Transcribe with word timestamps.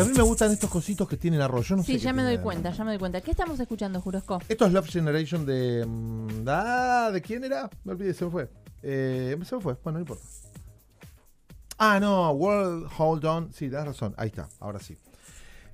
a 0.00 0.04
mí 0.04 0.12
me 0.16 0.22
gustan 0.22 0.50
estos 0.52 0.70
cositos 0.70 1.08
que 1.08 1.16
tienen 1.16 1.40
arroz. 1.40 1.68
Yo 1.68 1.76
no 1.76 1.82
sé 1.82 1.92
Sí, 1.92 1.98
ya 1.98 2.12
me 2.12 2.22
doy 2.22 2.38
cuenta, 2.38 2.70
ya 2.70 2.84
me 2.84 2.90
doy 2.90 2.98
cuenta. 2.98 3.20
¿Qué 3.20 3.30
estamos 3.30 3.58
escuchando, 3.60 4.00
Jurosco? 4.00 4.40
Esto 4.48 4.66
es 4.66 4.72
Love 4.72 4.88
Generation 4.88 5.46
de. 5.46 5.84
mm, 5.86 6.44
Ah, 6.48 7.10
¿de 7.12 7.20
quién 7.22 7.44
era? 7.44 7.68
Me 7.84 7.92
olvidé, 7.92 8.14
se 8.14 8.24
me 8.24 8.30
fue. 8.30 8.50
Eh, 8.82 9.36
se 9.44 9.56
me 9.56 9.60
fue, 9.62 9.74
bueno, 9.84 9.98
no 9.98 10.00
importa. 10.00 10.24
Ah, 11.78 11.98
no, 12.00 12.30
World 12.32 12.88
Hold 12.98 13.24
On. 13.24 13.52
Sí, 13.52 13.68
das 13.68 13.86
razón. 13.86 14.14
Ahí 14.18 14.28
está, 14.28 14.48
ahora 14.60 14.80
sí. 14.80 14.96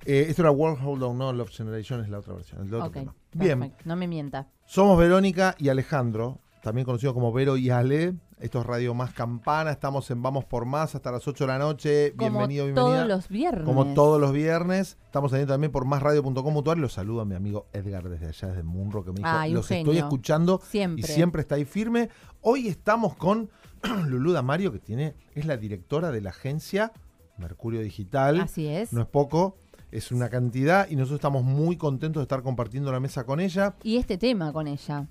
Eh, 0.05 0.27
esto 0.29 0.41
era 0.41 0.51
World 0.51 0.79
Hold 0.85 1.03
On, 1.03 1.17
no 1.17 1.33
Love 1.33 1.49
Generation, 1.49 2.01
es 2.01 2.09
la 2.09 2.19
otra 2.19 2.33
versión. 2.33 2.61
El 2.65 2.73
otro 2.73 2.87
Ok, 2.87 2.93
tema. 2.93 3.15
Bien. 3.33 3.73
No 3.83 3.95
me 3.95 4.07
mienta. 4.07 4.47
somos 4.65 4.97
Verónica 4.97 5.55
y 5.57 5.67
Alejandro, 5.69 6.39
también 6.61 6.85
conocido 6.85 7.13
como 7.13 7.31
Vero 7.31 7.57
y 7.57 7.69
Ale. 7.69 8.15
Esto 8.39 8.59
es 8.59 8.65
Radio 8.67 8.93
Más 8.93 9.13
Campana. 9.13 9.71
Estamos 9.71 10.11
en 10.11 10.21
Vamos 10.21 10.45
por 10.45 10.65
Más 10.65 10.93
hasta 10.93 11.11
las 11.11 11.27
8 11.27 11.45
de 11.45 11.47
la 11.47 11.57
noche. 11.57 12.13
Como 12.15 12.29
Bienvenido, 12.29 12.65
bienvenida. 12.65 12.95
todos 12.95 13.07
los 13.07 13.27
viernes. 13.29 13.65
Como 13.65 13.93
todos 13.93 14.21
los 14.21 14.31
viernes. 14.31 14.97
Estamos 15.05 15.31
saliendo 15.31 15.53
también 15.53 15.71
por 15.71 15.85
másradio.com 15.85 16.53
mutual. 16.53 16.79
Los 16.79 16.93
saludo 16.93 17.21
a 17.21 17.25
mi 17.25 17.35
amigo 17.35 17.67
Edgar 17.73 18.07
desde 18.09 18.27
allá, 18.27 18.49
desde 18.49 18.63
Munro, 18.63 19.03
que 19.03 19.11
me 19.11 19.17
dijo, 19.17 19.29
Ay, 19.29 19.53
los 19.53 19.69
estoy 19.71 19.97
escuchando 19.97 20.61
Siempre. 20.63 21.01
y 21.01 21.03
siempre 21.13 21.41
está 21.41 21.55
ahí 21.55 21.65
firme. 21.65 22.09
Hoy 22.41 22.67
estamos 22.67 23.15
con 23.15 23.49
Lulú 24.07 24.31
Damario, 24.33 24.71
que 24.71 24.79
tiene, 24.79 25.15
es 25.33 25.45
la 25.45 25.57
directora 25.57 26.11
de 26.11 26.21
la 26.21 26.29
agencia 26.29 26.91
Mercurio 27.37 27.81
Digital. 27.81 28.41
Así 28.41 28.67
es. 28.67 28.93
No 28.93 29.01
es 29.01 29.07
poco, 29.07 29.57
es 29.91 30.11
una 30.11 30.29
cantidad 30.29 30.87
y 30.89 30.95
nosotros 30.95 31.17
estamos 31.19 31.43
muy 31.43 31.77
contentos 31.77 32.21
de 32.21 32.23
estar 32.25 32.43
compartiendo 32.43 32.91
la 32.91 32.99
mesa 32.99 33.25
con 33.25 33.39
ella. 33.39 33.75
Y 33.83 33.97
este 33.97 34.17
tema 34.17 34.51
con 34.53 34.67
ella. 34.67 35.07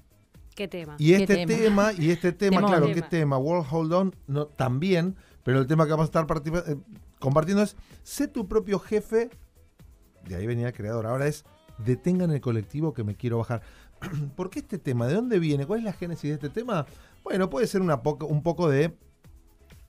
¿Qué 0.57 0.69
tema? 0.69 0.97
Y 0.99 1.09
¿Qué 1.09 1.17
este 1.23 1.47
tema? 1.47 1.91
tema? 1.91 1.93
y 1.93 2.11
este 2.11 2.33
tema, 2.33 2.61
claro, 2.63 2.87
Tema. 2.87 2.95
¿qué 2.95 3.03
tema? 3.03 3.39
World 3.39 3.67
Hold 3.71 3.93
On 3.93 4.17
no, 4.27 4.47
también, 4.47 5.15
pero 5.45 5.61
el 5.61 5.67
tema 5.67 5.85
que 5.85 5.91
vamos 5.91 6.05
a 6.05 6.21
estar 6.21 6.27
eh, 6.67 6.77
compartiendo 7.21 7.63
es 7.63 7.77
sé 8.03 8.27
tu 8.27 8.49
propio 8.49 8.79
jefe. 8.79 9.31
De 10.27 10.35
ahí 10.35 10.47
venía 10.47 10.69
el 10.69 10.73
creador. 10.73 11.07
Ahora 11.07 11.27
es 11.29 11.45
detengan 11.79 12.31
el 12.31 12.41
colectivo 12.41 12.95
que 12.95 13.05
me 13.05 13.15
quiero 13.15 13.39
bajar. 13.39 13.61
¿Por 14.35 14.49
qué 14.49 14.61
este 14.61 14.79
tema? 14.79 15.07
¿De 15.07 15.15
dónde 15.15 15.39
viene? 15.39 15.67
¿Cuál 15.67 15.81
es 15.81 15.85
la 15.85 15.93
génesis 15.93 16.31
de 16.31 16.35
este 16.35 16.49
tema? 16.49 16.87
Bueno, 17.23 17.51
puede 17.51 17.67
ser 17.67 17.83
una 17.83 18.03
poco, 18.03 18.27
un 18.27 18.43
poco 18.43 18.69
de 18.71 18.97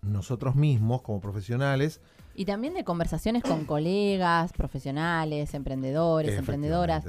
nosotros 0.01 0.55
mismos 0.55 1.01
como 1.01 1.21
profesionales. 1.21 2.01
Y 2.35 2.43
también 2.43 2.73
de 2.73 2.83
conversaciones 2.83 3.41
con 3.41 3.63
colegas, 3.63 4.51
profesionales, 4.51 5.53
emprendedores, 5.53 6.37
emprendedoras, 6.37 7.05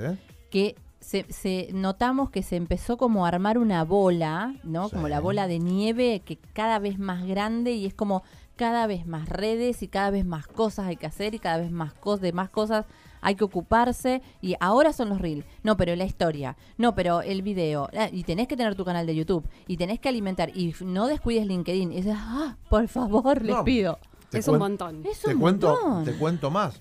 que 0.51 0.77
se, 1.01 1.25
se- 1.33 1.69
notamos 1.73 2.31
que 2.31 2.43
se 2.43 2.57
empezó 2.57 2.97
como 2.97 3.25
a 3.25 3.29
armar 3.29 3.59
una 3.59 3.85
bola, 3.85 4.55
¿no? 4.65 4.89
Sí. 4.89 4.95
Como 4.97 5.09
la 5.09 5.21
bola 5.21 5.47
de 5.47 5.59
nieve 5.59 6.23
que 6.25 6.37
cada 6.53 6.79
vez 6.79 6.99
más 6.99 7.27
grande 7.27 7.73
y 7.73 7.87
es 7.87 7.95
como 7.95 8.23
cada 8.57 8.87
vez 8.89 9.07
más 9.07 9.29
redes 9.29 9.83
y 9.83 9.89
cada 9.89 10.11
vez 10.11 10.25
más 10.25 10.47
cosas 10.49 10.87
hay 10.87 10.97
que 10.97 11.07
hacer 11.07 11.35
y 11.35 11.39
cada 11.39 11.59
vez 11.59 11.71
más 11.71 11.95
cosas, 11.95 12.23
de 12.23 12.33
más 12.33 12.51
cosas 12.51 12.87
hay 13.21 13.35
que 13.37 13.45
ocuparse 13.45 14.23
y 14.41 14.55
ahora 14.61 14.93
son 14.93 15.09
los 15.09 15.21
reels. 15.21 15.45
No, 15.63 15.77
pero 15.77 15.95
la 15.97 16.05
historia. 16.05 16.57
No, 16.77 16.95
pero 16.95 17.23
el 17.23 17.43
video. 17.43 17.89
Y 18.13 18.25
tenés 18.25 18.49
que 18.49 18.57
tener 18.57 18.75
tu 18.75 18.85
canal 18.85 19.07
de 19.07 19.15
YouTube 19.15 19.49
y 19.67 19.77
tenés 19.77 19.99
que 20.01 20.09
alimentar 20.09 20.51
y 20.57 20.75
no 20.85 21.07
descuides 21.07 21.47
LinkedIn. 21.47 21.93
Y 21.93 21.97
dices, 21.97 22.15
ah, 22.17 22.57
por 22.69 22.87
favor, 22.89 23.43
les 23.43 23.57
No. 23.57 23.65
pido. 23.65 23.99
Te 24.31 24.39
es 24.39 24.49
un 24.49 24.59
montón. 24.59 25.05
Es 25.07 25.21
te 25.21 25.35
un 25.35 25.41
cuento, 25.41 25.71
montón. 25.83 26.05
te 26.05 26.13
cuento 26.19 26.51
más. 26.51 26.81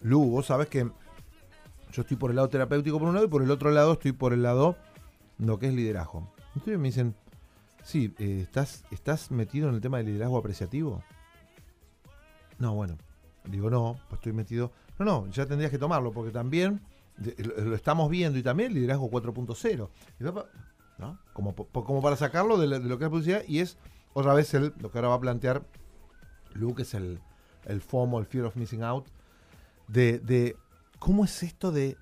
Lu, 0.00 0.24
vos 0.30 0.46
sabés 0.46 0.68
que 0.68 0.90
yo 1.92 2.02
estoy 2.02 2.16
por 2.16 2.30
el 2.30 2.36
lado 2.36 2.48
terapéutico 2.48 2.98
por 2.98 3.08
un 3.08 3.14
lado 3.14 3.26
y 3.26 3.30
por 3.30 3.42
el 3.42 3.50
otro 3.50 3.70
lado 3.70 3.92
estoy 3.92 4.12
por 4.12 4.32
el 4.32 4.42
lado 4.42 4.76
lo 5.38 5.58
que 5.58 5.68
es 5.68 5.74
liderazgo. 5.74 6.32
Entonces 6.54 6.78
me 6.78 6.88
dicen, 6.88 7.14
sí, 7.84 8.14
eh, 8.18 8.40
¿estás, 8.42 8.84
¿estás 8.90 9.30
metido 9.30 9.68
en 9.68 9.74
el 9.74 9.80
tema 9.80 9.98
del 9.98 10.06
liderazgo 10.06 10.38
apreciativo? 10.38 11.02
No, 12.58 12.74
bueno. 12.74 12.96
Digo, 13.44 13.70
no, 13.70 13.96
pues 14.08 14.18
estoy 14.20 14.32
metido. 14.32 14.70
No, 14.98 15.04
no, 15.04 15.26
ya 15.28 15.46
tendrías 15.46 15.70
que 15.70 15.78
tomarlo 15.78 16.12
porque 16.12 16.30
también 16.30 16.80
de- 17.16 17.34
lo, 17.44 17.74
estamos 17.74 18.08
viendo 18.08 18.38
y 18.38 18.42
también 18.42 18.68
el 18.70 18.74
liderazgo 18.76 19.10
4.0. 19.10 19.88
Y 20.20 20.24
va 20.24 20.32
pa- 20.34 20.46
¿no? 20.98 21.18
Como, 21.32 21.54
como 21.56 22.00
para 22.02 22.16
sacarlo 22.16 22.56
de, 22.58 22.68
la- 22.68 22.78
lo 22.78 22.98
que 22.98 23.04
es 23.04 23.10
publicidad 23.10 23.42
y 23.48 23.58
es 23.60 23.78
otra 24.14 24.32
vez 24.34 24.54
el, 24.54 24.72
lo 24.78 24.90
que 24.90 24.98
ahora 24.98 25.08
va 25.08 25.14
a 25.16 25.20
plantear 25.20 25.62
Lu, 26.54 26.74
que 26.74 26.82
es 26.82 26.94
el, 26.94 27.18
el 27.64 27.80
FOMO, 27.80 28.20
el 28.20 28.26
Fear 28.26 28.44
of 28.44 28.56
Missing 28.56 28.82
Out, 28.84 29.06
de 29.88 30.54
cómo 31.04 31.24
es 31.24 31.42
esto 31.42 31.72
de 31.72 31.96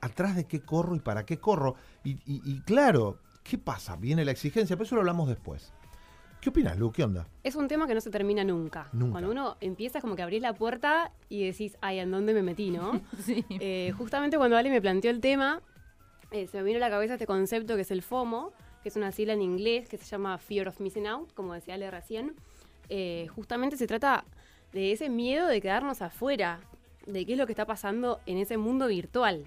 atrás 0.00 0.36
de 0.36 0.44
qué 0.46 0.60
corro 0.60 0.94
y 0.94 1.00
para 1.00 1.24
qué 1.24 1.38
corro. 1.38 1.74
Y, 2.04 2.12
y- 2.26 2.42
y 2.44 2.60
claro, 2.60 3.18
¿qué 3.42 3.56
pasa? 3.58 3.96
Viene 3.96 4.24
la 4.24 4.30
exigencia, 4.32 4.76
pero 4.76 4.84
eso 4.84 4.94
lo 4.94 5.00
hablamos 5.00 5.28
después. 5.28 5.72
¿Qué 6.40 6.50
opinas, 6.50 6.78
Lu? 6.78 6.92
¿Qué 6.92 7.02
onda? 7.02 7.26
Es 7.42 7.56
un 7.56 7.66
tema 7.66 7.86
que 7.88 7.94
no 7.94 8.00
se 8.00 8.10
termina 8.10 8.44
nunca. 8.44 8.88
Nunca. 8.92 9.12
Cuando 9.12 9.30
uno 9.30 9.56
empieza 9.60 10.00
como 10.00 10.14
que 10.16 10.22
abrís 10.22 10.40
la 10.42 10.52
puerta 10.54 11.10
y 11.30 11.44
decís, 11.46 11.76
ay, 11.80 11.98
¿en 11.98 12.10
dónde 12.10 12.32
me 12.34 12.42
metí, 12.42 12.70
no? 12.70 13.00
Sí. 13.24 13.44
Eh, 13.48 13.92
justamente 13.96 14.36
cuando 14.36 14.56
Ale 14.56 14.70
me 14.70 14.80
planteó 14.82 15.10
el 15.10 15.20
tema, 15.20 15.62
eh, 16.30 16.46
se 16.46 16.58
me 16.58 16.64
vino 16.64 16.76
a 16.76 16.80
la 16.80 16.90
cabeza 16.90 17.14
este 17.14 17.26
concepto 17.26 17.74
que 17.74 17.82
es 17.82 17.90
el 17.90 18.02
FOMO, 18.02 18.52
que 18.82 18.90
es 18.90 18.96
una 18.96 19.10
sigla 19.12 19.32
en 19.32 19.40
inglés 19.42 19.88
que 19.88 19.96
se 19.96 20.04
llama 20.04 20.36
Fear 20.38 20.68
of 20.68 20.78
Missing 20.78 21.06
Out, 21.08 21.32
como 21.32 21.54
decía 21.54 21.74
Ale 21.74 21.90
recién. 21.90 22.34
Eh, 22.90 23.26
justamente 23.34 23.76
se 23.76 23.86
trata 23.86 24.24
de 24.72 24.92
ese 24.92 25.08
miedo 25.08 25.48
de 25.48 25.60
quedarnos 25.60 26.02
afuera, 26.02 26.60
de 27.08 27.26
qué 27.26 27.32
es 27.32 27.38
lo 27.38 27.46
que 27.46 27.52
está 27.52 27.66
pasando 27.66 28.20
en 28.26 28.38
ese 28.38 28.56
mundo 28.56 28.86
virtual. 28.86 29.44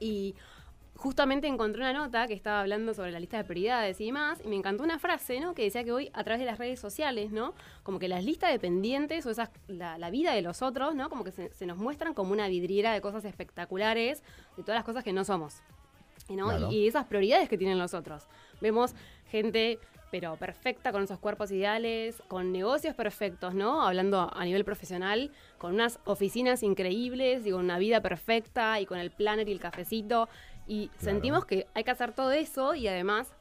Y 0.00 0.34
justamente 0.94 1.46
encontré 1.46 1.82
una 1.82 1.92
nota 1.92 2.26
que 2.26 2.34
estaba 2.34 2.60
hablando 2.60 2.94
sobre 2.94 3.12
la 3.12 3.20
lista 3.20 3.36
de 3.36 3.44
prioridades 3.44 4.00
y 4.00 4.06
demás, 4.06 4.40
y 4.44 4.48
me 4.48 4.56
encantó 4.56 4.82
una 4.82 4.98
frase, 4.98 5.40
¿no? 5.40 5.54
Que 5.54 5.62
decía 5.62 5.84
que 5.84 5.92
hoy, 5.92 6.10
a 6.12 6.24
través 6.24 6.40
de 6.40 6.46
las 6.46 6.58
redes 6.58 6.80
sociales, 6.80 7.30
¿no? 7.30 7.54
Como 7.82 7.98
que 7.98 8.08
las 8.08 8.24
listas 8.24 8.50
de 8.50 8.58
pendientes 8.58 9.26
o 9.26 9.30
esas, 9.30 9.50
la, 9.68 9.98
la 9.98 10.10
vida 10.10 10.32
de 10.32 10.42
los 10.42 10.62
otros, 10.62 10.94
¿no? 10.94 11.08
Como 11.08 11.24
que 11.24 11.32
se, 11.32 11.52
se 11.52 11.66
nos 11.66 11.78
muestran 11.78 12.14
como 12.14 12.32
una 12.32 12.48
vidriera 12.48 12.92
de 12.92 13.00
cosas 13.00 13.24
espectaculares, 13.24 14.22
de 14.56 14.62
todas 14.62 14.76
las 14.76 14.84
cosas 14.84 15.04
que 15.04 15.12
no 15.12 15.24
somos. 15.24 15.62
¿no? 16.28 16.46
Claro. 16.46 16.70
Y, 16.70 16.78
y 16.78 16.88
esas 16.88 17.06
prioridades 17.06 17.48
que 17.48 17.58
tienen 17.58 17.78
los 17.78 17.94
otros. 17.94 18.26
Vemos 18.60 18.94
gente, 19.30 19.78
pero 20.10 20.36
perfecta, 20.36 20.92
con 20.92 21.02
esos 21.02 21.18
cuerpos 21.18 21.50
ideales, 21.50 22.22
con 22.28 22.52
negocios 22.52 22.94
perfectos, 22.94 23.54
¿no? 23.54 23.86
Hablando 23.86 24.30
a 24.32 24.44
nivel 24.44 24.64
profesional, 24.64 25.30
con 25.58 25.74
unas 25.74 26.00
oficinas 26.04 26.62
increíbles 26.62 27.46
y 27.46 27.50
con 27.50 27.60
una 27.64 27.78
vida 27.78 28.00
perfecta 28.00 28.80
y 28.80 28.86
con 28.86 28.98
el 28.98 29.10
planner 29.10 29.48
y 29.48 29.52
el 29.52 29.60
cafecito. 29.60 30.28
Y 30.66 30.88
Claro. 30.88 31.04
sentimos 31.04 31.44
que 31.46 31.66
hay 31.74 31.84
que 31.84 31.90
hacer 31.90 32.12
todo 32.12 32.32
eso 32.32 32.74
y 32.74 32.88
además, 32.88 33.34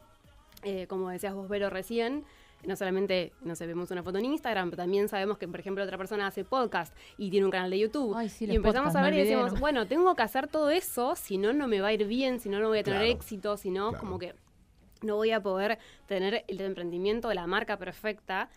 eh, 0.63 0.87
como 0.87 1.09
decías 1.09 1.33
vos, 1.33 1.47
Vero, 1.47 1.69
recién, 1.69 2.25
no 2.65 2.75
solamente, 2.75 3.31
no 3.41 3.55
sé, 3.55 3.67
vemos 3.67 3.91
una 3.91 4.03
foto 4.03 4.17
en 4.17 4.25
Instagram, 4.25 4.69
pero 4.71 4.83
también 4.83 5.07
sabemos 5.07 5.37
que, 5.37 5.47
por 5.47 5.59
ejemplo, 5.59 5.83
otra 5.83 5.97
persona 5.97 6.27
hace 6.27 6.43
podcast 6.43 6.93
y 7.17 7.29
tiene 7.29 7.45
un 7.45 7.51
canal 7.51 7.69
de 7.69 7.79
YouTube. 7.79 8.15
Ay, 8.17 8.29
sí, 8.29 8.45
y 8.45 8.55
empezamos 8.55 8.95
a 8.95 9.01
ver 9.01 9.13
y 9.13 9.17
decimos, 9.19 9.53
¿no? 9.53 9.59
bueno, 9.59 9.87
tengo 9.87 10.15
que 10.15 10.23
hacer 10.23 10.47
todo 10.47 10.69
eso, 10.69 11.15
si 11.15 11.37
no, 11.37 11.53
no 11.53 11.67
me 11.67 11.79
va 11.79 11.89
a 11.89 11.93
ir 11.93 12.05
bien, 12.07 12.39
si 12.39 12.49
no, 12.49 12.59
no 12.59 12.67
voy 12.69 12.79
a 12.79 12.83
tener 12.83 13.01
Claro. 13.01 13.13
éxito, 13.13 13.57
si 13.57 13.69
no, 13.69 13.89
Claro. 13.91 14.03
como 14.03 14.19
que 14.19 14.33
no 15.03 15.15
voy 15.15 15.31
a 15.31 15.41
poder 15.41 15.79
tener 16.07 16.43
el 16.47 16.61
emprendimiento 16.61 17.29
de 17.29 17.35
la 17.35 17.47
marca 17.47 17.77
perfecta. 17.77 18.49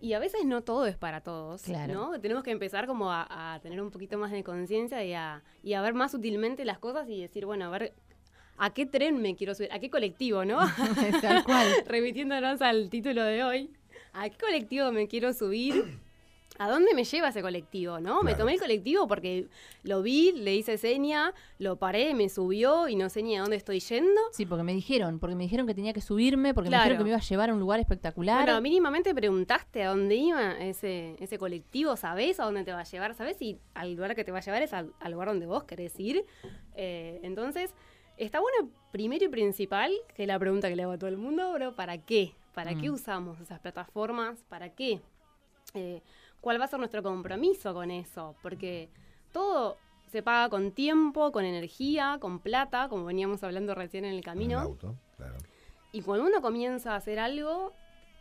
Y 0.00 0.12
a 0.12 0.18
veces 0.18 0.44
no 0.44 0.62
todo 0.62 0.86
es 0.86 0.96
para 0.96 1.22
todos, 1.22 1.62
Claro. 1.62 1.94
¿no? 1.94 2.20
Tenemos 2.20 2.42
que 2.44 2.50
empezar 2.50 2.86
como 2.86 3.10
a, 3.10 3.54
a 3.54 3.60
tener 3.60 3.80
un 3.80 3.90
poquito 3.90 4.18
más 4.18 4.32
de 4.32 4.44
conciencia 4.44 5.02
y 5.04 5.14
a, 5.14 5.42
y 5.62 5.72
a 5.74 5.80
ver 5.80 5.94
más 5.94 6.12
sutilmente 6.12 6.64
las 6.66 6.78
cosas 6.78 7.08
y 7.08 7.20
decir, 7.22 7.46
bueno, 7.46 7.64
a 7.66 7.70
ver, 7.70 7.94
¿a 8.58 8.70
qué 8.74 8.84
tren 8.84 9.22
me 9.22 9.34
quiero 9.34 9.54
subir? 9.54 9.72
¿A 9.72 9.78
qué 9.78 9.88
colectivo, 9.90 10.44
no? 10.44 10.58
Tal 11.22 11.44
cual. 11.44 11.66
Remitiéndonos 11.86 12.60
al 12.60 12.90
título 12.90 13.22
de 13.24 13.44
hoy. 13.44 13.70
¿A 14.12 14.28
qué 14.28 14.36
colectivo 14.36 14.92
me 14.92 15.08
quiero 15.08 15.32
subir? 15.32 15.98
¿A 16.58 16.70
dónde 16.70 16.94
me 16.94 17.02
lleva 17.02 17.28
ese 17.30 17.42
colectivo, 17.42 17.98
no? 17.98 18.22
Me 18.22 18.34
tomé 18.36 18.54
el 18.54 18.60
colectivo 18.60 19.08
porque 19.08 19.48
lo 19.82 20.02
vi, 20.02 20.30
le 20.32 20.54
hice 20.54 20.78
seña, 20.78 21.34
lo 21.58 21.76
paré, 21.80 22.14
me 22.14 22.28
subió 22.28 22.88
y 22.88 22.94
no 22.94 23.08
sé 23.10 23.24
ni 23.24 23.36
a 23.36 23.40
dónde 23.40 23.56
estoy 23.56 23.80
yendo. 23.80 24.20
Sí, 24.30 24.46
porque 24.46 24.62
me 24.62 24.72
dijeron, 24.72 25.18
porque 25.18 25.34
me 25.34 25.42
dijeron 25.42 25.66
que 25.66 25.74
tenía 25.74 25.92
que 25.92 26.00
subirme, 26.00 26.54
porque 26.54 26.70
me 26.70 26.76
Claro. 26.76 26.84
dijeron 26.84 26.98
que 26.98 27.04
me 27.04 27.10
iba 27.10 27.18
a 27.18 27.22
llevar 27.22 27.50
a 27.50 27.54
un 27.54 27.58
lugar 27.58 27.80
espectacular. 27.80 28.44
Bueno, 28.44 28.60
mínimamente 28.60 29.12
preguntaste 29.14 29.82
a 29.82 29.88
dónde 29.88 30.14
iba 30.14 30.52
ese, 30.58 31.16
ese 31.18 31.38
colectivo, 31.38 31.96
¿sabés 31.96 32.38
a 32.38 32.44
dónde 32.44 32.62
te 32.62 32.72
va 32.72 32.80
a 32.80 32.84
llevar? 32.84 33.14
¿Sabés 33.14 33.36
si 33.36 33.58
al 33.74 33.92
lugar 33.94 34.14
que 34.14 34.22
te 34.22 34.30
va 34.30 34.38
a 34.38 34.42
llevar 34.42 34.62
es 34.62 34.72
al, 34.72 34.92
al 35.00 35.10
lugar 35.12 35.28
donde 35.28 35.46
vos 35.46 35.64
querés 35.64 35.98
ir? 35.98 36.24
Eh, 36.76 37.18
entonces, 37.24 37.74
está 38.16 38.38
bueno 38.38 38.70
primero 38.92 39.24
y 39.24 39.28
principal, 39.28 39.90
que 40.14 40.22
es 40.22 40.28
la 40.28 40.38
pregunta 40.38 40.68
que 40.68 40.76
le 40.76 40.84
hago 40.84 40.92
a 40.92 40.98
todo 40.98 41.08
el 41.10 41.16
mundo, 41.16 41.52
bro, 41.52 41.74
¿para 41.74 41.98
qué? 41.98 42.32
¿Para 42.54 42.76
qué 42.76 42.88
Mm. 42.90 42.94
usamos 42.94 43.40
esas 43.40 43.58
plataformas? 43.58 44.44
¿Para 44.48 44.68
qué? 44.68 45.00
Eh, 45.76 46.02
¿Cuál 46.44 46.60
va 46.60 46.66
a 46.66 46.68
ser 46.68 46.78
nuestro 46.78 47.02
compromiso 47.02 47.72
con 47.72 47.90
eso? 47.90 48.34
Porque 48.42 48.90
todo 49.32 49.78
se 50.12 50.22
paga 50.22 50.50
con 50.50 50.72
tiempo, 50.72 51.32
con 51.32 51.46
energía, 51.46 52.18
con 52.20 52.38
plata, 52.38 52.90
como 52.90 53.06
veníamos 53.06 53.42
hablando 53.42 53.74
recién 53.74 54.04
en 54.04 54.10
el 54.10 54.18
Un 54.18 54.22
camino. 54.22 54.60
auto, 54.60 54.94
claro. 55.16 55.36
Y 55.92 56.02
cuando 56.02 56.26
uno 56.26 56.42
comienza 56.42 56.92
a 56.92 56.96
hacer 56.96 57.18
algo, 57.18 57.72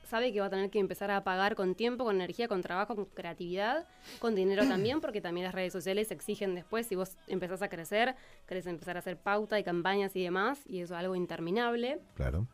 sabe 0.06 0.31
que 0.31 0.40
va 0.40 0.46
a 0.46 0.50
tener 0.50 0.70
que 0.70 0.80
empezar 0.80 1.12
a 1.12 1.25
pagar 1.25 1.56
con 1.56 1.75
tiempo, 1.75 2.06
con 2.06 2.16
energía, 2.16 2.48
con 2.48 2.62
trabajo, 2.62 2.96
con 2.96 3.06
creatividad, 3.08 3.90
con 4.20 4.36
dinero 4.36 4.66
también, 4.69 5.02
porque 5.02 5.19
también 5.19 5.44
las 5.44 5.54
redes 5.54 5.74
sociales 5.74 6.10
exigen 6.10 6.56
después, 6.56 6.88
si 6.88 6.96
vos 6.96 7.18
empezás 7.28 7.62
a 7.62 7.68
crecer, 7.68 8.16
querés 8.48 8.68
empezar 8.68 8.96
a 8.96 9.00
hacer 9.00 9.18
pauta 9.18 9.60
y 9.60 9.66
campañas 9.66 10.16
y 10.16 10.24
demás, 10.24 10.62
y 10.66 10.80
eso 10.80 10.94
es 10.94 11.00
algo 11.02 11.18
interminable. 11.18 12.00
Claro. 12.16 12.48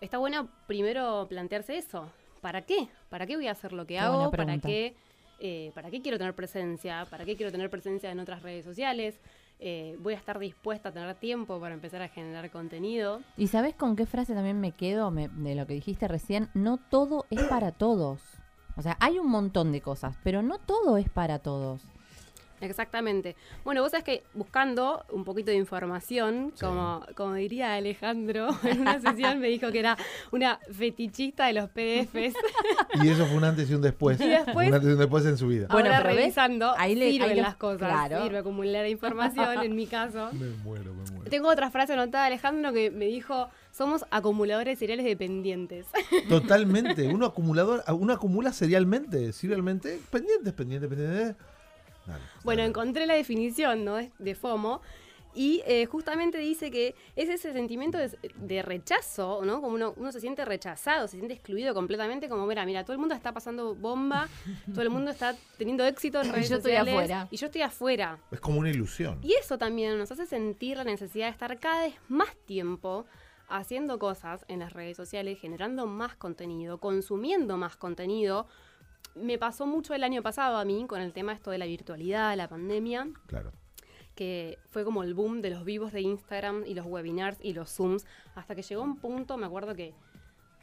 Está 0.00 0.18
bueno 0.18 0.48
primero 0.68 1.26
plantearse 1.28 1.76
eso. 1.76 2.08
¿Para 2.40 2.62
qué? 2.62 2.88
¿Para 3.08 3.26
qué 3.26 3.36
voy 3.36 3.46
a 3.48 3.52
hacer 3.52 3.72
lo 3.72 3.84
que 3.86 3.94
Qué 3.94 3.98
hago? 4.00 4.30
¿Para 4.30 4.58
qué 4.58 4.94
eh, 5.42 5.72
¿para 5.74 5.90
qué 5.90 6.02
quiero 6.02 6.18
tener 6.18 6.34
presencia? 6.34 7.06
¿Para 7.08 7.24
qué 7.24 7.34
quiero 7.34 7.50
tener 7.50 7.70
presencia 7.70 8.10
en 8.10 8.20
otras 8.20 8.42
redes 8.42 8.62
sociales? 8.64 9.18
Eh, 9.58 9.96
voy 9.98 10.12
a 10.14 10.16
estar 10.18 10.38
dispuesta 10.38 10.90
a 10.90 10.92
tener 10.92 11.14
tiempo 11.14 11.58
para 11.58 11.74
empezar 11.74 12.02
a 12.02 12.08
generar 12.08 12.50
contenido. 12.50 13.20
¿Y 13.38 13.46
sabes 13.46 13.74
con 13.74 13.96
qué 13.96 14.04
frase 14.06 14.34
también 14.34 14.60
me 14.60 14.72
quedo 14.72 15.10
me- 15.10 15.28
de 15.28 15.54
lo 15.54 15.66
que 15.66 15.74
dijiste 15.74 16.08
recién? 16.08 16.48
No 16.54 16.76
todo 16.78 17.24
es 17.30 17.42
para 17.44 17.72
todos. 17.72 18.20
O 18.76 18.82
sea, 18.82 18.96
hay 19.00 19.18
un 19.18 19.28
montón 19.30 19.72
de 19.72 19.80
cosas, 19.80 20.16
pero 20.22 20.42
no 20.42 20.58
todo 20.58 20.96
es 20.98 21.08
para 21.08 21.38
todos. 21.38 21.82
Exactamente. 22.60 23.36
Bueno, 23.64 23.82
vos 23.82 23.90
sabés 23.90 24.04
que 24.04 24.22
buscando 24.34 25.04
un 25.10 25.24
poquito 25.24 25.50
de 25.50 25.56
información, 25.56 26.52
Sí. 26.54 26.64
como, 26.64 27.04
como 27.16 27.34
diría 27.34 27.74
Alejandro, 27.74 28.48
en 28.64 28.80
una 28.82 29.00
sesión 29.00 29.38
me 29.40 29.48
dijo 29.48 29.70
que 29.72 29.78
era 29.80 29.96
una 30.30 30.58
fetichista 30.72 31.46
de 31.46 31.54
los 31.54 31.68
PDFs. 31.70 32.34
Y 33.02 33.08
eso 33.08 33.26
fue 33.26 33.36
un 33.36 33.44
antes 33.44 33.70
y 33.70 33.74
un 33.74 33.82
después. 33.82 34.20
Y 34.20 34.28
después- 34.28 34.68
un 34.68 34.74
antes 34.74 34.90
y 34.90 34.92
un 34.92 34.98
después 34.98 35.24
en 35.26 35.36
su 35.36 35.48
vida. 35.48 35.66
Bueno, 35.70 35.88
Ahora 35.88 35.98
pero 36.02 36.08
ves, 36.14 36.22
revisando, 36.24 36.74
ahí 36.76 36.94
le- 36.94 37.10
sirven 37.10 37.30
ahí 37.30 37.36
le- 37.36 37.42
las 37.42 37.56
cosas. 37.56 37.88
claro. 37.88 38.22
Sirve 38.24 38.38
acumular 38.38 38.86
información, 38.86 39.62
en 39.62 39.74
mi 39.76 39.86
caso. 39.86 40.28
Me 40.32 40.48
muero, 40.62 40.92
me 40.94 41.10
muero. 41.10 41.30
Tengo 41.30 41.48
otra 41.48 41.70
frase 41.70 41.92
anotada, 41.94 42.26
Alejandro, 42.26 42.72
que 42.72 42.90
me 42.90 43.06
dijo, 43.06 43.48
somos 43.72 44.04
acumuladores 44.10 44.78
seriales 44.78 45.04
dependientes. 45.06 45.86
Totalmente. 46.28 47.06
Uno 47.08 47.26
acumulador, 47.26 47.82
uno 47.92 48.12
acumula 48.12 48.52
serialmente, 48.52 49.32
serialmente, 49.32 49.98
pendientes, 50.10 50.52
pendientes, 50.52 50.88
pendientes. 50.88 51.36
Dale, 52.06 52.22
Bueno, 52.44 52.60
dale. 52.62 52.70
encontré 52.70 53.06
la 53.06 53.14
definición 53.14 53.84
¿no? 53.84 53.96
de- 53.96 54.34
FOMO 54.34 54.80
y 55.32 55.62
eh, 55.64 55.86
justamente 55.86 56.38
dice 56.38 56.72
que 56.72 56.96
es 57.14 57.28
ese 57.28 57.52
sentimiento 57.52 57.96
de, 57.98 58.10
de 58.34 58.62
rechazo, 58.62 59.42
¿no? 59.44 59.60
Como 59.60 59.74
uno, 59.76 59.94
uno 59.96 60.10
se 60.10 60.20
siente 60.20 60.44
rechazado, 60.44 61.06
se 61.06 61.18
siente 61.18 61.34
excluido 61.34 61.72
completamente, 61.72 62.28
como, 62.28 62.46
mira, 62.46 62.66
mira, 62.66 62.82
todo 62.82 62.94
el 62.94 62.98
mundo 62.98 63.14
está 63.14 63.32
pasando 63.32 63.76
bomba, 63.76 64.28
todo 64.72 64.82
el 64.82 64.90
mundo 64.90 65.12
está 65.12 65.36
teniendo 65.56 65.84
éxito 65.86 66.20
en 66.20 66.26
Y 66.30 66.32
redes 66.32 66.48
yo 66.48 66.56
estoy 66.56 66.72
sociales, 66.72 66.94
afuera. 66.94 67.28
Y 67.30 67.36
yo 67.36 67.46
estoy 67.46 67.62
afuera. 67.62 68.18
Es 68.32 68.40
como 68.40 68.58
una 68.58 68.70
ilusión. 68.70 69.20
Y 69.22 69.34
eso 69.34 69.56
también 69.56 69.96
nos 69.98 70.10
hace 70.10 70.26
sentir 70.26 70.76
la 70.78 70.82
necesidad 70.84 71.26
de 71.26 71.32
estar 71.32 71.60
cada 71.60 71.82
vez 71.82 71.94
más 72.08 72.34
tiempo 72.46 73.06
haciendo 73.48 74.00
cosas 74.00 74.44
en 74.48 74.58
las 74.60 74.72
redes 74.72 74.96
sociales, 74.96 75.38
generando 75.40 75.86
más 75.86 76.16
contenido, 76.16 76.78
consumiendo 76.78 77.56
más 77.56 77.76
contenido. 77.76 78.48
Me 79.14 79.38
pasó 79.38 79.66
mucho 79.66 79.94
el 79.94 80.04
año 80.04 80.22
pasado 80.22 80.56
a 80.56 80.64
mí 80.64 80.84
con 80.86 81.00
el 81.00 81.12
tema 81.12 81.32
esto 81.32 81.50
de 81.50 81.58
la 81.58 81.66
virtualidad, 81.66 82.36
la 82.36 82.48
pandemia, 82.48 83.08
Claro. 83.26 83.52
que 84.14 84.58
fue 84.70 84.84
como 84.84 85.02
el 85.02 85.14
boom 85.14 85.40
de 85.42 85.50
los 85.50 85.64
vivos 85.64 85.92
de 85.92 86.00
Instagram 86.02 86.64
y 86.66 86.74
los 86.74 86.86
webinars 86.86 87.38
y 87.42 87.52
los 87.52 87.70
Zooms, 87.70 88.06
hasta 88.34 88.54
que 88.54 88.62
llegó 88.62 88.82
un 88.82 88.96
punto, 88.98 89.36
me 89.36 89.46
acuerdo 89.46 89.74
que 89.74 89.94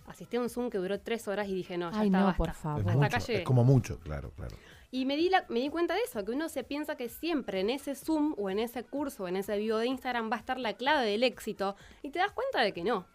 asistí 0.07 0.37
a 0.37 0.41
un 0.41 0.49
Zoom 0.49 0.69
que 0.69 0.77
duró 0.77 0.99
tres 0.99 1.27
horas 1.27 1.47
y 1.49 1.53
dije, 1.53 1.77
no, 1.77 1.91
ya 1.91 1.99
Ay, 1.99 2.07
está, 2.07 2.19
no, 2.19 2.25
basta. 2.27 2.37
por 2.37 2.49
Es, 2.49 2.57
favor. 2.57 2.79
Hasta 2.81 2.93
mucho, 2.93 3.05
acá 3.05 3.19
llegué. 3.19 3.39
es 3.39 3.45
como 3.45 3.63
mucho, 3.63 3.99
claro, 3.99 4.31
claro. 4.31 4.55
Y 4.89 5.03
me 5.03 5.17
di, 5.17 5.29
la- 5.29 5.45
me 5.49 5.59
di 5.59 5.69
cuenta 5.69 5.93
de 5.95 5.99
eso, 6.03 6.23
que 6.23 6.31
uno 6.31 6.47
se 6.47 6.63
piensa 6.63 6.95
que 6.95 7.09
siempre 7.09 7.59
en 7.59 7.69
ese 7.69 7.93
Zoom 7.95 8.33
o 8.37 8.49
en 8.49 8.59
ese 8.59 8.83
curso 8.85 9.23
o 9.23 9.27
en 9.27 9.35
ese 9.35 9.57
vivo 9.57 9.77
de 9.79 9.87
Instagram 9.87 10.31
va 10.31 10.37
a 10.37 10.39
estar 10.39 10.57
la 10.57 10.73
clave 10.73 11.05
del 11.05 11.23
éxito 11.23 11.75
y 12.03 12.09
te 12.11 12.19
das 12.19 12.31
cuenta 12.31 12.61
de 12.61 12.71
que 12.73 12.85
no. 12.85 13.05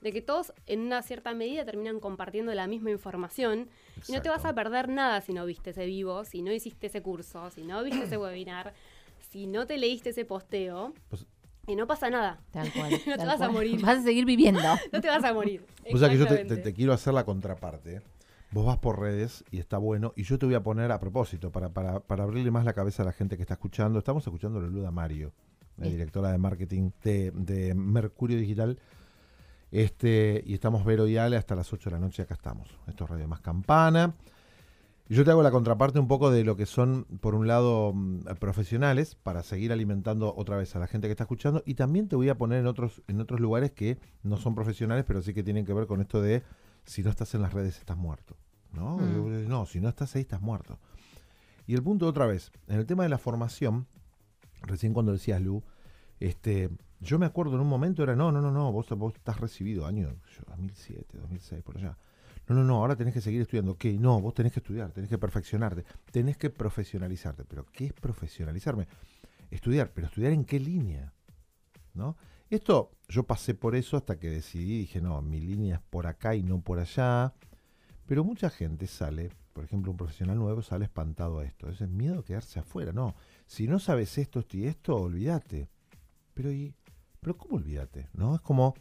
De 0.00 0.12
que 0.12 0.22
todos 0.22 0.52
en 0.66 0.80
una 0.80 1.02
cierta 1.02 1.34
medida 1.34 1.64
terminan 1.64 1.98
compartiendo 1.98 2.54
la 2.54 2.66
misma 2.68 2.90
información 2.90 3.68
y 4.08 4.12
no 4.12 4.22
te 4.22 4.28
vas 4.28 4.44
a 4.44 4.54
perder 4.54 4.88
nada 4.88 5.20
si 5.20 5.32
no 5.32 5.44
viste 5.44 5.70
ese 5.70 5.86
vivo, 5.86 6.24
si 6.24 6.40
no 6.42 6.52
hiciste 6.52 6.86
ese 6.86 7.02
curso, 7.02 7.50
si 7.50 7.62
no 7.64 7.82
viste 7.82 8.04
ese 8.04 8.16
webinar, 8.16 8.74
si 9.30 9.46
no 9.48 9.66
te 9.66 9.76
leíste 9.76 10.10
ese 10.10 10.24
posteo. 10.24 10.92
Pues- 11.08 11.26
y 11.66 11.76
no 11.76 11.86
pasa 11.86 12.08
nada. 12.08 12.40
Tal 12.50 12.72
cual. 12.72 12.90
No 13.06 13.16
te 13.18 13.26
vas 13.26 13.40
a 13.40 13.50
morir. 13.50 13.82
Vas 13.82 13.98
a 13.98 14.02
seguir 14.02 14.24
viviendo. 14.24 14.60
No 14.92 15.00
te 15.00 15.08
vas 15.08 15.22
a 15.24 15.34
morir. 15.34 15.64
O 15.92 15.98
sea 15.98 16.08
que 16.08 16.16
yo 16.16 16.24
te, 16.24 16.28
te- 16.28 16.40
Exactamente. 16.42 16.56
te 16.56 16.72
quiero 16.74 16.92
hacer 16.92 17.12
la 17.12 17.24
contraparte. 17.24 18.00
Vos 18.52 18.64
vas 18.64 18.78
por 18.78 18.98
redes 18.98 19.44
y 19.50 19.58
está 19.58 19.76
bueno. 19.76 20.14
Y 20.16 20.22
yo 20.22 20.38
te 20.38 20.46
voy 20.46 20.54
a 20.54 20.62
poner 20.62 20.90
a 20.92 20.98
propósito, 21.00 21.50
para, 21.52 21.68
para, 21.70 22.00
para 22.00 22.22
abrirle 22.24 22.50
más 22.50 22.64
la 22.64 22.72
cabeza 22.72 23.02
a 23.02 23.06
la 23.06 23.12
gente 23.12 23.36
que 23.36 23.42
está 23.42 23.54
escuchando. 23.54 23.98
Estamos 23.98 24.24
escuchando 24.26 24.58
a 24.58 24.62
Luluda 24.62 24.90
Mario, 24.90 25.32
la 25.76 25.88
directora 25.88 26.32
de 26.32 26.38
marketing 26.38 26.92
de, 27.02 27.30
de 27.32 27.74
Mercurio 27.74 28.38
Digital. 28.38 28.78
Este, 29.70 30.42
y 30.46 30.54
estamos 30.54 30.84
Vero 30.84 31.06
y 31.06 31.16
Ale 31.16 31.36
hasta 31.36 31.54
las 31.54 31.72
8 31.72 31.90
de 31.90 31.96
la 31.96 32.00
noche. 32.00 32.22
Acá 32.22 32.34
estamos. 32.34 32.68
Esto 32.86 33.04
es 33.04 33.10
Radio 33.10 33.28
Más 33.28 33.40
Campana. 33.40 34.14
Y 35.08 35.14
yo 35.14 35.24
te 35.24 35.30
hago 35.30 35.42
la 35.42 35.50
contraparte 35.50 35.98
un 35.98 36.08
poco 36.08 36.30
de 36.30 36.44
lo 36.44 36.56
que 36.56 36.66
son, 36.66 37.04
por 37.20 37.34
un 37.34 37.46
lado, 37.46 37.92
mm, 37.94 38.24
profesionales, 38.38 39.14
para 39.14 39.42
seguir 39.42 39.72
alimentando 39.72 40.34
otra 40.36 40.56
vez 40.56 40.76
a 40.76 40.78
la 40.78 40.86
gente 40.86 41.08
que 41.08 41.12
está 41.12 41.24
escuchando. 41.24 41.62
Y 41.64 41.74
también 41.74 42.08
te 42.08 42.16
voy 42.16 42.28
a 42.28 42.36
poner 42.36 42.60
en 42.60 42.66
otros, 42.66 43.02
en 43.08 43.20
otros 43.20 43.40
lugares 43.40 43.72
que 43.72 43.98
no 44.22 44.36
son 44.36 44.54
profesionales, 44.54 45.04
pero 45.06 45.22
sí 45.22 45.32
que 45.32 45.42
tienen 45.42 45.64
que 45.64 45.72
ver 45.72 45.86
con 45.86 46.00
esto 46.00 46.20
de 46.20 46.42
si 46.84 47.02
no 47.02 47.10
estás 47.10 47.34
en 47.34 47.42
las 47.42 47.52
redes 47.52 47.78
estás 47.78 47.96
muerto. 47.96 48.36
¿no? 48.72 48.98
Mm. 48.98 49.48
No, 49.48 49.66
si 49.66 49.80
no 49.80 49.88
estás 49.88 50.14
ahí 50.14 50.22
estás 50.22 50.40
muerto. 50.40 50.78
Y 51.66 51.74
el 51.74 51.82
punto 51.82 52.06
otra 52.06 52.26
vez, 52.26 52.50
en 52.66 52.78
el 52.78 52.86
tema 52.86 53.02
de 53.02 53.08
la 53.08 53.18
formación, 53.18 53.86
recién 54.62 54.94
cuando 54.94 55.12
decías 55.12 55.40
Lu, 55.40 55.62
este, 56.20 56.70
yo 57.00 57.18
me 57.18 57.26
acuerdo 57.26 57.54
en 57.54 57.60
un 57.60 57.68
momento 57.68 58.02
era, 58.02 58.16
no, 58.16 58.32
no, 58.32 58.40
no, 58.40 58.50
no, 58.50 58.72
vos, 58.72 58.88
vos 58.90 59.14
estás 59.14 59.38
recibido, 59.40 59.86
año 59.86 60.08
yo, 60.08 60.42
2007, 60.48 61.18
2006, 61.18 61.62
por 61.62 61.76
allá. 61.76 61.96
No, 62.48 62.54
no, 62.54 62.64
no, 62.64 62.76
ahora 62.76 62.96
tenés 62.96 63.12
que 63.12 63.20
seguir 63.20 63.42
estudiando. 63.42 63.76
¿Qué? 63.76 63.92
No, 63.98 64.20
vos 64.20 64.32
tenés 64.32 64.52
que 64.52 64.60
estudiar, 64.60 64.90
tenés 64.92 65.10
que 65.10 65.18
perfeccionarte, 65.18 65.84
tenés 66.10 66.36
que 66.38 66.48
profesionalizarte. 66.48 67.44
¿Pero 67.44 67.66
qué 67.66 67.86
es 67.86 67.92
profesionalizarme? 67.92 68.88
Estudiar, 69.50 69.92
pero 69.92 70.06
estudiar 70.06 70.32
en 70.32 70.44
qué 70.44 70.58
línea, 70.58 71.12
¿no? 71.94 72.16
Esto, 72.48 72.92
yo 73.08 73.24
pasé 73.24 73.54
por 73.54 73.76
eso 73.76 73.98
hasta 73.98 74.18
que 74.18 74.30
decidí, 74.30 74.78
dije, 74.78 75.02
no, 75.02 75.20
mi 75.20 75.40
línea 75.40 75.76
es 75.76 75.82
por 75.82 76.06
acá 76.06 76.34
y 76.34 76.42
no 76.42 76.62
por 76.62 76.78
allá. 76.78 77.34
Pero 78.06 78.24
mucha 78.24 78.48
gente 78.48 78.86
sale, 78.86 79.30
por 79.52 79.64
ejemplo, 79.64 79.90
un 79.90 79.98
profesional 79.98 80.38
nuevo 80.38 80.62
sale 80.62 80.86
espantado 80.86 81.40
a 81.40 81.44
esto. 81.44 81.68
Es 81.68 81.82
miedo 81.82 82.20
a 82.20 82.24
quedarse 82.24 82.58
afuera. 82.58 82.92
No, 82.92 83.14
si 83.46 83.68
no 83.68 83.78
sabes 83.78 84.16
esto, 84.16 84.40
esto 84.40 84.56
y 84.56 84.64
esto, 84.64 84.96
olvídate. 84.96 85.68
Pero, 86.32 86.50
y, 86.50 86.74
pero 87.20 87.36
¿cómo 87.36 87.56
olvídate? 87.56 88.08
¿No? 88.14 88.34
Es 88.36 88.40
como, 88.40 88.74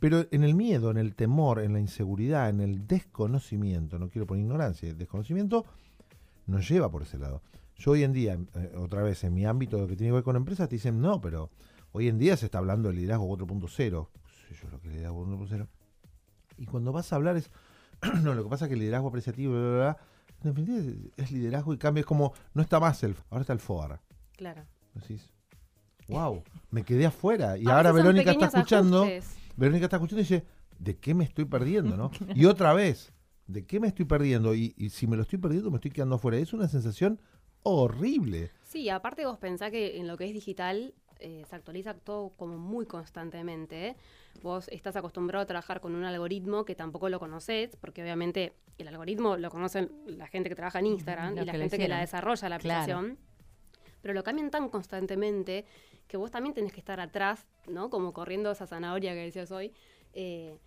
pero 0.00 0.24
en 0.30 0.44
el 0.44 0.54
miedo, 0.54 0.90
en 0.90 0.96
el 0.98 1.14
temor, 1.14 1.60
en 1.60 1.72
la 1.72 1.80
inseguridad, 1.80 2.48
en 2.48 2.60
el 2.60 2.86
desconocimiento, 2.86 3.98
no 3.98 4.08
quiero 4.08 4.26
poner 4.26 4.44
ignorancia, 4.44 4.88
el 4.90 4.98
desconocimiento 4.98 5.64
nos 6.46 6.68
lleva 6.68 6.90
por 6.90 7.02
ese 7.02 7.18
lado. 7.18 7.42
Yo 7.76 7.92
hoy 7.92 8.02
en 8.04 8.12
día, 8.12 8.38
eh, 8.54 8.72
otra 8.76 9.02
vez 9.02 9.22
en 9.24 9.34
mi 9.34 9.44
ámbito 9.46 9.86
que 9.86 9.96
tiene 9.96 10.10
que 10.10 10.14
ver 10.14 10.22
con 10.24 10.36
empresas, 10.36 10.68
te 10.68 10.76
dicen, 10.76 11.00
no, 11.00 11.20
pero 11.20 11.50
hoy 11.92 12.08
en 12.08 12.18
día 12.18 12.36
se 12.36 12.46
está 12.46 12.58
hablando 12.58 12.88
del 12.88 12.96
liderazgo 12.96 13.26
4.0. 13.38 14.08
Sí, 14.48 14.54
yo 14.60 14.68
lo 14.70 14.80
que 14.80 14.88
es 14.88 14.94
liderazgo 14.94 15.26
4.0. 15.26 15.66
Y 16.58 16.66
cuando 16.66 16.92
vas 16.92 17.12
a 17.12 17.16
hablar 17.16 17.36
es, 17.36 17.50
no, 18.22 18.34
lo 18.34 18.44
que 18.44 18.50
pasa 18.50 18.64
es 18.64 18.68
que 18.68 18.74
el 18.74 18.80
liderazgo 18.80 19.08
apreciativo, 19.08 19.52
bla, 19.52 19.60
bla, 19.62 19.76
bla, 19.76 19.96
en 20.42 20.48
definitiva 20.54 20.78
es- 20.78 21.24
es 21.24 21.32
liderazgo 21.32 21.72
y 21.74 21.78
cambia, 21.78 22.00
es 22.00 22.06
como, 22.06 22.32
no 22.54 22.62
está 22.62 22.78
más 22.80 23.02
el, 23.04 23.16
ahora 23.30 23.42
está 23.42 23.52
el 23.52 23.60
FOAR. 23.60 24.00
Claro. 24.36 24.64
Decís, 24.94 25.30
wow, 26.12 26.42
me 26.70 26.82
quedé 26.84 27.06
afuera. 27.06 27.56
Y 27.58 27.66
A 27.68 27.76
ahora 27.76 27.92
Verónica 27.92 28.30
está 28.32 28.46
escuchando, 28.46 29.02
ajustes. 29.02 29.36
Verónica 29.56 29.86
está 29.86 29.96
escuchando 29.96 30.20
y 30.20 30.24
dice, 30.24 30.44
¿de 30.78 30.96
qué 30.98 31.14
me 31.14 31.24
estoy 31.24 31.44
perdiendo? 31.44 31.96
¿no? 31.96 32.10
Y 32.34 32.44
otra 32.46 32.72
vez, 32.74 33.12
¿de 33.46 33.64
qué 33.66 33.80
me 33.80 33.88
estoy 33.88 34.04
perdiendo? 34.04 34.54
Y, 34.54 34.74
y 34.76 34.90
si 34.90 35.06
me 35.06 35.16
lo 35.16 35.22
estoy 35.22 35.38
perdiendo, 35.38 35.70
me 35.70 35.76
estoy 35.76 35.90
quedando 35.90 36.16
afuera. 36.16 36.38
Es 36.38 36.52
una 36.52 36.68
sensación 36.68 37.20
horrible. 37.62 38.50
Sí, 38.64 38.88
aparte 38.88 39.24
vos 39.26 39.38
pensás 39.38 39.70
que 39.70 39.98
en 39.98 40.06
lo 40.08 40.16
que 40.16 40.24
es 40.26 40.32
digital 40.32 40.94
eh, 41.20 41.44
se 41.48 41.54
actualiza 41.56 41.94
todo 41.94 42.30
como 42.30 42.58
muy 42.58 42.86
constantemente. 42.86 43.88
¿eh? 43.88 43.96
Vos 44.42 44.68
estás 44.68 44.96
acostumbrado 44.96 45.42
a 45.42 45.46
trabajar 45.46 45.80
con 45.80 45.94
un 45.94 46.04
algoritmo 46.04 46.64
que 46.64 46.74
tampoco 46.74 47.08
lo 47.08 47.20
conoces, 47.20 47.76
porque 47.76 48.02
obviamente 48.02 48.54
el 48.78 48.88
algoritmo 48.88 49.36
lo 49.36 49.50
conocen 49.50 49.92
la 50.06 50.26
gente 50.26 50.48
que 50.48 50.56
trabaja 50.56 50.80
en 50.80 50.86
Instagram 50.86 51.34
Los 51.36 51.44
y 51.44 51.46
la 51.46 51.52
gente 51.52 51.78
que 51.78 51.88
la 51.88 52.00
desarrolla 52.00 52.48
la 52.48 52.58
Claro. 52.58 52.82
aplicación. 52.82 53.18
Pero 54.00 54.14
lo 54.14 54.24
cambian 54.24 54.50
tan 54.50 54.68
constantemente 54.68 55.64
que 56.06 56.16
vos 56.16 56.30
también 56.30 56.54
tenés 56.54 56.72
que 56.72 56.80
estar 56.80 57.00
atrás, 57.00 57.46
¿no? 57.66 57.88
Como 57.90 58.12
corriendo 58.12 58.50
esa 58.50 58.66
zanahoria 58.66 59.12
que 59.12 59.20
decías 59.24 59.50
hoy. 59.50 59.72
Eh, 60.12 60.58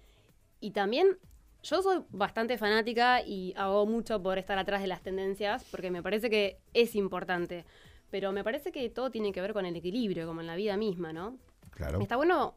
y 0.59 0.71
también 0.71 1.17
yo 1.63 1.81
soy 1.81 2.03
bastante 2.09 2.57
fanática 2.57 3.21
y 3.21 3.53
hago 3.57 3.85
mucho 3.85 4.21
por 4.21 4.37
estar 4.37 4.57
atrás 4.57 4.81
de 4.81 4.87
las 4.87 5.01
tendencias, 5.01 5.63
porque 5.71 5.91
me 5.91 6.01
parece 6.03 6.29
que 6.29 6.57
es 6.73 6.95
importante. 6.95 7.65
Pero 8.11 8.31
me 8.31 8.43
parece 8.43 8.71
que 8.71 8.89
todo 8.89 9.09
tiene 9.11 9.31
que 9.31 9.41
ver 9.41 9.53
con 9.53 9.65
el 9.65 9.75
equilibrio, 9.75 10.25
como 10.27 10.41
en 10.41 10.47
la 10.47 10.55
vida 10.55 10.77
misma, 10.77 11.11
¿no? 11.13 11.37
Claro. 11.71 11.99
Está 12.01 12.15
bueno 12.15 12.55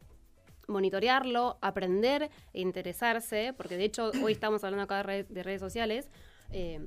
monitorearlo, 0.67 1.57
aprender 1.61 2.29
e 2.53 2.61
interesarse, 2.61 3.53
porque 3.57 3.75
de 3.77 3.85
hecho 3.85 4.11
hoy 4.23 4.31
estamos 4.31 4.63
hablando 4.63 4.83
acá 4.83 4.97
de, 4.97 5.03
red- 5.03 5.27
de 5.27 5.43
redes 5.43 5.59
sociales, 5.61 6.09
eh, 6.51 6.79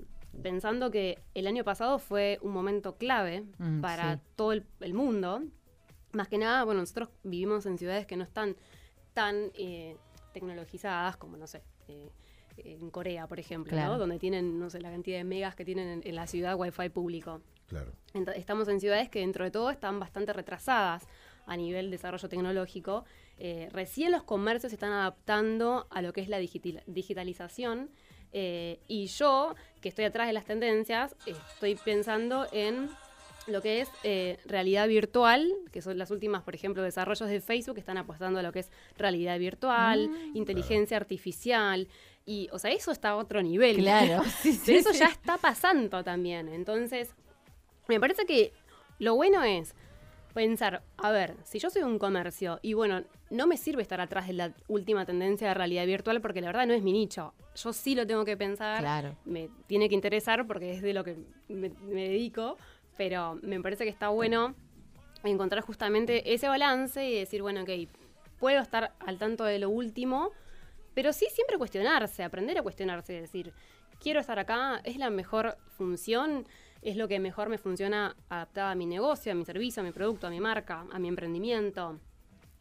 pensando 0.42 0.90
que 0.90 1.18
el 1.34 1.46
año 1.46 1.64
pasado 1.64 1.98
fue 1.98 2.38
un 2.42 2.52
momento 2.52 2.96
clave 2.96 3.44
Mm, 3.58 3.80
para 3.80 4.14
sí. 4.16 4.22
todo 4.36 4.52
el, 4.52 4.64
el 4.80 4.94
mundo. 4.94 5.42
Más 6.12 6.28
que 6.28 6.38
nada, 6.38 6.64
bueno, 6.64 6.80
nosotros 6.80 7.08
vivimos 7.22 7.64
en 7.66 7.78
ciudades 7.78 8.06
que 8.06 8.16
no 8.16 8.24
están 8.24 8.56
tan 9.14 9.50
eh, 9.54 9.96
tecnologizadas 10.32 11.16
como, 11.16 11.36
no 11.36 11.46
sé, 11.46 11.62
eh, 11.88 12.10
en 12.58 12.90
Corea, 12.90 13.26
por 13.26 13.40
ejemplo, 13.40 13.70
Claro. 13.70 13.92
¿no? 13.94 13.98
Donde 13.98 14.18
tienen, 14.18 14.58
no 14.58 14.68
sé, 14.68 14.80
la 14.80 14.90
cantidad 14.90 15.16
de 15.18 15.24
megas 15.24 15.54
que 15.54 15.64
tienen 15.64 15.88
en, 15.88 16.00
en 16.04 16.14
la 16.14 16.26
ciudad 16.26 16.54
Wi-Fi 16.56 16.90
público. 16.90 17.40
Claro. 17.66 17.92
Estamos 18.36 18.68
en 18.68 18.78
ciudades 18.80 19.08
que 19.08 19.20
dentro 19.20 19.44
de 19.44 19.50
todo 19.50 19.70
están 19.70 19.98
bastante 19.98 20.34
retrasadas 20.34 21.06
a 21.46 21.56
nivel 21.56 21.90
desarrollo 21.90 22.28
tecnológico. 22.28 23.04
Eh, 23.38 23.68
recién 23.72 24.12
los 24.12 24.22
comercios 24.22 24.70
se 24.70 24.76
están 24.76 24.92
adaptando 24.92 25.86
a 25.90 26.02
lo 26.02 26.12
que 26.12 26.20
es 26.20 26.28
la 26.28 26.38
digital- 26.38 26.82
digitalización 26.86 27.90
Eh, 28.34 28.80
y 28.88 29.08
yo, 29.08 29.54
que 29.82 29.90
estoy 29.90 30.06
atrás 30.06 30.26
de 30.26 30.32
las 30.32 30.46
tendencias, 30.46 31.14
estoy 31.26 31.74
pensando 31.74 32.46
en 32.50 32.88
lo 33.46 33.60
que 33.62 33.80
es 33.80 33.88
eh, 34.04 34.38
realidad 34.46 34.86
virtual, 34.88 35.52
que 35.72 35.82
son 35.82 35.98
las 35.98 36.10
últimas, 36.10 36.42
por 36.42 36.54
ejemplo, 36.54 36.82
desarrollos 36.82 37.28
de 37.28 37.40
Facebook 37.40 37.74
que 37.74 37.80
están 37.80 37.98
apostando 37.98 38.38
a 38.38 38.42
lo 38.42 38.52
que 38.52 38.60
es 38.60 38.70
realidad 38.96 39.38
virtual, 39.38 40.08
Mm. 40.08 40.36
inteligencia 40.36 40.96
artificial. 40.96 41.88
Y, 42.24 42.48
o 42.52 42.58
sea, 42.58 42.70
eso 42.70 42.92
está 42.92 43.10
a 43.10 43.16
otro 43.16 43.42
nivel. 43.42 43.76
Claro. 43.78 44.22
Sí, 44.42 44.74
eso 44.76 44.92
sí. 44.92 44.98
ya 45.00 45.06
está 45.06 45.38
pasando 45.38 46.04
también. 46.04 46.48
Entonces, 46.48 47.14
me 47.88 47.98
parece 47.98 48.26
que 48.26 48.52
lo 49.00 49.16
bueno 49.16 49.42
es 49.42 49.74
pensar, 50.34 50.82
a 50.96 51.10
ver, 51.10 51.34
si 51.44 51.58
yo 51.58 51.68
soy 51.68 51.82
un 51.82 51.98
comercio 51.98 52.58
y 52.62 52.72
bueno, 52.72 53.02
no 53.28 53.46
me 53.46 53.56
sirve 53.58 53.82
estar 53.82 54.00
atrás 54.00 54.28
de 54.28 54.32
la 54.32 54.54
última 54.68 55.04
tendencia 55.04 55.48
de 55.48 55.54
realidad 55.54 55.84
virtual 55.84 56.20
porque 56.22 56.40
la 56.40 56.46
verdad 56.46 56.66
no 56.66 56.72
es 56.72 56.82
mi 56.82 56.92
nicho. 56.92 57.34
Yo 57.54 57.72
sí 57.74 57.94
lo 57.94 58.06
tengo 58.06 58.24
que 58.24 58.36
pensar, 58.36 58.78
Claro. 58.80 59.14
me 59.26 59.50
tiene 59.66 59.88
que 59.90 59.94
interesar 59.94 60.46
porque 60.46 60.72
es 60.72 60.80
de 60.80 60.94
lo 60.94 61.04
que 61.04 61.16
me, 61.48 61.68
me 61.68 62.08
dedico, 62.08 62.56
pero 63.04 63.36
me 63.42 63.60
parece 63.60 63.82
que 63.82 63.90
está 63.90 64.10
bueno 64.10 64.54
encontrar 65.24 65.64
justamente 65.64 66.34
ese 66.34 66.46
balance 66.46 67.04
y 67.04 67.18
decir, 67.18 67.42
bueno, 67.42 67.62
ok, 67.62 67.70
puedo 68.38 68.60
estar 68.60 68.92
al 69.00 69.18
tanto 69.18 69.42
de 69.42 69.58
lo 69.58 69.70
último, 69.70 70.30
pero 70.94 71.12
sí 71.12 71.26
siempre 71.32 71.58
cuestionarse, 71.58 72.22
aprender 72.22 72.58
a 72.58 72.62
cuestionarse, 72.62 73.20
decir, 73.20 73.52
quiero 73.98 74.20
estar 74.20 74.38
acá, 74.38 74.80
es 74.84 74.98
la 74.98 75.10
mejor 75.10 75.58
función, 75.76 76.46
es 76.80 76.96
lo 76.96 77.08
que 77.08 77.18
mejor 77.18 77.48
me 77.48 77.58
funciona 77.58 78.14
adaptada 78.28 78.70
a 78.70 78.74
mi 78.76 78.86
negocio, 78.86 79.32
a 79.32 79.34
mi 79.34 79.44
servicio, 79.44 79.82
a 79.82 79.84
mi 79.84 79.90
producto, 79.90 80.28
a 80.28 80.30
mi 80.30 80.38
marca, 80.38 80.86
a 80.92 81.00
mi 81.00 81.08
emprendimiento. 81.08 81.98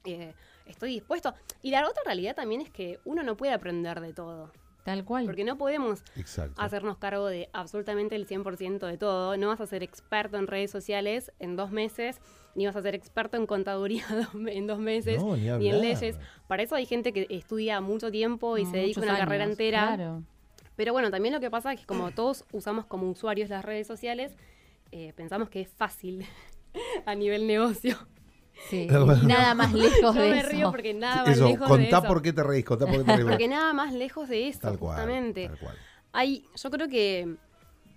Eh, 0.05 0.33
estoy 0.65 0.93
dispuesto. 0.93 1.35
Y 1.61 1.69
la 1.69 1.87
otra 1.87 2.01
realidad 2.03 2.35
también 2.35 2.61
es 2.61 2.71
que 2.71 2.97
uno 3.05 3.21
no 3.21 3.37
puede 3.37 3.53
aprender 3.53 4.01
de 4.01 4.11
todo, 4.11 4.51
Tal 4.83 5.05
cual. 5.05 5.25
porque 5.25 5.43
no 5.43 5.57
podemos 5.57 6.03
Exacto. 6.15 6.59
hacernos 6.61 6.97
cargo 6.97 7.27
de 7.27 7.49
absolutamente 7.53 8.15
el 8.15 8.27
100% 8.27 8.79
de 8.87 8.97
todo. 8.97 9.37
No 9.37 9.47
vas 9.49 9.61
a 9.61 9.67
ser 9.67 9.83
experto 9.83 10.37
en 10.37 10.47
redes 10.47 10.71
sociales 10.71 11.31
en 11.39 11.55
dos 11.55 11.71
meses, 11.71 12.19
ni 12.55 12.65
vas 12.65 12.75
a 12.75 12.81
ser 12.81 12.95
experto 12.95 13.37
en 13.37 13.45
contaduría 13.45 14.03
en 14.47 14.67
dos 14.67 14.79
meses, 14.79 15.21
No, 15.23 15.37
ni 15.37 15.47
en 15.69 15.81
leyes. 15.81 16.17
Para 16.47 16.63
eso 16.63 16.75
hay 16.75 16.85
gente 16.85 17.13
que 17.13 17.27
estudia 17.29 17.79
mucho 17.81 18.09
tiempo 18.11 18.57
y 18.57 18.65
se 18.65 18.77
dedica 18.77 19.01
una 19.01 19.17
carrera 19.17 19.43
entera. 19.43 19.95
Claro. 19.95 20.23
Pero 20.75 20.93
bueno, 20.93 21.11
también 21.11 21.33
lo 21.33 21.39
que 21.39 21.51
pasa 21.51 21.73
es 21.73 21.79
que 21.79 21.85
como 21.85 22.11
todos 22.11 22.45
usamos 22.51 22.85
como 22.85 23.09
usuarios 23.09 23.49
las 23.49 23.63
redes 23.63 23.85
sociales, 23.85 24.35
eh, 24.91 25.13
pensamos 25.15 25.49
que 25.49 25.61
es 25.61 25.69
fácil 25.69 26.25
a 27.05 27.13
nivel 27.13 27.45
negocio. 27.45 27.97
Sí. 28.69 28.87
Nada 29.25 29.53
más 29.55 29.73
lejos 29.73 29.99
Yo 30.15 30.21
de 30.21 30.29
me 30.31 30.39
eso. 30.39 30.49
río 30.49 30.71
porque 30.71 30.93
nada 30.93 31.23
más 31.25 31.29
Eso, 31.35 31.47
lejos 31.47 31.67
de 31.67 31.75
contá 31.75 31.97
eso. 31.97 32.07
por 32.07 32.21
qué 32.21 32.33
te 32.33 32.43
reís, 32.43 32.65
contá 32.65 32.85
por 32.85 32.97
qué 32.99 33.03
te 33.03 33.15
reís. 33.17 33.27
Porque 33.29 33.47
nada 33.47 33.73
más 33.73 33.93
lejos 33.93 34.29
de 34.29 34.47
eso, 34.47 34.59
tal 34.61 34.77
cual, 34.79 34.95
justamente. 34.97 35.47
tal 35.47 35.57
cual. 35.59 35.75
Hay, 36.13 36.45
yo 36.55 36.69
creo 36.71 36.87
que 36.87 37.35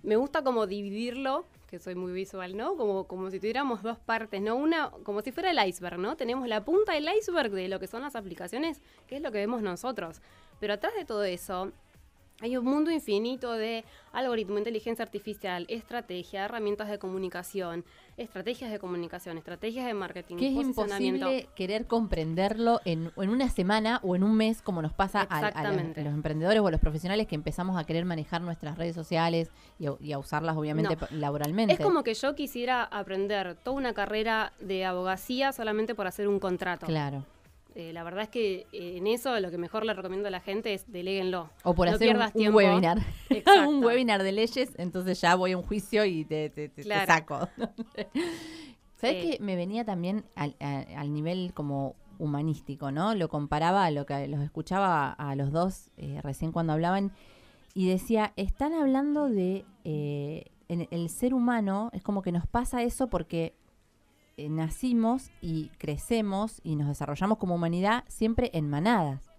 me 0.03 0.15
gusta 0.15 0.43
como 0.43 0.67
dividirlo, 0.67 1.45
que 1.67 1.79
soy 1.79 1.95
muy 1.95 2.11
visual, 2.11 2.55
¿no? 2.55 2.75
Como, 2.77 3.05
como 3.05 3.31
si 3.31 3.39
tuviéramos 3.39 3.81
dos 3.83 3.97
partes, 3.99 4.41
¿no? 4.41 4.55
Una, 4.55 4.91
como 5.03 5.21
si 5.21 5.31
fuera 5.31 5.51
el 5.51 5.67
iceberg, 5.67 5.97
¿no? 5.97 6.15
Tenemos 6.15 6.47
la 6.47 6.63
punta 6.63 6.93
del 6.93 7.07
iceberg 7.17 7.51
de 7.51 7.67
lo 7.69 7.79
que 7.79 7.87
son 7.87 8.01
las 8.01 8.15
aplicaciones, 8.15 8.81
que 9.07 9.15
es 9.17 9.21
lo 9.21 9.31
que 9.31 9.39
vemos 9.39 9.61
nosotros. 9.61 10.21
Pero 10.59 10.73
atrás 10.73 10.93
de 10.95 11.05
todo 11.05 11.23
eso 11.23 11.71
hay 12.41 12.57
un 12.57 12.65
mundo 12.65 12.91
infinito 12.91 13.53
de 13.53 13.85
algoritmo, 14.11 14.57
inteligencia 14.57 15.03
artificial, 15.03 15.65
estrategia, 15.69 16.43
herramientas 16.45 16.89
de 16.89 16.99
comunicación, 16.99 17.85
estrategias 18.17 18.71
de 18.71 18.79
comunicación, 18.79 19.37
estrategias 19.37 19.85
de 19.85 19.93
marketing, 19.93 20.35
Que 20.37 20.47
es 20.47 20.53
imposible 20.53 21.47
querer 21.55 21.85
comprenderlo 21.87 22.81
en, 22.85 23.11
en 23.17 23.29
una 23.29 23.49
semana 23.49 23.99
o 24.03 24.15
en 24.15 24.23
un 24.23 24.35
mes, 24.35 24.61
como 24.61 24.81
nos 24.81 24.93
pasa 24.93 25.21
a, 25.21 25.23
a 25.37 25.41
los, 25.41 25.49
Exactamente. 25.49 26.01
a 26.01 26.03
los 26.03 26.13
emprendedores 26.13 26.61
o 26.61 26.67
a 26.67 26.71
los 26.71 26.79
profesionales 26.81 27.27
que 27.27 27.35
empezamos 27.35 27.77
a 27.77 27.85
querer 27.85 28.05
manejar 28.05 28.41
nuestras 28.41 28.77
redes 28.77 28.95
sociales 28.95 29.49
y 29.79 29.87
a, 29.87 29.93
y 29.99 30.11
a 30.11 30.19
usarlas, 30.19 30.57
obviamente, 30.57 30.95
No. 30.95 31.07
laboralmente. 31.11 31.73
Es 31.73 31.79
como 31.79 32.03
que 32.03 32.13
yo 32.13 32.35
quisiera 32.35 32.83
aprender 32.83 33.55
toda 33.63 33.77
una 33.77 33.93
carrera 33.93 34.51
de 34.59 34.85
abogacía 34.85 35.51
solamente 35.53 35.95
por 35.95 36.07
hacer 36.07 36.27
un 36.27 36.39
contrato. 36.39 36.85
Claro. 36.85 37.23
Eh, 37.77 37.91
la 37.91 38.03
verdad 38.03 38.23
es 38.23 38.29
que 38.29 38.67
eh, 38.71 38.95
en 38.97 39.05
eso 39.05 39.37
lo 39.41 39.51
que 39.51 39.57
mejor 39.57 39.85
le 39.85 39.93
recomiendo 39.93 40.29
a 40.29 40.31
la 40.31 40.39
gente 40.39 40.73
es 40.73 40.89
deléguenlo. 40.89 41.49
O 41.63 41.73
por 41.75 41.89
No 41.89 41.95
hacer 41.95 42.07
un, 42.07 42.13
pierdas 42.13 42.31
un 42.33 42.39
tiempo. 42.39 42.57
webinar. 42.57 42.97
Un 43.67 43.83
webinar 43.83 44.23
de 44.23 44.31
leyes, 44.31 44.71
entonces 44.77 45.19
ya 45.19 45.35
voy 45.35 45.51
a 45.51 45.57
un 45.57 45.63
juicio 45.63 46.05
y 46.05 46.23
te, 46.23 46.49
te- 46.49 46.69
te- 46.69 46.75
te 46.75 46.81
Claro. 46.83 47.05
saco. 47.05 47.49
¿Sabes 48.95 49.15
Eh. 49.25 49.37
que 49.37 49.43
me 49.43 49.55
venía 49.55 49.83
también 49.83 50.23
al, 50.35 50.55
a- 50.59 50.85
al 50.99 51.13
nivel 51.13 51.51
como 51.53 51.95
humanístico, 52.17 52.91
¿no? 52.91 53.13
Lo 53.13 53.27
comparaba 53.27 53.83
a 53.83 53.91
lo 53.91 54.05
que 54.05 54.25
los 54.29 54.39
escuchaba 54.41 55.11
a, 55.11 55.35
los 55.35 55.51
dos 55.51 55.89
eh, 55.97 56.21
recién 56.23 56.53
cuando 56.53 56.71
hablaban 56.71 57.11
y 57.73 57.89
decía, 57.89 58.31
están 58.37 58.73
hablando 58.73 59.27
de 59.27 59.65
en 59.83 60.87
el 60.91 61.09
ser 61.09 61.33
humano, 61.33 61.89
es 61.93 62.01
como 62.01 62.21
que 62.21 62.31
nos 62.31 62.47
pasa 62.47 62.81
eso 62.83 63.07
porque 63.09 63.53
eh, 64.37 64.49
nacimos 64.49 65.29
y 65.41 65.69
crecemos 65.77 66.59
y 66.63 66.75
nos 66.75 66.87
desarrollamos 66.87 67.37
como 67.37 67.55
humanidad 67.55 68.03
siempre 68.07 68.51
en 68.53 68.69
manadas. 68.69 69.31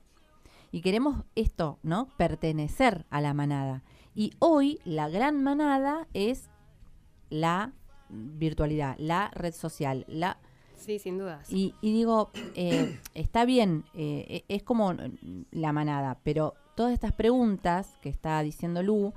Y 0.73 0.81
queremos 0.81 1.25
esto, 1.35 1.79
¿no? 1.83 2.09
Pertenecer 2.17 3.07
a 3.11 3.21
la 3.21 3.35
manada. 3.35 3.83
Y 4.15 4.33
hoy 4.39 4.81
la 4.85 5.09
gran 5.09 5.43
manada 5.43 6.09
es 6.13 6.51
la 7.31 7.73
virtualidad, 8.09 8.97
la 8.99 9.31
red 9.35 9.55
social, 9.55 10.05
la... 10.09 10.39
Sí, 10.77 10.99
sin 10.99 11.19
dudas. 11.19 11.51
Y, 11.51 11.75
y 11.81 11.93
digo, 11.93 12.31
eh, 12.55 12.99
está 13.15 13.45
bien, 13.45 13.85
eh, 13.95 14.45
e- 14.49 14.55
es 14.55 14.63
como 14.63 14.95
la 15.51 15.73
manada, 15.73 16.21
pero 16.23 16.55
todas 16.75 16.93
estas 16.93 17.13
preguntas 17.13 17.97
que 18.03 18.09
está 18.11 18.43
diciendo 18.43 18.83
Lu 18.83 19.15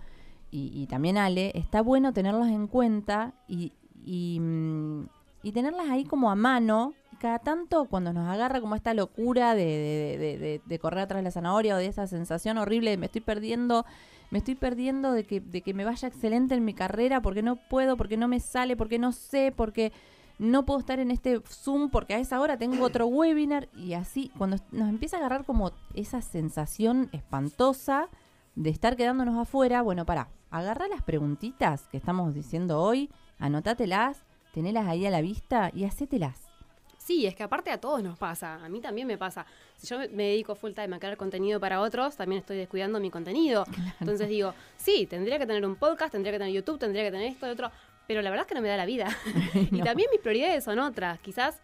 y, 0.51 0.71
y 0.73 0.87
también 0.87 1.17
Ale, 1.17 1.51
está 1.55 1.81
bueno 1.81 2.13
tenerlas 2.13 2.49
en 2.49 2.67
cuenta 2.67 3.33
y, 3.47 3.73
y, 4.05 4.39
mm, 4.39 5.07
y 5.43 5.51
tenerlas 5.51 5.89
ahí 5.89 6.05
como 6.05 6.29
a 6.31 6.35
mano. 6.35 6.93
Cada 7.19 7.39
tanto 7.39 7.85
cuando 7.85 8.13
nos 8.13 8.29
agarra 8.29 8.61
como 8.61 8.75
esta 8.75 8.93
locura 8.93 9.53
de, 9.53 10.61
de- 10.65 10.79
correr 10.79 11.01
atrás 11.01 11.19
de 11.19 11.23
la 11.23 11.31
zanahoria 11.31 11.75
o 11.75 11.77
de 11.77 11.87
esa 11.87 12.07
sensación 12.07 12.57
horrible 12.57 12.91
de 12.91 12.97
me 12.97 13.07
estoy 13.07 13.19
perdiendo, 13.19 13.85
me 14.31 14.37
estoy 14.37 14.55
perdiendo 14.55 15.11
de 15.11 15.25
que, 15.25 15.41
de 15.41 15.61
que 15.61 15.73
me 15.73 15.83
vaya 15.83 16.07
excelente 16.07 16.55
en 16.55 16.63
mi 16.63 16.73
carrera 16.73 17.21
porque 17.21 17.41
no 17.41 17.57
puedo, 17.57 17.97
porque 17.97 18.15
no 18.15 18.29
me 18.29 18.39
sale, 18.39 18.77
porque 18.77 18.99
no 18.99 19.11
sé, 19.11 19.51
porque 19.53 19.91
no 20.37 20.65
puedo 20.65 20.79
estar 20.79 20.99
en 20.99 21.11
este 21.11 21.41
Zoom 21.45 21.89
porque 21.89 22.13
a 22.13 22.19
esa 22.19 22.39
hora 22.39 22.55
tengo 22.57 22.81
otro 22.85 23.07
webinar 23.07 23.67
y 23.75 23.93
así, 23.93 24.31
cuando 24.37 24.55
nos 24.71 24.87
empieza 24.87 25.17
a 25.17 25.19
agarrar 25.19 25.43
como 25.43 25.73
esa 25.93 26.21
sensación 26.21 27.09
espantosa 27.11 28.07
de 28.55 28.69
estar 28.69 28.95
quedándonos 28.95 29.37
afuera, 29.37 29.81
bueno, 29.81 30.05
para, 30.05 30.29
agarra 30.51 30.87
las 30.87 31.03
preguntitas 31.03 31.87
que 31.91 31.97
estamos 31.97 32.33
diciendo 32.33 32.81
hoy, 32.81 33.09
anótatelas, 33.39 34.23
tenelas 34.53 34.87
ahí 34.87 35.05
a 35.05 35.09
la 35.09 35.21
vista 35.21 35.71
y 35.73 35.85
hacételas. 35.85 36.49
Sí, 36.97 37.25
es 37.25 37.33
que 37.33 37.43
aparte 37.43 37.71
a 37.71 37.79
todos 37.79 38.03
nos 38.03 38.19
pasa, 38.19 38.63
a 38.63 38.69
mí 38.69 38.81
también 38.81 39.07
me 39.07 39.17
pasa. 39.17 39.45
Si 39.77 39.87
yo 39.87 39.97
me- 39.97 40.07
dedico 40.07 40.53
full 40.53 40.73
time 40.73 40.95
a 40.95 40.99
crear 40.99 41.17
contenido 41.17 41.59
para 41.59 41.81
otros, 41.81 42.15
también 42.15 42.41
estoy 42.41 42.57
descuidando 42.57 42.99
mi 42.99 43.09
contenido. 43.09 43.65
Entonces 43.99 44.27
digo, 44.27 44.53
sí, 44.77 45.07
tendría 45.07 45.39
que 45.39 45.47
tener 45.47 45.65
un 45.65 45.75
podcast, 45.75 46.11
tendría 46.11 46.33
que 46.33 46.39
tener 46.39 46.53
YouTube, 46.53 46.77
tendría 46.77 47.03
que 47.03 47.11
tener 47.11 47.27
esto 47.31 47.47
y 47.47 47.49
otro, 47.49 47.71
pero 48.07 48.21
la 48.21 48.29
verdad 48.29 48.45
es 48.45 48.49
que 48.49 48.55
no 48.55 48.61
me 48.61 48.67
da 48.67 48.77
la 48.77 48.85
vida. 48.85 49.07
y 49.53 49.81
también 49.81 50.09
mis 50.11 50.19
prioridades 50.19 50.63
son 50.63 50.77
otras. 50.79 51.19
Quizás 51.19 51.61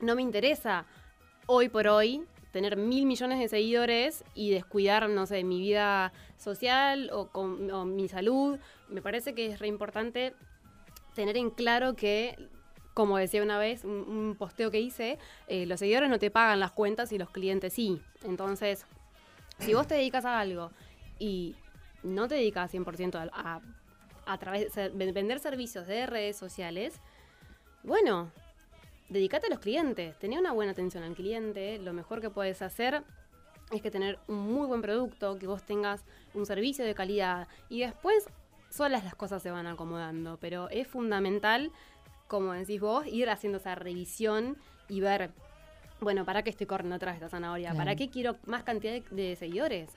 no 0.00 0.16
me 0.16 0.22
interesa 0.22 0.86
hoy 1.46 1.68
por 1.68 1.86
hoy 1.86 2.24
tener 2.50 2.76
mil 2.76 3.04
millones 3.06 3.38
de 3.40 3.48
seguidores 3.48 4.24
y 4.34 4.50
descuidar, 4.50 5.08
no 5.08 5.26
sé, 5.26 5.44
mi 5.44 5.60
vida 5.60 6.12
social 6.36 7.10
o, 7.12 7.28
con, 7.28 7.70
o 7.70 7.84
mi 7.84 8.08
salud. 8.08 8.58
Me 8.88 9.02
parece 9.02 9.34
que 9.34 9.46
es 9.46 9.58
re 9.58 9.66
importante 9.68 10.34
tener 11.14 11.36
en 11.36 11.50
claro 11.50 11.94
que, 11.96 12.36
como 12.92 13.16
decía 13.18 13.42
una 13.42 13.58
vez, 13.58 13.84
un, 13.84 13.90
un 13.92 14.36
posteo 14.38 14.70
que 14.70 14.80
hice, 14.80 15.18
eh, 15.48 15.66
los 15.66 15.80
seguidores 15.80 16.10
no 16.10 16.18
te 16.18 16.30
pagan 16.30 16.60
las 16.60 16.72
cuentas 16.72 17.12
y 17.12 17.18
los 17.18 17.30
clientes 17.30 17.72
sí. 17.72 18.00
Entonces, 18.24 18.84
si 19.58 19.74
vos 19.74 19.86
te 19.86 19.94
dedicas 19.94 20.24
a 20.24 20.38
algo 20.40 20.70
y 21.18 21.54
no 22.02 22.28
te 22.28 22.34
dedicas 22.36 22.72
100% 22.72 23.14
a, 23.16 23.30
a, 23.32 23.60
a 24.26 24.38
través 24.38 24.72
ser- 24.72 24.92
vender 24.92 25.38
servicios 25.40 25.86
de 25.86 26.06
redes 26.06 26.36
sociales, 26.36 26.94
bueno, 27.82 28.30
dedícate 29.08 29.46
a 29.46 29.50
los 29.50 29.58
clientes, 29.58 30.18
tener 30.18 30.38
una 30.38 30.52
buena 30.52 30.72
atención 30.72 31.02
al 31.04 31.14
cliente, 31.14 31.78
lo 31.78 31.92
mejor 31.92 32.20
que 32.20 32.30
puedes 32.30 32.62
hacer 32.62 33.02
es 33.70 33.80
que 33.82 33.90
tener 33.90 34.18
un 34.28 34.38
muy 34.38 34.66
buen 34.66 34.82
producto, 34.82 35.38
que 35.38 35.46
vos 35.46 35.62
tengas 35.62 36.04
un 36.34 36.46
servicio 36.46 36.84
de 36.84 36.94
calidad. 36.94 37.48
Y 37.68 37.80
después 37.80 38.26
solas 38.74 39.04
las 39.04 39.14
cosas 39.14 39.42
se 39.42 39.50
van 39.50 39.66
acomodando, 39.66 40.38
pero 40.40 40.68
es 40.70 40.88
fundamental, 40.88 41.70
como 42.26 42.52
decís 42.52 42.80
vos, 42.80 43.06
ir 43.06 43.30
haciendo 43.30 43.58
esa 43.58 43.74
revisión 43.74 44.56
y 44.88 45.00
ver, 45.00 45.30
bueno, 46.00 46.24
¿para 46.24 46.42
qué 46.42 46.50
estoy 46.50 46.66
corriendo 46.66 46.96
atrás 46.96 47.14
de 47.14 47.24
esta 47.24 47.36
zanahoria? 47.36 47.70
Claro. 47.70 47.78
¿Para 47.78 47.96
qué 47.96 48.10
quiero 48.10 48.36
más 48.46 48.64
cantidad 48.64 48.92
de, 48.92 49.04
de 49.10 49.36
seguidores? 49.36 49.90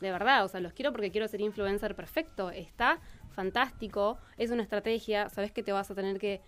De 0.00 0.10
verdad, 0.10 0.44
o 0.44 0.48
sea, 0.48 0.60
los 0.60 0.72
quiero 0.72 0.92
porque 0.92 1.10
quiero 1.10 1.26
ser 1.28 1.40
influencer 1.40 1.94
perfecto, 1.94 2.50
está 2.50 3.00
fantástico, 3.32 4.18
es 4.38 4.50
una 4.50 4.62
estrategia, 4.62 5.28
sabes 5.28 5.52
que 5.52 5.62
te 5.62 5.72
vas 5.72 5.90
a 5.90 5.94
tener 5.94 6.18
que 6.18 6.40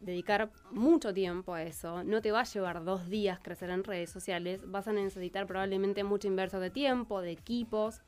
dedicar 0.00 0.50
mucho 0.70 1.12
tiempo 1.12 1.54
a 1.54 1.62
eso, 1.62 2.04
no 2.04 2.20
te 2.20 2.30
va 2.30 2.40
a 2.40 2.44
llevar 2.44 2.84
dos 2.84 3.08
días 3.08 3.40
crecer 3.40 3.70
en 3.70 3.82
redes 3.82 4.10
sociales, 4.10 4.60
vas 4.70 4.86
a 4.88 4.92
necesitar 4.92 5.46
probablemente 5.46 6.04
mucho 6.04 6.28
inverso 6.28 6.60
de 6.60 6.70
tiempo, 6.70 7.20
de 7.20 7.32
equipos, 7.32 8.02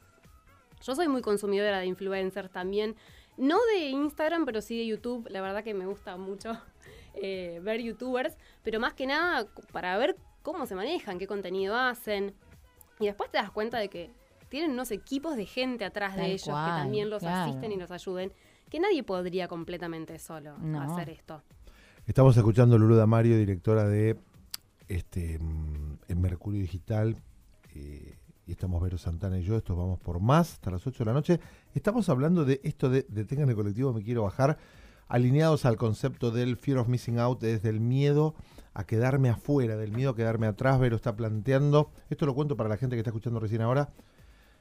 Yo 0.82 0.94
soy 0.94 1.08
muy 1.08 1.20
consumidora 1.20 1.78
de 1.78 1.86
influencers 1.86 2.50
también. 2.50 2.96
No 3.36 3.58
de 3.74 3.88
Instagram, 3.88 4.44
pero 4.44 4.60
sí 4.60 4.76
de 4.78 4.86
YouTube. 4.86 5.26
La 5.30 5.40
verdad 5.40 5.64
que 5.64 5.74
me 5.74 5.86
gusta 5.86 6.16
mucho 6.16 6.52
eh, 7.14 7.60
ver 7.62 7.80
youtubers. 7.80 8.36
Pero 8.62 8.80
más 8.80 8.94
que 8.94 9.06
nada 9.06 9.46
para 9.72 9.96
ver 9.98 10.16
cómo 10.42 10.66
se 10.66 10.74
manejan, 10.74 11.18
qué 11.18 11.26
contenido 11.26 11.76
hacen. 11.76 12.34
Y 12.98 13.06
después 13.06 13.30
te 13.30 13.38
das 13.38 13.50
cuenta 13.50 13.78
de 13.78 13.88
que 13.88 14.10
tienen 14.48 14.72
unos 14.72 14.90
equipos 14.90 15.36
de 15.36 15.46
gente 15.46 15.84
atrás 15.84 16.16
de 16.16 16.26
ellos 16.26 16.42
que 16.44 16.50
también 16.50 17.08
los 17.08 17.20
claro. 17.20 17.50
asisten 17.50 17.72
y 17.72 17.76
los 17.76 17.90
ayuden. 17.90 18.32
Que 18.68 18.78
nadie 18.80 19.02
podría 19.02 19.48
completamente 19.48 20.18
solo 20.18 20.56
No. 20.58 20.80
hacer 20.82 21.08
esto. 21.10 21.42
Estamos 22.06 22.36
escuchando 22.36 22.76
a 22.76 22.78
Lulu 22.78 22.96
Damario, 22.96 23.36
directora 23.38 23.84
de 23.86 24.16
este 24.88 25.38
mm, 25.38 25.98
en 26.08 26.20
Mercurio 26.20 26.60
Digital. 26.60 27.16
eh, 27.74 28.16
y 28.50 28.54
estamos 28.54 28.82
Vero 28.82 28.98
Santana 28.98 29.38
y 29.38 29.44
yo. 29.44 29.56
Estos 29.56 29.76
vamos 29.76 30.00
por 30.00 30.18
más 30.18 30.54
hasta 30.54 30.72
las 30.72 30.84
8 30.84 31.04
de 31.04 31.04
la 31.04 31.12
noche. 31.12 31.40
Estamos 31.72 32.08
hablando 32.08 32.44
de 32.44 32.60
esto 32.64 32.90
de 32.90 33.06
detengan 33.08 33.48
el 33.48 33.54
colectivo, 33.54 33.92
me 33.92 34.02
quiero 34.02 34.24
bajar. 34.24 34.58
Alineados 35.06 35.64
al 35.64 35.76
concepto 35.76 36.32
del 36.32 36.56
fear 36.56 36.78
of 36.78 36.88
missing 36.88 37.20
out, 37.20 37.40
desde 37.40 37.68
el 37.68 37.78
miedo 37.78 38.34
a 38.74 38.84
quedarme 38.84 39.28
afuera, 39.28 39.76
del 39.76 39.92
miedo 39.92 40.10
a 40.10 40.16
quedarme 40.16 40.48
atrás. 40.48 40.80
Vero 40.80 40.96
está 40.96 41.14
planteando. 41.14 41.92
Esto 42.10 42.26
lo 42.26 42.34
cuento 42.34 42.56
para 42.56 42.68
la 42.68 42.76
gente 42.76 42.96
que 42.96 43.00
está 43.00 43.10
escuchando 43.10 43.38
recién 43.38 43.62
ahora. 43.62 43.90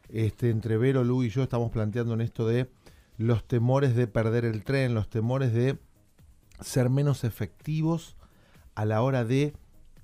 Este, 0.08 0.52
entre 0.52 0.78
Vero, 0.78 1.04
Lu 1.04 1.24
y 1.24 1.30
yo 1.30 1.42
estamos 1.42 1.72
planteando 1.72 2.14
en 2.14 2.22
esto 2.22 2.48
de 2.48 2.70
los 3.18 3.44
temores 3.48 3.96
de 3.96 4.06
perder 4.06 4.46
el 4.46 4.64
tren, 4.64 4.94
los 4.94 5.10
temores 5.10 5.52
de 5.52 5.80
ser 6.62 6.92
menos 6.92 7.24
efectivos 7.24 8.16
a 8.76 8.86
la 8.86 9.02
hora 9.02 9.26
de 9.26 9.54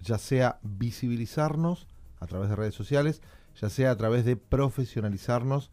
ya 0.02 0.18
sea 0.18 0.58
visibilizarnos 0.64 1.88
a 2.20 2.28
través 2.28 2.50
de 2.50 2.56
redes 2.56 2.76
sociales, 2.76 3.22
ya 3.60 3.70
sea 3.70 3.92
a 3.92 3.98
través 3.98 4.26
de 4.26 4.36
profesionalizarnos, 4.36 5.72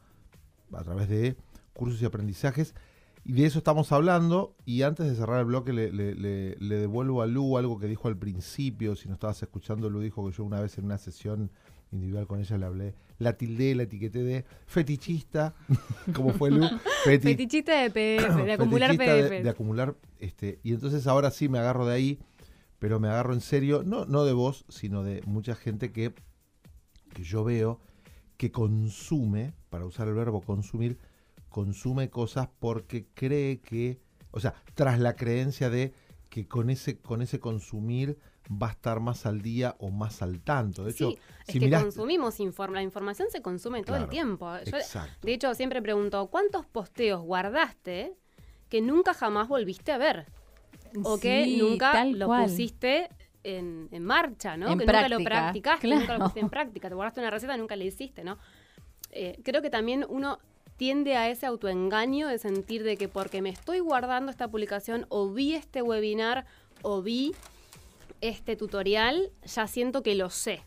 a 0.73 0.83
través 0.83 1.09
de 1.09 1.37
cursos 1.73 2.01
y 2.03 2.05
aprendizajes. 2.05 2.75
Y 3.25 3.35
de 3.35 3.47
eso 3.47 3.59
estamos 3.59 3.93
hablando. 3.93 4.57
Y 4.65 4.83
antes 4.83 5.07
de 5.09 5.15
cerrar 5.15 5.39
el 5.41 5.45
bloque, 5.47 5.73
le, 5.73 5.93
le- 5.93 6.15
le- 6.15 6.57
le 6.57 6.77
devuelvo 6.77 7.23
a 7.23 7.27
Lu 7.27 7.57
algo 7.57 7.79
que 7.79 7.87
dijo 7.87 8.09
al 8.09 8.17
principio. 8.17 8.97
Si 8.97 9.09
no 9.09 9.15
estabas 9.15 9.41
escuchando, 9.43 9.89
Lu 9.91 10.01
dijo 10.01 10.29
que 10.29 10.37
yo 10.37 10.45
una 10.45 10.61
vez 10.61 10.77
en 10.79 10.87
una 10.87 10.99
sesión 10.99 11.51
individual 11.93 12.27
con 12.27 12.41
ella 12.41 12.57
le 12.57 12.65
hablé, 12.67 12.95
la 13.19 13.35
tildé, 13.35 13.75
la 13.75 13.83
etiqueté 13.83 14.23
de 14.25 14.45
fetichista, 14.67 15.55
como 16.15 16.33
fue 16.33 16.51
Lu. 16.51 16.63
Feti- 17.05 17.21
Fetichista 17.23 17.81
de 17.83 17.91
PDF, 17.91 18.35
de 18.45 18.53
acumular 18.55 18.91
fetichista 18.93 19.15
de- 19.15 19.29
PDF. 19.29 19.45
de 19.45 19.51
acumular, 19.51 19.95
este, 20.19 20.59
y 20.63 20.73
entonces 20.73 21.07
ahora 21.07 21.31
sí 21.31 21.49
me 21.51 21.59
agarro 21.59 21.87
de 21.87 21.95
ahí, 21.95 22.19
pero 22.79 22.99
me 22.99 23.09
agarro 23.09 23.35
en 23.35 23.41
serio, 23.43 23.83
no, 23.85 24.07
no 24.07 24.25
de 24.25 24.33
vos, 24.33 24.65
sino 24.71 25.03
de 25.05 25.21
mucha 25.27 25.55
gente 25.55 25.93
que, 25.93 26.15
que 27.13 27.23
yo 27.23 27.45
veo 27.45 27.81
que 28.37 28.51
consume, 28.51 29.53
para 29.71 29.85
usar 29.87 30.09
el 30.09 30.15
verbo 30.15 30.41
consumir, 30.41 30.99
consume 31.49 32.11
cosas 32.11 32.49
porque 32.59 33.07
cree 33.15 33.61
que, 33.61 34.01
o 34.31 34.41
sea, 34.41 34.55
tras 34.75 34.99
la 34.99 35.15
creencia 35.15 35.71
de 35.71 35.93
que 36.29 36.49
con 36.49 36.71
ese, 36.71 36.99
con 36.99 37.23
ese 37.23 37.39
consumir 37.39 38.19
va 38.51 38.69
a 38.69 38.71
estar 38.73 39.01
más 39.01 39.27
al 39.27 39.43
día 39.43 39.77
o 39.79 39.91
más 39.91 40.23
al 40.23 40.41
tanto. 40.41 40.85
De 40.85 40.91
hecho, 40.91 41.11
sí, 41.11 41.19
es 41.47 41.53
si 41.53 41.61
que 41.61 41.67
mirás- 41.67 41.83
consumimos 41.83 42.41
inform 42.41 42.73
la 42.75 42.83
información 42.83 43.29
se 43.31 43.43
consume 43.43 43.83
todo 43.85 43.97
el 43.97 44.09
tiempo. 44.09 44.51
Yo, 44.65 44.79
Exacto. 44.79 45.27
de 45.27 45.35
hecho, 45.35 45.55
siempre 45.55 45.81
pregunto, 45.83 46.27
¿cuántos 46.29 46.67
posteos 46.67 47.23
guardaste 47.23 48.15
que 48.69 48.81
nunca 48.81 49.15
jamás 49.15 49.47
volviste 49.49 49.93
a 49.93 49.99
ver? 49.99 50.27
O 51.05 51.19
que 51.19 51.47
nunca 51.59 52.05
lo 52.07 52.27
cual. 52.27 52.45
pusiste 52.45 53.09
en, 53.45 53.89
en 53.91 54.05
marcha, 54.05 54.57
¿no? 54.57 54.71
En 54.71 54.79
que 54.79 54.87
nunca 54.87 55.09
lo 55.09 55.21
practicaste, 55.21 55.89
nunca 55.89 56.15
lo 56.15 56.21
pusiste 56.21 56.41
en 56.41 56.51
práctica. 56.51 56.89
Te 56.89 56.95
guardaste 56.95 57.21
una 57.21 57.31
receta, 57.31 57.57
nunca 57.57 57.77
la 57.77 57.85
hiciste, 57.85 58.25
¿no? 58.25 58.39
Eh, 59.11 59.39
creo 59.43 59.63
que 59.63 59.71
también 59.71 60.07
uno 60.09 60.39
tiende 60.77 61.17
a 61.17 61.29
ese 61.29 61.47
autoengaño 61.47 62.29
de 62.29 62.39
sentir 62.39 62.83
de 62.83 62.97
que 62.97 63.09
porque 63.09 63.43
me 63.43 63.51
estoy 63.51 63.81
guardando 63.81 64.31
esta 64.31 64.49
publicación 64.49 65.07
o 65.11 65.31
vi 65.31 65.55
este 65.55 65.83
webinar 65.83 66.47
o 66.83 67.03
vi 67.03 67.35
este 68.21 68.57
tutorial, 68.57 69.31
ya 69.45 69.67
siento 69.67 70.03
que 70.03 70.15
lo 70.15 70.31
sé. 70.31 70.63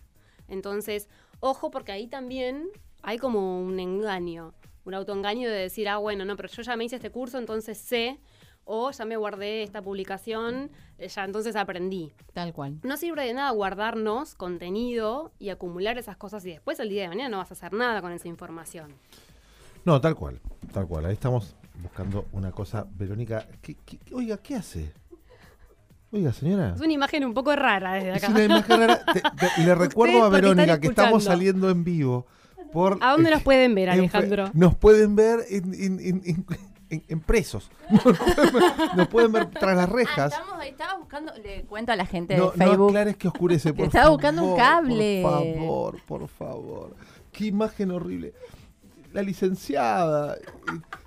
Entonces, 0.47 1.09
ojo 1.39 1.71
porque 1.71 1.91
ahí 1.91 2.07
también 2.07 2.69
hay 3.01 3.17
como 3.17 3.61
un 3.61 3.79
engaño, 3.79 4.53
un 4.83 4.93
autoengaño 4.93 5.49
de 5.49 5.55
decir, 5.55 5.89
ah, 5.89 5.97
bueno, 5.97 6.25
no, 6.25 6.35
pero 6.35 6.49
yo 6.49 6.61
ya 6.61 6.75
me 6.75 6.85
hice 6.85 6.97
este 6.97 7.09
curso, 7.09 7.37
entonces 7.37 7.77
sé, 7.77 8.19
o 8.65 8.91
ya 8.91 9.05
me 9.05 9.15
guardé 9.15 9.63
esta 9.63 9.81
publicación, 9.81 10.71
eh, 10.97 11.07
ya 11.07 11.23
entonces 11.23 11.55
aprendí. 11.55 12.11
Tal 12.33 12.51
cual. 12.51 12.79
No 12.83 12.97
sirve 12.97 13.25
de 13.25 13.33
nada 13.33 13.51
guardarnos 13.51 14.35
contenido 14.35 15.31
y 15.39 15.49
acumular 15.49 15.97
esas 15.97 16.17
cosas 16.17 16.45
y 16.45 16.49
después 16.51 16.79
el 16.79 16.89
día 16.89 17.03
de 17.03 17.09
mañana 17.09 17.29
no 17.29 17.37
vas 17.37 17.51
a 17.51 17.53
hacer 17.53 17.73
nada 17.73 18.01
con 18.01 18.11
esa 18.11 18.27
información. 18.27 18.93
No, 19.85 20.01
tal 20.01 20.15
cual, 20.15 20.41
tal 20.73 20.87
cual. 20.87 21.05
Ahí 21.05 21.13
estamos 21.13 21.55
buscando 21.81 22.25
una 22.31 22.51
cosa. 22.51 22.87
Verónica, 22.97 23.47
¿qué- 23.61 23.75
qué- 23.85 23.99
oiga, 24.13 24.37
¿qué 24.37 24.55
hace? 24.55 24.91
Oiga, 26.11 26.31
señora. 26.33 26.73
Es 26.75 26.81
una 26.81 26.93
imagen 26.93 27.25
un 27.25 27.33
poco 27.33 27.55
rara 27.55 27.93
desde 27.93 28.11
Es 28.15 28.23
acá. 28.23 28.31
una 28.31 28.43
imagen 28.45 28.79
rara. 28.79 29.05
Te- 29.13 29.21
te- 29.21 29.63
le 29.63 29.75
recuerdo 29.75 30.23
a 30.23 30.29
Verónica 30.29 30.79
que 30.79 30.87
estamos 30.87 31.25
saliendo 31.25 31.69
en 31.69 31.83
vivo. 31.83 32.25
Por, 32.71 32.97
¿A 33.01 33.11
dónde 33.11 33.29
nos 33.31 33.43
pueden 33.43 33.75
ver, 33.75 33.89
en- 33.89 33.99
Alejandro? 33.99 34.49
Nos 34.53 34.75
pueden 34.75 35.15
ver 35.15 35.41
en, 35.49 35.73
en- 35.73 36.45
en- 37.07 37.19
presos. 37.19 37.69
Nos 38.95 39.07
pueden 39.07 39.31
ver- 39.31 39.49
tras 39.49 39.75
las 39.75 39.89
Ah, 39.89 39.91
rejas. 39.93 40.33
estamos, 40.33 40.63
estaba 40.65 40.97
buscando, 40.99 41.33
le 41.43 41.63
cuento 41.63 41.91
a 41.91 41.95
la 41.95 42.05
gente 42.05 42.35
No, 42.37 42.51
de 42.51 42.57
no 42.57 42.65
Facebook. 42.65 42.89
aclares 42.89 43.17
que 43.17 43.27
oscurece, 43.27 43.73
por 43.73 43.85
estaba 43.85 44.05
favor, 44.05 44.17
buscando 44.17 44.43
un 44.43 44.57
cable. 44.57 45.21
Por 45.21 45.31
favor, 45.31 45.97
por 46.07 46.27
favor. 46.27 46.95
Qué 47.31 47.45
imagen 47.47 47.91
horrible. 47.91 48.33
La 49.13 49.21
licenciada, 49.21 50.35
eh, 50.35 50.39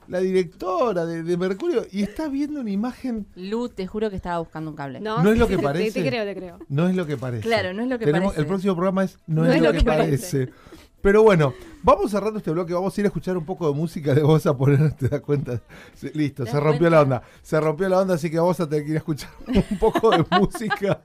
la 0.08 0.20
directora 0.20 1.04
de, 1.04 1.22
de 1.22 1.36
Mercurio, 1.36 1.84
y 1.92 2.02
está 2.02 2.28
viendo 2.28 2.60
una 2.60 2.70
imagen. 2.70 3.26
Lu, 3.34 3.68
te 3.68 3.86
juro 3.86 4.08
que 4.08 4.16
estaba 4.16 4.38
buscando 4.38 4.70
un 4.70 4.76
cable. 4.76 5.00
No 5.00 5.30
es 5.30 5.38
lo 5.38 5.46
que 5.46 5.58
parece. 5.58 5.92
Te, 5.92 6.02
te 6.04 6.08
creo, 6.08 6.24
te 6.24 6.34
creo. 6.34 6.58
No 6.68 6.88
es 6.88 6.96
lo 6.96 7.06
que 7.06 7.16
parece. 7.18 7.42
Claro, 7.46 7.74
no 7.74 7.82
es 7.82 7.88
lo 7.88 7.98
que 7.98 8.06
Tenemos- 8.06 8.28
parece. 8.32 8.40
El 8.40 8.46
próximo 8.46 8.74
programa 8.74 9.04
es 9.04 9.18
No, 9.26 9.44
es, 9.44 9.60
lo, 9.60 9.72
que, 9.72 9.82
parece. 9.82 10.48
Pero 11.00 11.22
bueno, 11.22 11.54
vamos 11.84 12.10
cerrando 12.10 12.38
este 12.38 12.50
bloque, 12.50 12.74
vamos 12.74 12.96
a 12.96 13.00
ir 13.00 13.06
a 13.06 13.08
escuchar 13.08 13.36
un 13.36 13.44
poco 13.46 13.68
de 13.68 13.74
música, 13.74 14.12
le 14.12 14.20
vamos 14.22 14.44
a 14.46 14.56
poner, 14.56 14.92
te 14.96 15.08
das 15.08 15.20
cuenta. 15.20 15.60
Listo, 16.12 16.44
¿Te 16.44 16.50
se 16.50 16.56
rompió 16.58 16.80
cuenta? 16.80 16.90
la 16.96 17.02
onda. 17.02 17.22
Se 17.42 17.60
rompió 17.60 17.88
la 17.88 17.98
onda, 18.00 18.14
así 18.14 18.28
que 18.30 18.38
vamos 18.38 18.58
a 18.58 18.68
tener 18.68 18.84
que 18.84 18.90
ir 18.90 18.96
a 18.96 18.98
escuchar 18.98 19.30
un 19.46 19.78
poco 19.78 20.10
de 20.10 20.24
música. 20.38 21.00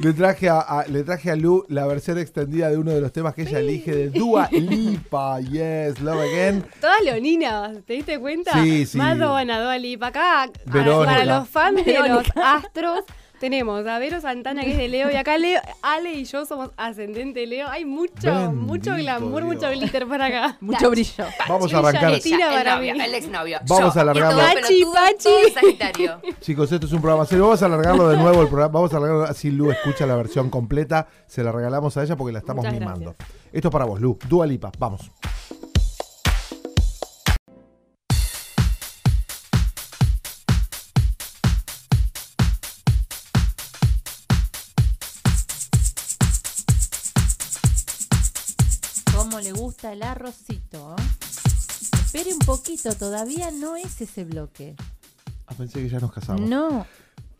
le, 0.00 0.12
traje 0.12 0.48
a, 0.50 0.60
a- 0.60 0.86
le 0.86 1.04
traje 1.04 1.30
a 1.30 1.36
Lu 1.36 1.64
la 1.68 1.86
versión 1.86 2.18
extendida 2.18 2.68
de 2.68 2.76
uno 2.76 2.90
de 2.90 3.00
los 3.00 3.10
temas 3.12 3.34
que 3.34 3.42
ella 3.42 3.60
elige 3.60 3.94
de 3.94 4.10
Dua 4.10 4.48
Lipa. 4.52 5.40
Yes, 5.40 6.00
Love 6.00 6.20
Again. 6.20 6.64
Todas 6.80 7.02
leoninas, 7.02 7.78
¿te 7.86 7.94
diste 7.94 8.18
cuenta? 8.20 8.52
Sí, 8.62 8.84
sí. 8.84 8.98
Madonna, 8.98 9.60
Dua 9.60 9.78
Lipa. 9.78 10.08
Acá, 10.08 10.50
Verónica. 10.66 11.12
para 11.12 11.24
los 11.24 11.48
fans 11.48 11.84
de 11.84 12.08
los 12.08 12.24
astros, 12.36 13.04
tenemos 13.38 13.86
a 13.86 13.98
Vero 13.98 14.20
Santana, 14.20 14.62
que 14.62 14.72
es 14.72 14.76
de 14.76 14.88
Leo, 14.88 15.10
y 15.10 15.16
acá 15.16 15.38
Leo, 15.38 15.60
Ale 15.82 16.12
y 16.12 16.24
yo 16.24 16.44
somos 16.46 16.70
ascendente 16.76 17.46
Leo. 17.46 17.68
Hay 17.68 17.84
mucho, 17.84 18.12
Bendito 18.22 18.50
mucho 18.52 18.94
glamour, 18.94 19.42
Dios. 19.42 19.54
mucho 19.54 19.70
glitter 19.70 20.06
por 20.06 20.20
acá. 20.20 20.56
Mucho 20.60 20.90
brillo. 20.90 21.24
Vamos 21.48 21.72
a 21.72 21.78
arrancar. 21.78 22.10
Ella, 22.12 22.20
Tira 22.22 22.48
el 22.48 22.54
para 22.54 22.76
novio, 22.76 22.94
mí. 22.94 23.00
el 23.00 23.14
exnovio. 23.14 23.58
Vamos 23.66 23.94
yo, 23.94 23.98
a 23.98 24.02
alargarlo. 24.02 24.42
y 24.42 24.82
todo 24.82 24.92
Pachi, 24.94 25.34
Pachi. 25.44 25.54
Sagitario. 25.54 26.20
Chicos, 26.40 26.72
esto 26.72 26.86
es 26.86 26.92
un 26.92 27.00
programa 27.00 27.24
serio. 27.26 27.44
Vamos 27.44 27.62
a 27.62 27.66
alargarlo 27.66 28.08
de 28.08 28.16
nuevo 28.16 28.42
el 28.42 28.48
programa. 28.48 28.72
Vamos 28.72 28.92
a 28.94 28.96
alargarlo 28.98 29.24
así 29.24 29.50
Lu 29.50 29.70
escucha 29.70 30.06
la 30.06 30.16
versión 30.16 30.50
completa. 30.50 31.08
Se 31.26 31.42
la 31.42 31.52
regalamos 31.52 31.96
a 31.96 32.02
ella 32.02 32.16
porque 32.16 32.32
la 32.32 32.38
estamos 32.40 32.64
Muchas 32.64 32.78
mimando. 32.80 33.14
gracias. 33.18 33.38
Esto 33.52 33.68
es 33.68 33.72
para 33.72 33.84
vos, 33.84 34.00
Lu. 34.00 34.18
Dua 34.28 34.46
Lipa. 34.46 34.70
Vamos. 34.78 35.10
Gusta 49.78 49.92
el 49.92 50.02
arrocito. 50.02 50.96
Espere 52.04 52.32
un 52.32 52.40
poquito, 52.40 52.92
todavía 52.96 53.52
no 53.52 53.76
es 53.76 54.00
ese 54.00 54.24
bloque. 54.24 54.74
Ah, 55.46 55.54
pensé 55.56 55.80
que 55.80 55.88
ya 55.88 56.00
nos 56.00 56.10
casamos. 56.10 56.40
No. 56.50 56.84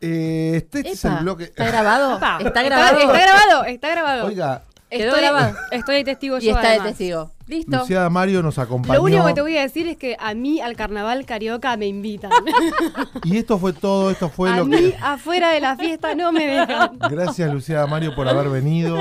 Eh, 0.00 0.52
este 0.54 0.88
es 0.88 1.04
Epa, 1.04 1.16
el 1.16 1.22
bloque. 1.24 1.44
¿Está 1.44 1.66
grabado? 1.66 2.16
Epa, 2.16 2.38
¿Está 2.38 2.62
grabado? 2.62 2.98
Está 3.00 3.18
grabado, 3.18 3.64
está 3.64 3.88
grabado. 3.88 4.26
Oiga, 4.26 4.62
Quedó 4.90 5.08
estoy, 5.08 5.20
grabado. 5.20 5.56
estoy 5.70 5.96
de 5.96 6.04
testigo 6.04 6.38
Y 6.38 6.42
yo, 6.46 6.50
está 6.56 6.70
de 6.70 6.80
testigo. 6.80 7.30
Listo. 7.46 7.78
Lucía 7.78 8.08
Mario 8.10 8.42
nos 8.42 8.58
acompañó. 8.58 8.94
Lo 8.94 9.02
único 9.02 9.26
que 9.26 9.34
te 9.34 9.40
voy 9.42 9.56
a 9.56 9.62
decir 9.62 9.86
es 9.88 9.96
que 9.96 10.16
a 10.18 10.34
mí 10.34 10.60
al 10.60 10.76
carnaval 10.76 11.24
carioca 11.26 11.76
me 11.76 11.86
invitan. 11.86 12.30
Y 13.24 13.36
esto 13.36 13.58
fue 13.58 13.72
todo. 13.72 14.10
Esto 14.10 14.28
fue 14.28 14.50
a 14.50 14.56
lo 14.56 14.64
mí 14.66 14.76
que. 14.76 14.96
afuera 15.00 15.50
de 15.50 15.60
la 15.60 15.76
fiesta 15.76 16.14
no 16.14 16.32
me 16.32 16.46
dejan. 16.46 16.98
Gracias, 17.10 17.52
Lucía 17.52 17.86
Mario, 17.86 18.14
por 18.14 18.28
haber 18.28 18.48
venido. 18.48 18.96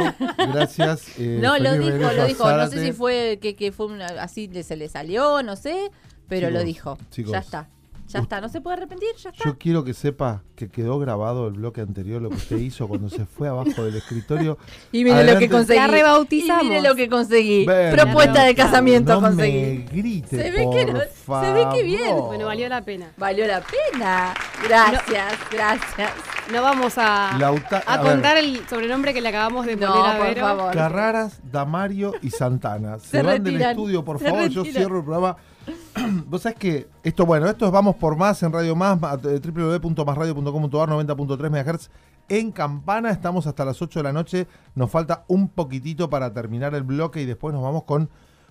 Gracias. 0.54 1.08
eh, 1.20 1.40
No, 1.42 1.58
lo 1.58 1.74
dijo, 1.78 1.98
lo 1.98 2.22
a 2.22 2.26
dijo. 2.26 2.52
No 2.52 2.68
sé 2.68 2.84
si 2.86 2.92
fue 2.92 3.40
que, 3.42 3.56
que 3.56 3.72
fue 3.72 3.86
una- 3.88 4.08
así 4.22 4.50
se 4.64 4.76
le 4.76 4.90
salió, 4.90 5.44
no 5.44 5.56
sé, 5.56 5.92
pero 6.28 6.48
Chicos, 6.48 6.54
lo 6.60 6.66
dijo. 6.66 6.98
chicos. 7.12 7.32
Ya 7.32 7.40
está. 7.40 7.68
Ya 8.08 8.20
está, 8.20 8.40
no 8.40 8.48
se 8.48 8.62
puede 8.62 8.78
arrepentir, 8.78 9.10
ya 9.22 9.30
está. 9.32 9.44
Yo 9.44 9.58
quiero 9.58 9.84
que 9.84 9.94
sepa 9.94 10.42
que 10.56 10.70
quedó 10.70 10.98
grabado 10.98 11.48
el 11.48 11.54
bloque 11.56 11.82
anterior, 11.82 12.22
lo 12.22 12.30
que 12.30 12.38
usted 12.38 12.58
hizo 12.58 12.88
cuando 12.88 13.10
se 13.10 13.26
fue 13.26 13.48
abajo 13.50 13.84
del 13.84 13.96
escritorio. 13.98 14.58
Y 14.94 15.04
mire 15.04 15.24
lo 15.26 15.38
que 15.38 15.50
conseguí. 15.50 15.78
La 15.80 15.88
rebautizamos. 15.88 16.64
Y 16.64 16.68
mire 16.70 16.82
lo 16.82 16.96
que 16.96 17.10
conseguí. 17.10 17.66
Ven, 17.66 17.94
Propuesta 17.94 18.44
de 18.46 18.56
casamiento 18.56 19.14
no 19.20 19.28
conseguí. 19.28 19.52
me 19.62 19.86
grite, 19.92 20.30
Se 20.30 20.52
ve 20.52 20.68
que 20.72 20.86
no- 20.86 21.00
se 21.42 21.52
ve 21.54 21.66
que 21.74 21.84
bien. 21.84 22.16
Bueno, 22.18 22.46
valió 22.46 22.70
la 22.70 22.82
pena. 22.82 23.12
Valió 23.18 23.46
la 23.46 23.62
pena. 23.62 24.34
Gracias, 24.64 25.34
gracias. 25.52 26.12
No 26.52 26.62
vamos 26.62 26.94
a, 26.98 27.38
Lauta- 27.38 27.84
a 27.86 28.00
contar 28.00 28.38
el 28.38 28.66
sobrenombre 28.70 29.14
que 29.14 29.20
le 29.22 29.28
acabamos 29.30 29.66
de 29.66 29.76
No, 29.76 29.94
poner 29.94 30.06
a 30.12 30.18
por 30.18 30.28
Vero. 30.28 30.42
favor. 30.42 30.74
Carraras, 30.74 31.40
Damario 31.52 32.14
y 32.22 32.30
Santana. 32.30 33.00
Se, 33.00 33.08
Se 33.18 33.22
van 33.22 33.44
del 33.44 33.62
estudio, 33.62 34.04
por 34.06 34.20
favor. 34.20 34.48
Yo 34.48 34.64
cierro 34.64 35.00
el 35.00 35.04
programa. 35.04 35.36
Vos 36.28 36.42
sabés 36.44 36.58
que 36.58 36.88
esto, 37.04 37.26
bueno, 37.26 37.48
esto 37.48 37.66
es 37.66 37.72
Vamos 37.72 37.96
por 37.96 38.16
Más 38.16 38.42
en 38.44 38.52
Radio 38.54 38.76
Más, 38.76 39.00
ma- 39.00 39.16
www.masradio.com.ar, 39.18 40.90
90.3 40.90 41.50
MHz. 41.50 41.90
En 42.30 42.52
Campana 42.52 43.10
estamos 43.12 43.48
hasta 43.48 43.64
las 43.66 43.82
8 43.82 44.00
de 44.00 44.04
la 44.04 44.14
noche. 44.14 44.48
Nos 44.76 44.92
falta 44.92 45.24
un 45.28 45.48
poquitito 45.50 46.10
para 46.10 46.34
terminar 46.34 46.76
el 46.76 46.84
bloque 46.84 47.22
y 47.22 47.26
después 47.26 47.54
nos 47.54 47.64
vamos 47.64 47.84
con 47.84 48.10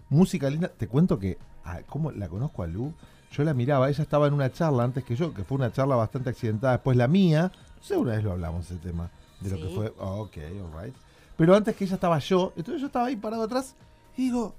música 0.09 0.49
linda. 0.51 0.69
Te 0.69 0.89
cuento 0.89 1.19
que, 1.19 1.39
ah, 1.65 1.81
¿cómo 1.87 2.11
la 2.11 2.29
conozco 2.29 2.63
a 2.63 2.67
Lu? 2.67 2.93
Yo 3.33 3.45
la 3.45 3.53
miraba, 3.55 3.89
ella 3.91 4.03
estaba 4.03 4.27
en 4.29 4.35
una 4.35 4.51
charla 4.51 4.85
antes 4.85 5.05
que 5.05 5.15
yo, 5.17 5.35
que 5.35 5.45
fue 5.45 5.57
una 5.59 5.71
charla 5.73 5.97
bastante 5.97 6.31
accidentada. 6.31 6.75
Después 6.75 6.97
la 6.97 7.07
mía, 7.09 7.53
no 7.77 7.83
sé, 7.83 7.97
una 7.97 8.13
vez 8.13 8.25
lo 8.25 8.33
hablamos 8.33 8.71
ese 8.71 8.81
tema, 8.81 9.11
de 9.41 9.51
lo 9.51 9.57
que 9.57 9.75
fue. 9.75 9.93
oh, 9.99 10.23
ok, 10.23 10.37
alright. 10.75 10.95
Pero 11.37 11.55
antes 11.55 11.77
que 11.77 11.85
ella 11.85 11.97
estaba 11.97 12.19
yo, 12.19 12.53
entonces 12.57 12.81
yo 12.81 12.87
estaba 12.87 13.07
ahí 13.07 13.17
parado 13.17 13.43
atrás 13.43 13.75
y 14.17 14.23
digo, 14.27 14.55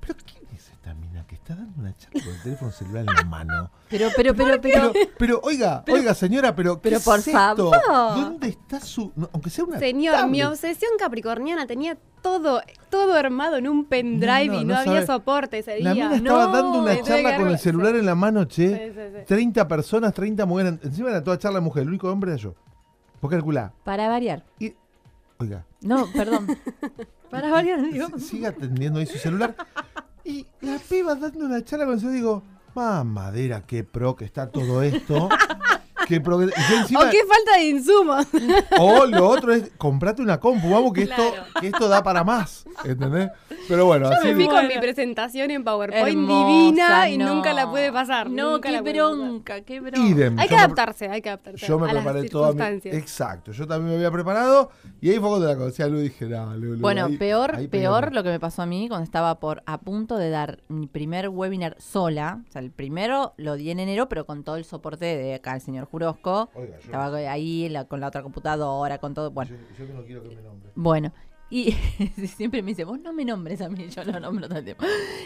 ¿pero 0.00 0.14
esta 0.82 0.94
mina 0.94 1.26
que 1.26 1.34
está 1.34 1.54
dando 1.54 1.78
una 1.78 1.94
charla 1.94 2.24
con 2.24 2.34
el 2.34 2.42
teléfono 2.42 2.70
celular 2.72 3.04
en 3.06 3.14
la 3.14 3.24
mano? 3.24 3.70
Pero, 3.90 4.08
pero, 4.16 4.34
pero, 4.34 4.60
pero. 4.60 4.92
Pero, 4.92 5.08
pero 5.18 5.40
oiga, 5.42 5.84
oiga 5.92 6.14
señora, 6.14 6.54
pero 6.54 6.76
¿qué 6.76 6.80
pero 6.84 6.96
es 6.98 7.04
por 7.04 7.18
esto? 7.18 7.32
favor. 7.32 7.76
¿Dónde 8.16 8.48
está 8.48 8.80
su, 8.80 9.12
no, 9.16 9.28
aunque 9.32 9.50
sea 9.50 9.64
una 9.64 9.78
Señor, 9.78 10.28
mi 10.28 10.42
obsesión 10.42 10.92
capricorniana 10.98 11.66
tenía 11.66 11.98
todo, 12.22 12.62
todo 12.88 13.14
armado 13.14 13.56
en 13.56 13.68
un 13.68 13.84
pendrive 13.84 14.46
No, 14.46 14.52
no, 14.54 14.60
y 14.60 14.64
no 14.64 14.74
no, 14.74 14.80
había 14.80 14.92
sabe. 15.04 15.06
soporte 15.06 15.58
ese 15.58 15.74
día. 15.74 15.84
La 15.84 15.94
mina 15.94 16.14
estaba 16.16 16.46
No, 16.46 16.52
dando 16.52 16.82
una 16.82 17.02
charla 17.02 17.36
con 17.36 17.48
el 17.48 17.58
celular 17.58 17.92
sí. 17.92 17.98
en 17.98 18.06
la 18.06 18.14
mano, 18.14 18.44
che. 18.44 18.68
Sí, 18.68 18.92
sí, 18.94 19.18
sí. 19.18 19.24
30 19.26 19.66
personas, 19.68 20.14
30 20.14 20.46
mujeres. 20.46 20.74
Encima 20.82 21.10
era 21.10 21.22
toda 21.24 21.36
charla 21.38 21.58
de 21.58 21.64
mujer. 21.64 21.82
El 21.82 21.88
único 21.90 22.08
hombre 22.10 22.30
era 22.32 22.40
yo. 22.40 22.54
Vos 23.20 23.30
calculá. 23.30 23.72
Para 23.84 24.08
variar. 24.08 24.44
Y, 24.58 24.72
oiga, 25.38 25.64
No, 25.82 26.06
perdón. 26.12 26.46
Para 27.30 27.48
variar, 27.50 27.80
digo. 27.82 28.06
s- 28.16 28.20
sigue 28.20 28.46
atendiendo 28.48 28.98
ahí 28.98 29.06
su 29.06 29.16
celular. 29.18 29.54
Y 30.24 30.46
la 30.60 30.78
piba 30.78 31.14
dando 31.14 31.46
una 31.46 31.64
charla 31.64 31.86
con 31.86 31.98
celular. 31.98 32.16
Digo, 32.16 32.42
mamadera, 32.74 33.62
qué 33.62 33.84
pro 33.84 34.16
que 34.16 34.24
está 34.24 34.50
todo 34.50 34.82
esto. 34.82 35.28
pro 36.18 36.38
que... 36.38 36.46
y 36.46 36.48
yo 36.48 36.76
encima- 36.80 37.00
O 37.00 37.10
qué 37.10 37.18
falta 37.24 37.56
de 37.58 37.64
insumos. 37.68 38.26
O 38.78 39.06
lo 39.06 39.28
otro 39.28 39.52
es, 39.52 39.70
comprate 39.76 40.22
una 40.22 40.40
compu, 40.40 40.70
vamos, 40.70 40.92
que 40.92 41.02
esto, 41.02 41.22
que 41.60 41.66
esto 41.68 41.88
da 41.88 42.02
para 42.02 42.24
más. 42.24 42.64
¿Entendés? 42.84 43.30
Pero 43.68 43.84
bueno, 43.86 44.10
Yo 44.10 44.16
así 44.16 44.28
me 44.28 44.34
fui 44.34 44.48
con 44.48 44.66
mi 44.66 44.78
presentación 44.78 45.50
en 45.50 45.62
PowerPoint 45.62 46.08
Hermosa, 46.08 46.48
divina 46.48 47.08
y 47.10 47.18
no. 47.18 47.34
nunca 47.34 47.52
la 47.52 47.68
pude 47.70 47.92
pasar. 47.92 48.30
No, 48.30 48.52
nunca 48.52 48.70
qué 48.70 48.80
bronca, 48.92 49.60
qué 49.60 49.80
bronca. 49.80 50.00
idem. 50.00 50.38
Hay 50.38 50.46
Yo 50.46 50.48
que 50.48 50.54
me- 50.54 50.60
adaptarse, 50.62 51.08
hay 51.08 51.20
que 51.22 51.28
adaptarse 51.28 51.66
Yo 51.66 51.78
me 51.78 51.90
a 51.90 51.92
las 51.92 52.02
preparé 52.02 52.28
toda 52.28 52.48
mi... 52.48 52.52
circunstancias. 52.54 52.94
Exacto, 52.96 53.52
yo 53.52 53.66
también 53.66 53.90
me 53.90 53.96
había 53.96 54.10
preparado 54.10 54.70
y 55.00 55.10
ahí 55.10 55.18
fue 55.18 55.28
cuando 55.28 55.46
la 55.46 55.56
conocí 55.56 55.82
a 55.82 55.88
Lu 55.88 55.98
y 55.98 56.02
dije, 56.04 56.26
no, 56.26 56.56
Lu, 56.56 56.74
Lu, 56.74 56.80
Bueno, 56.80 57.04
ahí- 57.06 57.16
peor, 57.18 57.54
ahí 57.56 57.68
peor 57.68 58.00
pegamos". 58.00 58.14
lo 58.14 58.22
que 58.22 58.28
me 58.30 58.40
pasó 58.40 58.62
a 58.62 58.66
mí 58.66 58.88
cuando 58.88 59.04
estaba 59.04 59.38
por 59.40 59.62
a 59.66 59.78
punto 59.78 60.16
de 60.16 60.30
dar 60.30 60.60
mi 60.68 60.86
primer 60.86 61.28
webinar 61.28 61.76
sola. 61.78 62.40
O 62.48 62.52
sea, 62.52 62.62
el 62.62 62.70
primero 62.70 63.34
lo 63.36 63.54
di 63.56 63.70
en 63.70 63.78
enero, 63.80 64.08
pero 64.08 64.24
con 64.26 64.42
todo 64.42 64.56
el 64.56 64.64
soporte 64.64 65.04
de 65.04 65.34
acá 65.34 65.54
el 65.54 65.60
señor 65.60 65.84
Oiga, 66.54 66.78
yo, 66.78 66.84
Estaba 66.84 67.16
ahí 67.16 67.68
la- 67.68 67.84
con 67.86 68.00
la 68.00 68.08
otra 68.08 68.22
computadora, 68.22 68.98
con 68.98 69.14
todo. 69.14 69.30
Bueno, 69.30 69.50
yo, 69.50 69.56
yo 69.78 69.86
que 69.86 69.92
no 69.92 70.04
quiero 70.04 70.22
que 70.22 70.34
me 70.36 70.42
nombre. 70.42 70.70
bueno. 70.74 71.12
Y 71.52 71.72
siempre 72.36 72.62
me 72.62 72.68
dice, 72.68 72.84
vos 72.84 73.00
no 73.00 73.12
me 73.12 73.24
nombres 73.24 73.60
a 73.60 73.68
mí, 73.68 73.88
yo 73.88 74.04
lo 74.04 74.20
nombro 74.20 74.46
todo 74.48 74.58
el 74.58 74.64
tiempo. 74.64 74.84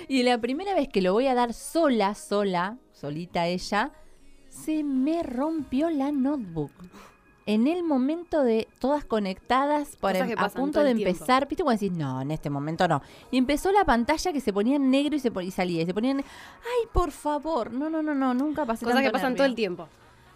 Y 0.08 0.22
la 0.22 0.38
primera 0.38 0.74
vez 0.74 0.88
que 0.88 1.02
lo 1.02 1.12
voy 1.12 1.26
a 1.26 1.34
dar 1.34 1.52
sola, 1.52 2.14
sola, 2.14 2.78
solita 2.92 3.46
ella, 3.46 3.92
se 4.48 4.82
me 4.84 5.22
rompió 5.22 5.90
la 5.90 6.12
notebook. 6.12 6.70
En 7.46 7.66
el 7.66 7.82
momento 7.82 8.42
de 8.42 8.66
todas 8.78 9.04
conectadas, 9.04 9.96
para, 9.96 10.20
Cosas 10.20 10.34
que 10.34 10.42
a 10.42 10.48
punto 10.48 10.82
de 10.82 10.92
el 10.92 10.96
tiempo. 10.96 11.10
empezar, 11.14 11.46
¿viste? 11.46 11.62
Cuando 11.62 11.78
decís, 11.78 11.94
no, 11.94 12.22
en 12.22 12.30
este 12.30 12.48
momento 12.48 12.88
no. 12.88 13.02
Y 13.30 13.36
empezó 13.36 13.70
la 13.70 13.84
pantalla 13.84 14.32
que 14.32 14.40
se 14.40 14.50
ponía 14.50 14.76
en 14.76 14.90
negro 14.90 15.14
y, 15.14 15.18
se 15.20 15.30
y 15.42 15.50
salía. 15.50 15.82
Y 15.82 15.84
se 15.84 15.92
ponían, 15.92 16.20
ay, 16.20 16.88
por 16.90 17.10
favor, 17.10 17.70
no, 17.70 17.90
no, 17.90 18.02
no, 18.02 18.14
no, 18.14 18.32
nunca 18.32 18.64
pasé 18.64 18.86
Cosas 18.86 19.02
que 19.02 19.10
pasan 19.10 19.32
nervio. 19.32 19.36
todo 19.36 19.46
el 19.46 19.54
tiempo. 19.54 19.88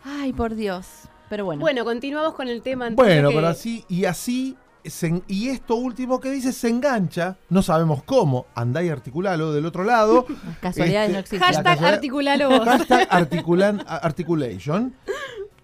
Ay, 0.08 0.32
por 0.32 0.54
Dios. 0.54 0.86
Pero 1.28 1.44
bueno. 1.44 1.60
Bueno, 1.60 1.84
continuamos 1.84 2.34
con 2.34 2.48
el 2.48 2.62
tema. 2.62 2.86
entonces, 2.86 3.14
Bueno, 3.14 3.28
que- 3.28 3.34
pero 3.34 3.48
así, 3.48 3.84
y 3.88 4.06
así, 4.06 4.56
se 4.84 5.22
y 5.28 5.48
esto 5.48 5.74
último 5.74 6.18
que 6.20 6.30
dice 6.30 6.52
se 6.52 6.68
engancha, 6.70 7.36
no 7.50 7.60
sabemos 7.62 8.02
cómo, 8.04 8.46
andá 8.54 8.82
y 8.82 8.88
articulalo 8.88 9.52
del 9.52 9.66
otro 9.66 9.84
lado. 9.84 10.24
Las 10.46 10.58
casualidades 10.58 11.08
este, 11.08 11.12
no 11.12 11.18
existen. 11.18 11.40
La 11.40 11.46
Hashtag 11.46 11.64
casualidad- 11.64 11.94
articulalo 11.94 12.48
vos. 12.50 12.64
Hashtag 12.64 13.08
articulan- 13.10 13.84
articulation. 13.86 14.94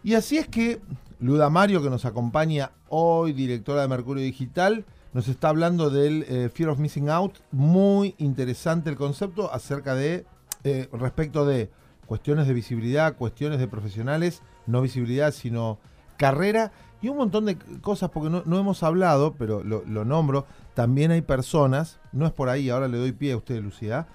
Y 0.02 0.14
así 0.14 0.36
es 0.36 0.46
que 0.48 0.80
Luda 1.20 1.48
Mario, 1.48 1.82
que 1.82 1.88
nos 1.88 2.04
acompaña 2.04 2.72
hoy, 2.90 3.32
directora 3.32 3.80
de 3.82 3.88
Mercurio 3.88 4.22
Digital, 4.22 4.84
nos 5.14 5.28
está 5.28 5.48
hablando 5.48 5.88
del 5.88 6.26
eh, 6.28 6.50
Fear 6.52 6.70
of 6.70 6.78
Missing 6.78 7.08
Out. 7.08 7.38
Muy 7.52 8.14
interesante 8.18 8.90
el 8.90 8.96
concepto 8.96 9.50
acerca 9.50 9.94
de, 9.94 10.26
eh, 10.64 10.88
respecto 10.92 11.46
de 11.46 11.70
cuestiones 12.06 12.46
de 12.46 12.54
visibilidad, 12.54 13.16
cuestiones 13.16 13.58
de 13.58 13.68
profesionales, 13.68 14.42
no 14.66 14.82
visibilidad, 14.82 15.32
sino 15.32 15.78
carrera 16.16 16.72
y 17.02 17.08
un 17.08 17.18
montón 17.18 17.44
de 17.44 17.56
cosas, 17.80 18.10
porque 18.10 18.30
no, 18.30 18.58
hemos 18.58 18.82
hablado, 18.82 19.34
pero 19.38 19.62
lo, 19.62 19.84
lo 19.86 20.04
nombro, 20.04 20.46
también 20.74 21.10
hay 21.10 21.20
personas, 21.20 22.00
no 22.12 22.26
es 22.26 22.32
por 22.32 22.48
ahí, 22.48 22.70
ahora 22.70 22.88
le 22.88 22.98
doy 22.98 23.12
pie 23.12 23.32
a 23.32 23.36
usted, 23.36 23.62
Lucía, 23.62 24.06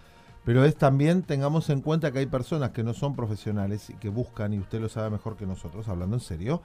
pero 0.43 0.65
es 0.65 0.75
también, 0.75 1.21
tengamos 1.21 1.69
en 1.69 1.81
cuenta 1.81 2.11
que 2.11 2.19
hay 2.19 2.25
personas 2.25 2.71
que 2.71 2.83
no 2.83 2.95
son 2.95 3.15
profesionales 3.15 3.91
y 3.91 3.93
que 3.93 4.09
buscan, 4.09 4.53
y 4.53 4.59
usted 4.59 4.81
lo 4.81 4.89
sabe 4.89 5.11
mejor 5.11 5.37
que 5.37 5.45
nosotros, 5.45 5.87
hablando 5.87 6.15
en 6.15 6.21
serio. 6.21 6.63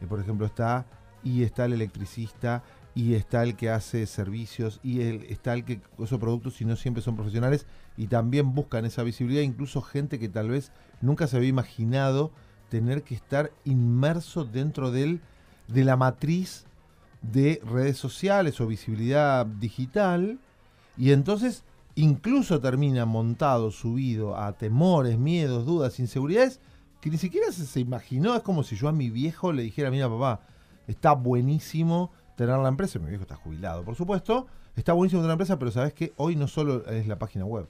Eh, 0.00 0.06
por 0.06 0.20
ejemplo, 0.20 0.46
está, 0.46 0.86
y 1.24 1.42
está 1.42 1.64
el 1.64 1.72
electricista, 1.72 2.62
y 2.94 3.14
está 3.14 3.42
el 3.42 3.56
que 3.56 3.70
hace 3.70 4.06
servicios, 4.06 4.80
y 4.82 5.00
el, 5.00 5.24
está 5.24 5.54
el 5.54 5.64
que 5.64 5.80
usa 5.96 6.18
productos 6.18 6.60
y 6.60 6.64
no 6.64 6.76
siempre 6.76 7.02
son 7.02 7.16
profesionales, 7.16 7.66
y 7.96 8.06
también 8.06 8.54
buscan 8.54 8.84
esa 8.84 9.02
visibilidad, 9.02 9.42
incluso 9.42 9.80
gente 9.80 10.18
que 10.18 10.28
tal 10.28 10.50
vez 10.50 10.72
nunca 11.00 11.26
se 11.26 11.36
había 11.36 11.48
imaginado 11.48 12.30
tener 12.68 13.02
que 13.02 13.14
estar 13.14 13.50
inmerso 13.64 14.44
dentro 14.44 14.90
del, 14.90 15.20
de 15.68 15.84
la 15.84 15.96
matriz 15.96 16.64
de 17.22 17.60
redes 17.64 17.96
sociales 17.96 18.60
o 18.60 18.66
visibilidad 18.66 19.46
digital, 19.46 20.38
y 20.98 21.12
entonces 21.12 21.64
incluso 21.94 22.60
termina 22.60 23.06
montado, 23.06 23.70
subido 23.70 24.36
a 24.36 24.52
temores, 24.52 25.18
miedos, 25.18 25.64
dudas, 25.64 25.98
inseguridades, 25.98 26.60
que 27.00 27.10
ni 27.10 27.18
siquiera 27.18 27.50
se, 27.52 27.66
se 27.66 27.80
imaginó. 27.80 28.34
Es 28.34 28.42
como 28.42 28.62
si 28.62 28.76
yo 28.76 28.88
a 28.88 28.92
mi 28.92 29.10
viejo 29.10 29.52
le 29.52 29.62
dijera, 29.62 29.90
mira 29.90 30.08
papá, 30.08 30.40
está 30.86 31.12
buenísimo 31.12 32.10
tener 32.36 32.58
la 32.58 32.68
empresa, 32.68 32.98
mi 32.98 33.06
viejo 33.08 33.22
está 33.22 33.36
jubilado, 33.36 33.84
por 33.84 33.94
supuesto, 33.94 34.46
está 34.76 34.92
buenísimo 34.92 35.20
tener 35.20 35.28
la 35.28 35.34
empresa, 35.34 35.58
pero 35.58 35.70
sabes 35.70 35.92
que 35.94 36.12
hoy 36.16 36.36
no 36.36 36.48
solo 36.48 36.86
es 36.86 37.06
la 37.06 37.18
página 37.18 37.44
web, 37.44 37.66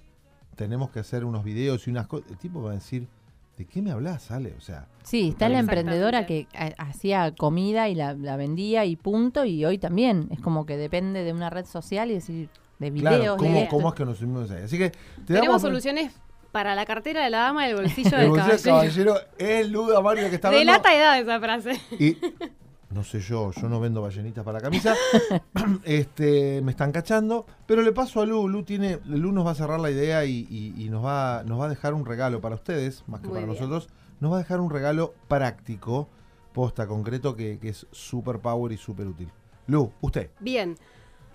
tenemos 0.56 0.90
que 0.90 1.00
hacer 1.00 1.24
unos 1.24 1.44
videos 1.44 1.86
y 1.86 1.90
unas 1.90 2.06
cosas. 2.06 2.30
El 2.30 2.38
tipo 2.38 2.62
va 2.62 2.72
a 2.72 2.74
decir, 2.74 3.08
¿de 3.56 3.64
qué 3.64 3.80
me 3.82 3.90
hablas, 3.90 4.30
Ale? 4.30 4.54
O 4.56 4.60
sea, 4.60 4.86
Sí, 5.02 5.30
está 5.30 5.48
la 5.48 5.58
emprendedora 5.58 6.26
que 6.26 6.46
eh, 6.52 6.74
hacía 6.78 7.34
comida 7.34 7.88
y 7.88 7.94
la, 7.94 8.14
la 8.14 8.36
vendía 8.36 8.84
y 8.84 8.96
punto, 8.96 9.44
y 9.44 9.64
hoy 9.64 9.78
también. 9.78 10.28
Es 10.30 10.40
como 10.40 10.66
que 10.66 10.76
depende 10.76 11.24
de 11.24 11.32
una 11.32 11.50
red 11.50 11.64
social 11.64 12.10
y 12.10 12.14
decir, 12.14 12.50
de 12.78 12.90
videos. 12.90 13.16
claro, 13.16 13.36
¿cómo, 13.38 13.68
cómo 13.68 13.88
es 13.88 13.94
que 13.94 14.04
nos 14.04 14.18
subimos 14.18 14.50
ahí? 14.50 14.62
Así 14.62 14.76
que 14.78 14.90
te 14.90 14.98
Tenemos 15.26 15.46
damos 15.48 15.62
soluciones 15.62 16.12
para 16.52 16.74
la 16.74 16.84
cartera 16.84 17.24
de 17.24 17.30
la 17.30 17.38
dama 17.38 17.66
y 17.66 17.70
el 17.70 17.76
bolsillo 17.76 18.10
el 18.16 18.20
del 18.22 18.28
bolsillo 18.28 18.52
del 18.52 18.62
caballero. 18.62 19.14
caballero 19.14 19.30
es 19.38 19.70
Luda 19.70 20.00
Mario 20.02 20.28
que 20.28 20.34
está 20.34 20.48
hablando. 20.48 20.70
Delata 20.72 20.94
edad 20.94 21.18
esa 21.18 21.40
frase. 21.40 21.80
Y 21.98 22.16
no 22.92 23.02
sé 23.04 23.20
yo, 23.20 23.50
yo 23.52 23.68
no 23.68 23.80
vendo 23.80 24.02
ballenitas 24.02 24.44
para 24.44 24.58
la 24.58 24.62
camisa. 24.62 24.94
este, 25.84 26.60
me 26.62 26.70
están 26.72 26.92
cachando. 26.92 27.46
Pero 27.66 27.82
le 27.82 27.92
paso 27.92 28.20
a 28.20 28.26
Lu. 28.26 28.48
Lu 28.48 28.62
tiene, 28.64 28.98
Lu 29.04 29.32
nos 29.32 29.46
va 29.46 29.52
a 29.52 29.54
cerrar 29.54 29.80
la 29.80 29.90
idea 29.90 30.24
y, 30.24 30.46
y- 30.50 30.74
y 30.84 30.88
nos 30.90 31.04
va, 31.04 31.42
nos 31.46 31.60
va 31.60 31.66
a 31.66 31.68
dejar 31.68 31.94
un 31.94 32.04
regalo 32.06 32.40
para 32.40 32.54
ustedes, 32.54 33.04
más 33.06 33.20
que 33.20 33.28
Muy 33.28 33.34
para 33.36 33.46
bien. 33.46 33.58
nosotros. 33.58 33.88
Nos 34.20 34.32
va 34.32 34.36
a 34.36 34.38
dejar 34.40 34.60
un 34.60 34.70
regalo 34.70 35.14
práctico, 35.28 36.08
posta, 36.52 36.86
concreto, 36.86 37.34
que, 37.34 37.58
que 37.58 37.70
es 37.70 37.86
super 37.90 38.38
power 38.38 38.72
y 38.72 38.76
súper 38.76 39.06
útil. 39.06 39.30
Lu, 39.66 39.92
usted. 40.00 40.30
Bien, 40.40 40.76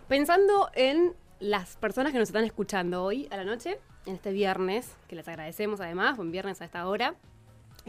pensando 0.08 0.70
en 0.74 1.14
las 1.40 1.76
personas 1.78 2.12
que 2.14 2.20
nos 2.20 2.30
están 2.30 2.44
escuchando 2.46 3.04
hoy 3.04 3.28
a 3.32 3.38
la 3.38 3.44
noche, 3.44 3.80
en 4.06 4.16
este 4.16 4.32
viernes, 4.32 4.96
que 5.08 5.16
les 5.16 5.28
agradecemos 5.28 5.82
además, 5.82 6.16
buen 6.18 6.32
viernes 6.32 6.62
a 6.62 6.66
esta 6.66 6.88
hora, 6.88 7.16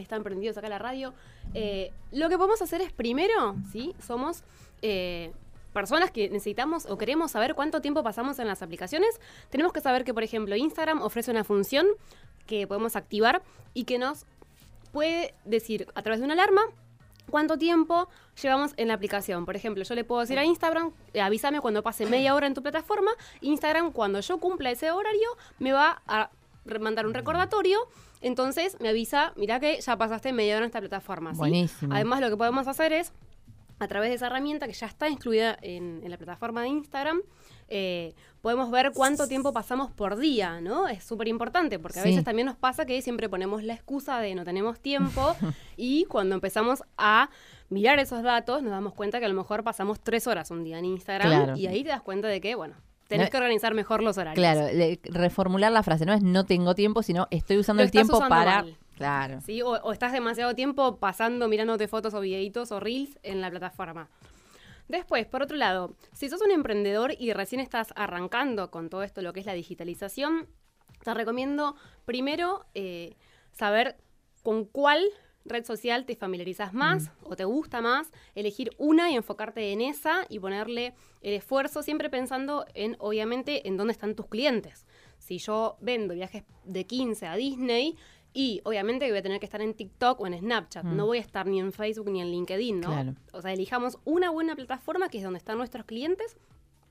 están 0.03 0.23
prendidos 0.23 0.57
acá 0.57 0.67
a 0.67 0.69
la 0.69 0.79
radio, 0.79 1.13
eh, 1.53 1.91
lo 2.11 2.29
que 2.29 2.37
podemos 2.37 2.61
hacer 2.61 2.81
es 2.81 2.91
primero, 2.91 3.55
¿sí? 3.71 3.95
Somos 4.05 4.43
eh, 4.81 5.31
personas 5.73 6.11
que 6.11 6.29
necesitamos 6.29 6.85
o 6.85 6.97
queremos 6.97 7.31
saber 7.31 7.55
cuánto 7.55 7.81
tiempo 7.81 8.03
pasamos 8.03 8.39
en 8.39 8.47
las 8.47 8.61
aplicaciones, 8.61 9.19
tenemos 9.49 9.73
que 9.73 9.81
saber 9.81 10.03
que, 10.03 10.13
por 10.13 10.23
ejemplo, 10.23 10.55
Instagram 10.55 11.01
ofrece 11.01 11.31
una 11.31 11.43
función 11.43 11.87
que 12.47 12.67
podemos 12.67 12.95
activar 12.95 13.41
y 13.73 13.83
que 13.83 13.99
nos 13.99 14.25
puede 14.91 15.33
decir 15.45 15.87
a 15.95 16.01
través 16.01 16.19
de 16.19 16.25
una 16.25 16.33
alarma 16.33 16.61
cuánto 17.29 17.57
tiempo 17.57 18.09
llevamos 18.41 18.73
en 18.77 18.87
la 18.87 18.95
aplicación. 18.95 19.45
Por 19.45 19.55
ejemplo, 19.55 19.83
yo 19.83 19.95
le 19.95 20.03
puedo 20.03 20.21
decir 20.21 20.37
a 20.39 20.43
Instagram, 20.43 20.91
eh, 21.13 21.21
avísame 21.21 21.61
cuando 21.61 21.83
pase 21.83 22.05
media 22.05 22.35
hora 22.35 22.47
en 22.47 22.53
tu 22.53 22.61
plataforma. 22.61 23.11
Instagram, 23.41 23.91
cuando 23.91 24.19
yo 24.19 24.39
cumpla 24.39 24.71
ese 24.71 24.91
horario, 24.91 25.29
me 25.59 25.71
va 25.71 26.01
a 26.07 26.29
mandar 26.79 27.05
un 27.05 27.13
recordatorio. 27.13 27.79
Entonces 28.21 28.77
me 28.79 28.89
avisa, 28.89 29.33
mira 29.35 29.59
que 29.59 29.79
ya 29.81 29.97
pasaste 29.97 30.33
media 30.33 30.55
hora 30.55 30.65
en 30.65 30.69
esta 30.69 30.79
plataforma. 30.79 31.31
¿sí? 31.33 31.37
Buenísimo. 31.37 31.93
Además, 31.93 32.21
lo 32.21 32.29
que 32.29 32.37
podemos 32.37 32.67
hacer 32.67 32.91
es, 32.93 33.13
a 33.79 33.87
través 33.87 34.09
de 34.09 34.15
esa 34.15 34.27
herramienta 34.27 34.67
que 34.67 34.73
ya 34.73 34.87
está 34.87 35.07
incluida 35.07 35.57
en, 35.61 36.01
en 36.03 36.11
la 36.11 36.17
plataforma 36.17 36.61
de 36.63 36.67
Instagram, 36.67 37.21
eh, 37.69 38.13
podemos 38.41 38.71
ver 38.71 38.91
cuánto 38.93 39.27
tiempo 39.27 39.53
pasamos 39.53 39.91
por 39.91 40.17
día, 40.17 40.59
¿no? 40.59 40.87
Es 40.87 41.03
súper 41.03 41.27
importante, 41.29 41.79
porque 41.79 41.99
a 41.99 42.03
Sí. 42.03 42.09
veces 42.09 42.25
también 42.25 42.47
nos 42.47 42.57
pasa 42.57 42.85
que 42.85 43.01
siempre 43.01 43.29
ponemos 43.29 43.63
la 43.63 43.73
excusa 43.75 44.19
de 44.19 44.35
no 44.35 44.43
tenemos 44.43 44.79
tiempo 44.79 45.35
y 45.77 46.05
cuando 46.05 46.35
empezamos 46.35 46.83
a 46.97 47.29
mirar 47.69 47.99
esos 47.99 48.23
datos 48.23 48.63
nos 48.63 48.71
damos 48.71 48.93
cuenta 48.95 49.19
que 49.19 49.25
a 49.25 49.29
lo 49.29 49.35
mejor 49.35 49.63
pasamos 49.63 49.99
tres 50.01 50.25
horas 50.27 50.49
un 50.51 50.63
día 50.63 50.79
en 50.79 50.85
Instagram 50.85 51.27
Claro. 51.29 51.55
y 51.57 51.67
ahí 51.67 51.83
te 51.83 51.89
das 51.89 52.01
cuenta 52.01 52.27
de 52.27 52.41
que, 52.41 52.55
bueno, 52.55 52.75
tenés 53.09 53.27
No- 53.27 53.31
que 53.31 53.37
organizar 53.37 53.73
mejor 53.73 54.01
los 54.01 54.17
horarios. 54.17 54.35
Claro, 54.41 54.71
le- 54.73 54.99
reformular 55.03 55.71
la 55.73 55.83
frase, 55.83 56.05
no 56.05 56.13
es 56.13 56.21
no 56.23 56.45
tengo 56.45 56.73
tiempo, 56.75 57.03
sino 57.03 57.27
estoy 57.31 57.57
usando 57.57 57.81
Lo 57.81 57.85
el 57.85 57.91
tiempo 57.91 58.19
para... 58.29 58.61
mal. 58.63 58.77
Claro. 58.95 59.41
¿sí? 59.41 59.61
O, 59.61 59.69
o 59.71 59.91
estás 59.93 60.11
demasiado 60.13 60.55
tiempo 60.55 60.97
pasando, 60.97 61.47
mirándote 61.47 61.87
fotos 61.87 62.13
o 62.13 62.21
videitos 62.21 62.71
o 62.71 62.79
reels 62.79 63.17
en 63.23 63.41
la 63.41 63.49
plataforma. 63.49 64.09
Después, 64.87 65.25
por 65.27 65.41
otro 65.43 65.55
lado, 65.55 65.95
si 66.13 66.29
sos 66.29 66.41
un 66.41 66.51
emprendedor 66.51 67.13
y 67.17 67.31
recién 67.33 67.61
estás 67.61 67.93
arrancando 67.95 68.71
con 68.71 68.89
todo 68.89 69.03
esto, 69.03 69.21
lo 69.21 69.33
que 69.33 69.39
es 69.41 69.45
la 69.45 69.53
digitalización, 69.53 70.47
te 71.03 71.13
recomiendo 71.13 71.75
primero 72.05 72.65
eh, 72.73 73.15
saber 73.51 73.97
con 74.43 74.65
cuál 74.65 75.03
red 75.49 75.65
social 75.65 76.05
te 76.05 76.15
familiarizas 76.15 76.73
más 76.73 77.11
o 77.23 77.35
te 77.35 77.45
gusta 77.45 77.81
más, 77.81 78.11
elegir 78.35 78.71
una 78.77 79.11
y 79.11 79.15
enfocarte 79.15 79.71
en 79.71 79.81
esa 79.81 80.25
y 80.29 80.39
ponerle 80.39 80.93
el 81.21 81.33
esfuerzo, 81.33 81.83
siempre 81.83 82.09
pensando 82.09 82.65
en, 82.73 82.95
obviamente, 82.99 83.67
en 83.67 83.77
dónde 83.77 83.93
están 83.93 84.15
tus 84.15 84.27
clientes. 84.27 84.85
Si 85.17 85.37
yo 85.37 85.77
vendo 85.81 86.13
viajes 86.13 86.43
de 86.63 86.85
15 86.85 87.27
a 87.27 87.35
Disney 87.35 87.97
y 88.31 88.61
obviamente 88.63 89.05
que 89.05 89.11
voy 89.11 89.19
a 89.19 89.23
tener 89.23 89.39
que 89.39 89.45
estar 89.45 89.61
en 89.61 89.73
TikTok 89.73 90.21
o 90.21 90.27
en 90.27 90.37
Snapchat, 90.37 90.85
no 90.85 91.07
voy 91.07 91.17
a 91.17 91.21
estar 91.21 91.47
ni 91.47 91.59
en 91.59 91.73
Facebook 91.73 92.09
ni 92.09 92.21
en 92.21 92.31
LinkedIn, 92.31 92.79
¿no? 92.79 92.87
Claro. 92.87 93.15
O 93.33 93.41
sea, 93.41 93.51
elijamos 93.51 93.97
una 94.05 94.29
buena 94.29 94.55
plataforma 94.55 95.09
que 95.09 95.17
es 95.17 95.23
donde 95.23 95.39
están 95.39 95.57
nuestros 95.57 95.85
clientes 95.85 96.37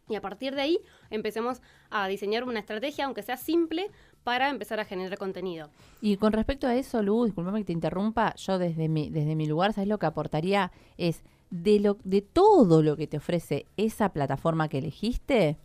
y 0.09 0.15
a 0.15 0.21
partir 0.21 0.55
de 0.55 0.63
ahí 0.63 0.81
empecemos 1.11 1.61
a 1.91 2.09
diseñar 2.09 2.45
una 2.45 2.61
estrategia, 2.61 3.05
aunque 3.05 3.23
sea 3.23 3.37
simple, 3.37 3.91
para 4.25 4.49
empezar 4.51 4.79
a 4.81 4.85
generar 4.85 5.17
contenido. 5.19 5.71
Y 6.01 6.17
con 6.17 6.33
respecto 6.33 6.67
a 6.67 6.75
eso, 6.75 7.03
Lu, 7.03 7.25
disculpame 7.25 7.61
que 7.61 7.67
te 7.67 7.73
interrumpa, 7.73 8.35
yo 8.37 8.59
desde 8.59 8.89
mi, 8.89 9.09
desde 9.11 9.35
mi 9.35 9.47
lugar, 9.47 9.73
¿sabes 9.73 9.89
lo 9.89 9.99
que 9.99 10.07
aportaría? 10.07 10.71
Es 10.99 11.23
de 11.51 11.81
lo 11.81 11.97
de 12.05 12.21
todo 12.21 12.83
lo 12.83 12.97
que 12.97 13.07
te 13.07 13.17
ofrece 13.17 13.65
esa 13.79 14.11
plataforma 14.11 14.69
que 14.69 14.79
elegiste, 14.79 15.57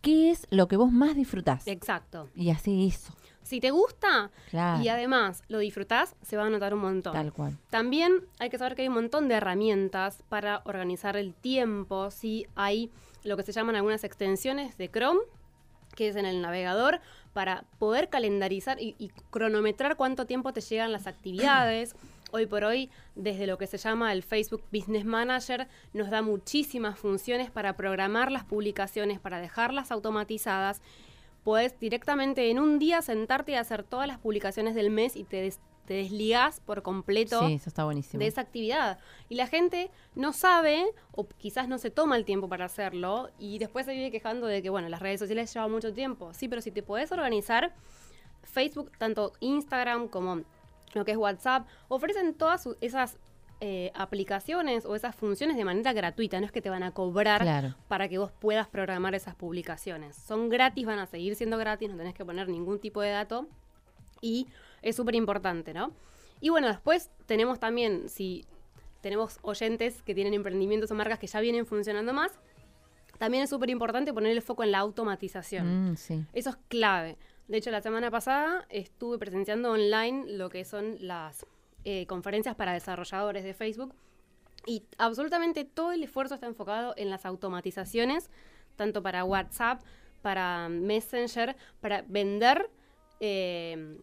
¿qué 0.00 0.30
es 0.30 0.46
lo 0.50 0.68
que 0.68 0.76
vos 0.76 0.90
más 0.90 1.14
disfrutás? 1.14 1.66
Exacto. 1.66 2.28
Y 2.34 2.50
así 2.50 2.86
eso. 2.88 3.12
Si 3.42 3.60
te 3.60 3.70
gusta 3.72 4.30
Claro. 4.50 4.82
y 4.82 4.88
además 4.88 5.42
lo 5.48 5.58
disfrutás, 5.58 6.14
se 6.22 6.36
va 6.36 6.44
a 6.46 6.50
notar 6.50 6.72
un 6.72 6.80
montón. 6.80 7.12
Tal 7.12 7.32
cual. 7.32 7.58
También 7.68 8.12
hay 8.38 8.48
que 8.48 8.58
saber 8.58 8.74
que 8.76 8.82
hay 8.82 8.88
un 8.88 8.94
montón 8.94 9.28
de 9.28 9.34
herramientas 9.34 10.22
para 10.28 10.62
organizar 10.64 11.16
el 11.16 11.34
tiempo. 11.34 12.10
Sí, 12.10 12.46
hay 12.54 12.90
lo 13.24 13.36
que 13.36 13.42
se 13.42 13.52
llaman 13.52 13.76
algunas 13.76 14.04
extensiones 14.04 14.78
de 14.78 14.88
Chrome, 14.90 15.20
que 15.94 16.08
es 16.08 16.16
en 16.16 16.26
el 16.26 16.40
navegador, 16.42 17.00
para 17.32 17.64
poder 17.78 18.08
calendarizar 18.08 18.80
y, 18.80 18.94
y 18.98 19.10
cronometrar 19.30 19.96
cuánto 19.96 20.26
tiempo 20.26 20.52
te 20.52 20.60
llegan 20.60 20.92
las 20.92 21.06
actividades. 21.06 21.94
Hoy 22.32 22.46
por 22.46 22.62
hoy, 22.62 22.90
desde 23.16 23.48
lo 23.48 23.58
que 23.58 23.66
se 23.66 23.76
llama 23.76 24.12
el 24.12 24.22
Facebook 24.22 24.62
Business 24.72 25.04
Manager, 25.04 25.66
nos 25.92 26.10
da 26.10 26.22
muchísimas 26.22 26.96
funciones 26.96 27.50
para 27.50 27.76
programar 27.76 28.30
las 28.30 28.44
publicaciones, 28.44 29.18
para 29.18 29.40
dejarlas 29.40 29.90
automatizadas. 29.90 30.80
Puedes 31.42 31.76
directamente 31.80 32.48
en 32.50 32.60
un 32.60 32.78
día 32.78 33.02
sentarte 33.02 33.50
y 33.50 33.54
hacer 33.56 33.82
todas 33.82 34.06
las 34.06 34.18
publicaciones 34.18 34.76
del 34.76 34.90
mes 34.90 35.16
y 35.16 35.24
te, 35.24 35.42
des- 35.42 35.58
te 35.90 35.94
desligás 35.94 36.60
por 36.60 36.82
completo 36.84 37.44
Sí, 37.48 37.54
eso 37.54 37.68
está 37.68 37.82
buenísimo. 37.84 38.20
de 38.20 38.28
esa 38.28 38.42
actividad. 38.42 39.00
Y 39.28 39.34
la 39.34 39.48
gente 39.48 39.90
no 40.14 40.32
sabe 40.32 40.84
o 41.10 41.26
quizás 41.26 41.66
no 41.66 41.78
se 41.78 41.90
toma 41.90 42.16
el 42.16 42.24
tiempo 42.24 42.48
para 42.48 42.66
hacerlo 42.66 43.28
y 43.40 43.58
después 43.58 43.86
se 43.86 43.92
vive 43.92 44.12
quejando 44.12 44.46
de 44.46 44.62
que, 44.62 44.70
bueno, 44.70 44.88
las 44.88 45.00
redes 45.00 45.18
sociales 45.18 45.52
llevan 45.52 45.72
mucho 45.72 45.92
tiempo. 45.92 46.32
Sí, 46.32 46.46
pero 46.46 46.62
si 46.62 46.70
te 46.70 46.84
podés 46.84 47.10
organizar, 47.10 47.74
Facebook, 48.44 48.92
tanto 48.98 49.32
Instagram 49.40 50.06
como 50.06 50.42
lo 50.94 51.04
que 51.04 51.10
es 51.10 51.16
WhatsApp, 51.16 51.66
ofrecen 51.88 52.34
todas 52.34 52.62
su- 52.62 52.76
esas 52.80 53.18
eh, 53.60 53.90
aplicaciones 53.96 54.86
o 54.86 54.94
esas 54.94 55.16
funciones 55.16 55.56
de 55.56 55.64
manera 55.64 55.92
gratuita. 55.92 56.38
No 56.38 56.46
es 56.46 56.52
que 56.52 56.62
te 56.62 56.70
van 56.70 56.84
a 56.84 56.92
cobrar 56.92 57.42
Claro. 57.42 57.74
para 57.88 58.08
que 58.08 58.16
vos 58.18 58.30
puedas 58.30 58.68
programar 58.68 59.16
esas 59.16 59.34
publicaciones. 59.34 60.14
Son 60.14 60.48
gratis, 60.50 60.86
van 60.86 61.00
a 61.00 61.06
seguir 61.06 61.34
siendo 61.34 61.58
gratis, 61.58 61.90
no 61.90 61.96
tenés 61.96 62.14
que 62.14 62.24
poner 62.24 62.48
ningún 62.48 62.78
tipo 62.78 63.00
de 63.00 63.10
dato 63.10 63.48
y 64.22 64.46
es 64.82 64.96
súper 64.96 65.14
importante, 65.14 65.74
¿no? 65.74 65.92
Y 66.40 66.48
bueno, 66.48 66.68
después 66.68 67.10
tenemos 67.26 67.58
también, 67.60 68.08
si 68.08 68.46
tenemos 69.00 69.38
oyentes 69.42 70.02
que 70.02 70.14
tienen 70.14 70.34
emprendimientos 70.34 70.90
o 70.90 70.94
marcas 70.94 71.18
que 71.18 71.26
ya 71.26 71.40
vienen 71.40 71.66
funcionando 71.66 72.12
más, 72.12 72.32
también 73.18 73.44
es 73.44 73.50
súper 73.50 73.70
importante 73.70 74.12
poner 74.12 74.32
el 74.32 74.42
foco 74.42 74.64
en 74.64 74.72
la 74.72 74.78
automatización. 74.78 75.92
Mm, 75.92 75.96
sí. 75.96 76.24
Eso 76.32 76.50
es 76.50 76.56
clave. 76.68 77.18
De 77.48 77.58
hecho, 77.58 77.70
la 77.70 77.82
semana 77.82 78.10
pasada 78.10 78.64
estuve 78.70 79.18
presenciando 79.18 79.72
online 79.72 80.24
lo 80.32 80.48
que 80.48 80.64
son 80.64 80.96
las 81.00 81.44
eh, 81.84 82.06
conferencias 82.06 82.54
para 82.54 82.72
desarrolladores 82.72 83.44
de 83.44 83.54
Facebook 83.54 83.94
y 84.66 84.84
absolutamente 84.98 85.64
todo 85.64 85.92
el 85.92 86.02
esfuerzo 86.02 86.34
está 86.34 86.46
enfocado 86.46 86.94
en 86.96 87.10
las 87.10 87.24
automatizaciones, 87.24 88.30
tanto 88.76 89.02
para 89.02 89.24
WhatsApp, 89.24 89.82
para 90.22 90.68
Messenger, 90.68 91.56
para 91.80 92.02
vender 92.02 92.70
eh, 93.20 93.98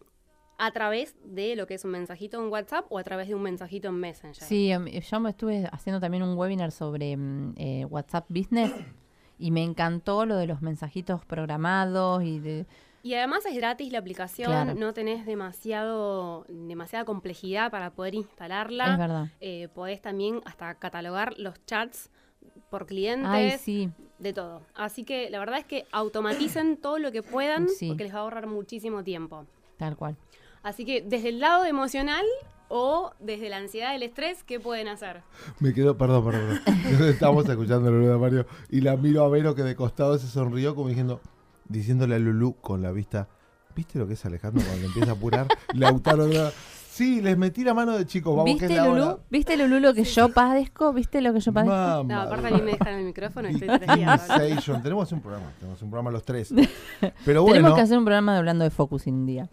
a 0.60 0.70
través 0.72 1.14
de 1.24 1.54
lo 1.56 1.66
que 1.66 1.74
es 1.74 1.84
un 1.84 1.92
mensajito 1.92 2.42
en 2.42 2.50
WhatsApp 2.50 2.86
o 2.90 2.98
a 2.98 3.04
través 3.04 3.28
de 3.28 3.34
un 3.34 3.42
mensajito 3.42 3.88
en 3.88 3.94
Messenger. 3.94 4.42
Sí, 4.42 4.70
em, 4.72 4.86
yo 4.86 5.20
me 5.20 5.30
estuve 5.30 5.68
haciendo 5.72 6.00
también 6.00 6.22
un 6.24 6.36
webinar 6.36 6.72
sobre 6.72 7.16
mm, 7.16 7.54
eh, 7.56 7.84
WhatsApp 7.84 8.26
Business 8.28 8.72
y 9.38 9.50
me 9.52 9.62
encantó 9.62 10.26
lo 10.26 10.36
de 10.36 10.46
los 10.48 10.60
mensajitos 10.60 11.24
programados 11.24 12.22
y 12.24 12.40
de... 12.40 12.66
Y 13.04 13.14
además 13.14 13.46
es 13.46 13.54
gratis 13.54 13.92
la 13.92 14.00
aplicación, 14.00 14.50
Claro. 14.50 14.74
no 14.74 14.92
tenés 14.92 15.24
demasiado, 15.24 16.44
demasiada 16.48 17.04
complejidad 17.04 17.70
para 17.70 17.90
poder 17.90 18.16
instalarla. 18.16 18.92
Es 18.92 18.98
verdad. 18.98 19.26
Eh, 19.40 19.68
podés 19.72 20.02
también 20.02 20.40
hasta 20.44 20.74
catalogar 20.74 21.38
los 21.38 21.64
chats 21.66 22.10
por 22.70 22.86
clientes, 22.86 23.28
Ay, 23.30 23.58
sí. 23.58 23.90
de 24.18 24.32
todo. 24.32 24.62
Así 24.74 25.04
que 25.04 25.30
la 25.30 25.38
verdad 25.38 25.58
es 25.60 25.64
que 25.64 25.86
automaticen 25.92 26.76
todo 26.76 26.98
lo 26.98 27.12
que 27.12 27.22
puedan 27.22 27.68
Sí. 27.68 27.86
porque 27.88 28.04
les 28.04 28.12
va 28.14 28.18
a 28.18 28.22
ahorrar 28.22 28.46
muchísimo 28.48 29.04
tiempo. 29.04 29.46
Tal 29.76 29.96
cual. 29.96 30.16
Así 30.62 30.84
que 30.84 31.02
desde 31.02 31.30
el 31.30 31.40
lado 31.40 31.64
emocional 31.64 32.24
o 32.68 33.12
desde 33.18 33.48
la 33.48 33.56
ansiedad 33.56 33.92
del 33.92 34.02
estrés, 34.02 34.42
¿qué 34.44 34.60
pueden 34.60 34.88
hacer? 34.88 35.22
Me 35.58 35.72
quedo, 35.72 35.96
perdón, 35.96 36.24
perdón. 36.24 36.60
perdón. 36.64 37.08
Estamos 37.08 37.48
escuchando 37.48 37.88
a 37.88 37.92
Lulu 37.92 38.08
de 38.08 38.18
Mario 38.18 38.46
y 38.70 38.80
la 38.80 38.96
miro 38.96 39.24
a 39.24 39.28
Vero 39.28 39.54
que 39.54 39.62
de 39.62 39.74
costado 39.74 40.18
se 40.18 40.26
sonrió 40.26 40.74
como 40.74 40.88
diciendo, 40.88 41.20
diciéndole 41.68 42.16
a 42.16 42.18
Lulu 42.18 42.56
con 42.60 42.82
la 42.82 42.92
vista, 42.92 43.28
¿viste 43.74 43.98
lo 43.98 44.06
que 44.06 44.14
es 44.14 44.24
Alejandro 44.26 44.62
cuando 44.66 44.86
empieza 44.86 45.10
a 45.10 45.14
apurar? 45.14 45.46
Lautaro, 45.74 46.28
sí, 46.88 47.20
les 47.22 47.38
metí 47.38 47.64
la 47.64 47.72
mano 47.72 47.96
de 47.96 48.04
chicos, 48.04 48.36
vamos, 48.36 48.58
que 48.58 48.66
es 48.66 48.68
¿Viste, 48.70 48.76
la 48.76 48.88
Lulú? 48.88 49.02
hora. 49.02 49.18
¿Viste, 49.30 49.56
Lulú, 49.56 49.80
lo 49.80 49.94
que 49.94 50.04
yo 50.04 50.28
padezco? 50.30 50.92
¿Viste 50.92 51.20
lo 51.22 51.32
que 51.32 51.40
yo 51.40 51.52
padezco? 51.52 51.74
Mamá. 51.74 52.14
No, 52.14 52.20
aparte 52.20 52.48
a 52.48 52.50
mí 52.50 52.60
me 52.60 52.72
dejan 52.72 52.94
el 52.94 53.04
micrófono 53.06 53.48
estoy. 53.48 53.68
Tenemos 53.68 54.26
que 54.26 54.44
hacer 54.44 55.14
un 55.14 55.22
programa, 55.22 55.52
tenemos 55.58 55.80
un 55.80 55.90
programa 55.90 56.10
los 56.10 56.24
tres. 56.24 56.52
Pero 57.24 57.42
bueno, 57.42 57.54
Tenemos 57.56 57.74
que 57.76 57.82
hacer 57.82 57.96
un 57.96 58.04
programa 58.04 58.32
de 58.32 58.38
hablando 58.38 58.64
de 58.64 58.70
focusing 58.70 59.14
un 59.14 59.26
día. 59.26 59.48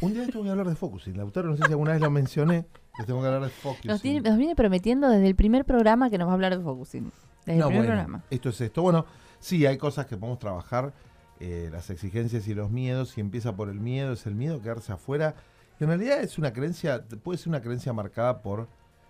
Un 0.00 0.12
día 0.14 0.26
tengo 0.26 0.44
que 0.44 0.50
hablar 0.50 0.68
de 0.68 0.74
focusing. 0.74 1.16
Lautaro, 1.16 1.48
no 1.50 1.56
sé 1.56 1.62
si 1.66 1.72
alguna 1.72 1.92
vez 1.92 2.00
lo 2.00 2.10
mencioné, 2.10 2.66
les 2.98 3.06
tengo 3.06 3.20
que 3.20 3.26
hablar 3.26 3.42
de 3.42 3.48
focusing. 3.50 3.90
Nos, 3.90 4.02
tiene- 4.02 4.20
nos 4.28 4.36
viene 4.38 4.54
prometiendo 4.56 5.08
desde 5.08 5.26
el 5.26 5.34
primer 5.36 5.64
programa 5.64 6.10
que 6.10 6.18
nos 6.18 6.26
va 6.28 6.32
a 6.32 6.34
hablar 6.34 6.56
de 6.56 6.62
focusing. 6.62 7.12
Desde 7.46 7.58
No, 7.60 7.66
el 7.66 7.72
primer 7.72 7.86
bueno, 7.88 8.02
programa. 8.02 8.24
esto 8.30 8.48
es 8.50 8.60
esto. 8.60 8.82
Bueno, 8.82 9.06
sí, 9.40 9.64
hay 9.66 9.78
cosas 9.78 10.06
que 10.06 10.16
podemos 10.16 10.38
trabajar, 10.38 10.92
eh, 11.40 11.68
las 11.72 11.90
exigencias 11.90 12.46
y 12.48 12.54
los 12.54 12.70
miedos. 12.70 13.10
Si 13.10 13.20
empieza 13.20 13.54
por 13.56 13.68
el 13.68 13.80
miedo, 13.80 14.12
es 14.12 14.26
el 14.26 14.34
miedo 14.34 14.60
quedarse 14.60 14.92
afuera. 14.92 15.34
Y 15.78 15.84
en 15.84 15.88
realidad 15.90 16.20
es 16.20 16.38
una 16.38 16.52
creencia, 16.52 17.04
puede 17.22 17.38
ser 17.38 17.48
una 17.50 17.60
creencia 17.60 17.92
marcada 17.92 18.42
por 18.42 18.68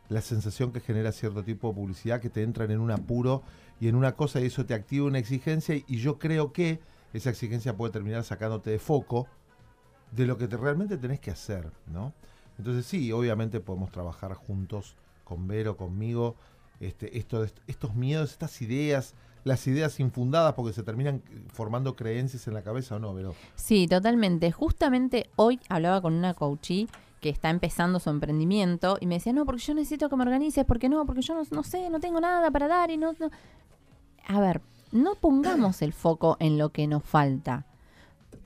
la 0.09 0.21
sensación 0.21 0.73
que 0.73 0.81
genera 0.81 1.11
cierto 1.13 1.43
tipo 1.43 1.69
de 1.69 1.75
publicidad 1.75 2.21
que 2.21 2.31
te 2.31 2.43
entran 2.43 2.71
en 2.71 2.79
un 2.81 2.91
apuro 2.93 3.43
y 3.81 3.89
en 3.89 3.97
una 3.97 4.13
cosa 4.13 4.41
y 4.41 4.47
eso 4.47 4.65
te 4.65 4.75
activa 4.75 5.07
una 5.07 5.19
exigencia 5.19 5.75
y 5.75 5.97
yo 5.99 6.19
creo 6.19 6.53
que 6.53 6.81
esa 7.13 7.31
exigencia 7.31 7.77
puede 7.77 7.93
terminar 7.93 8.23
sacándote 8.23 8.71
de 8.71 8.79
foco 8.79 9.27
de 10.13 10.27
lo 10.27 10.37
que 10.39 10.49
te, 10.49 10.57
realmente 10.57 10.97
tenés 10.97 11.21
que 11.21 11.31
hacer, 11.31 11.71
¿no? 11.87 12.13
Entonces 12.59 12.87
sí, 12.87 13.13
obviamente 13.13 13.61
podemos 13.61 13.91
trabajar 13.91 14.35
juntos 14.35 14.97
con 15.25 15.47
Vero, 15.47 15.77
conmigo, 15.77 16.37
este, 16.81 17.19
esto, 17.19 17.45
estos 17.67 17.95
miedos, 17.95 18.33
estas 18.33 18.63
ideas, 18.63 19.15
las 19.45 19.67
ideas 19.67 20.01
infundadas 20.01 20.55
porque 20.55 20.73
se 20.73 20.83
terminan 20.83 21.23
formando 21.53 21.97
creencias 21.97 22.47
en 22.49 22.55
la 22.55 22.63
cabeza 22.63 22.97
o 22.97 22.99
no, 22.99 23.15
pero 23.15 23.35
Sí, 23.55 23.87
totalmente. 23.87 24.53
Justamente 24.53 25.31
hoy 25.37 25.61
hablaba 25.69 26.01
con 26.01 26.15
una 26.15 26.35
coachee 26.35 26.89
que 27.21 27.29
está 27.29 27.51
empezando 27.51 27.99
su 27.99 28.11
emprendimiento 28.11 28.99
y 29.01 29.07
me 29.07 29.17
decía, 29.17 29.33
no, 29.33 29.45
porque 29.45 29.63
yo 29.63 29.75
necesito 29.75 30.09
que 30.09 30.17
me 30.17 30.23
organices, 30.23 30.65
porque 30.65 30.89
no, 30.89 31.05
porque 31.07 31.23
yo 31.23 31.35
no, 31.35 31.43
no 31.51 31.63
sé, 31.63 31.91
no 31.91 32.01
tengo 32.01 32.21
nada 32.21 32.51
para 32.51 32.69
dar 32.69 32.91
y 32.91 32.97
no, 32.97 33.15
no-". 33.19 33.31
A 34.29 34.41
ver, 34.41 34.61
no 34.93 35.15
pongamos 35.15 35.83
el 35.83 35.93
foco 35.93 36.37
en 36.41 36.59
lo 36.59 36.71
que 36.71 36.87
nos 36.87 37.05
falta. 37.05 37.67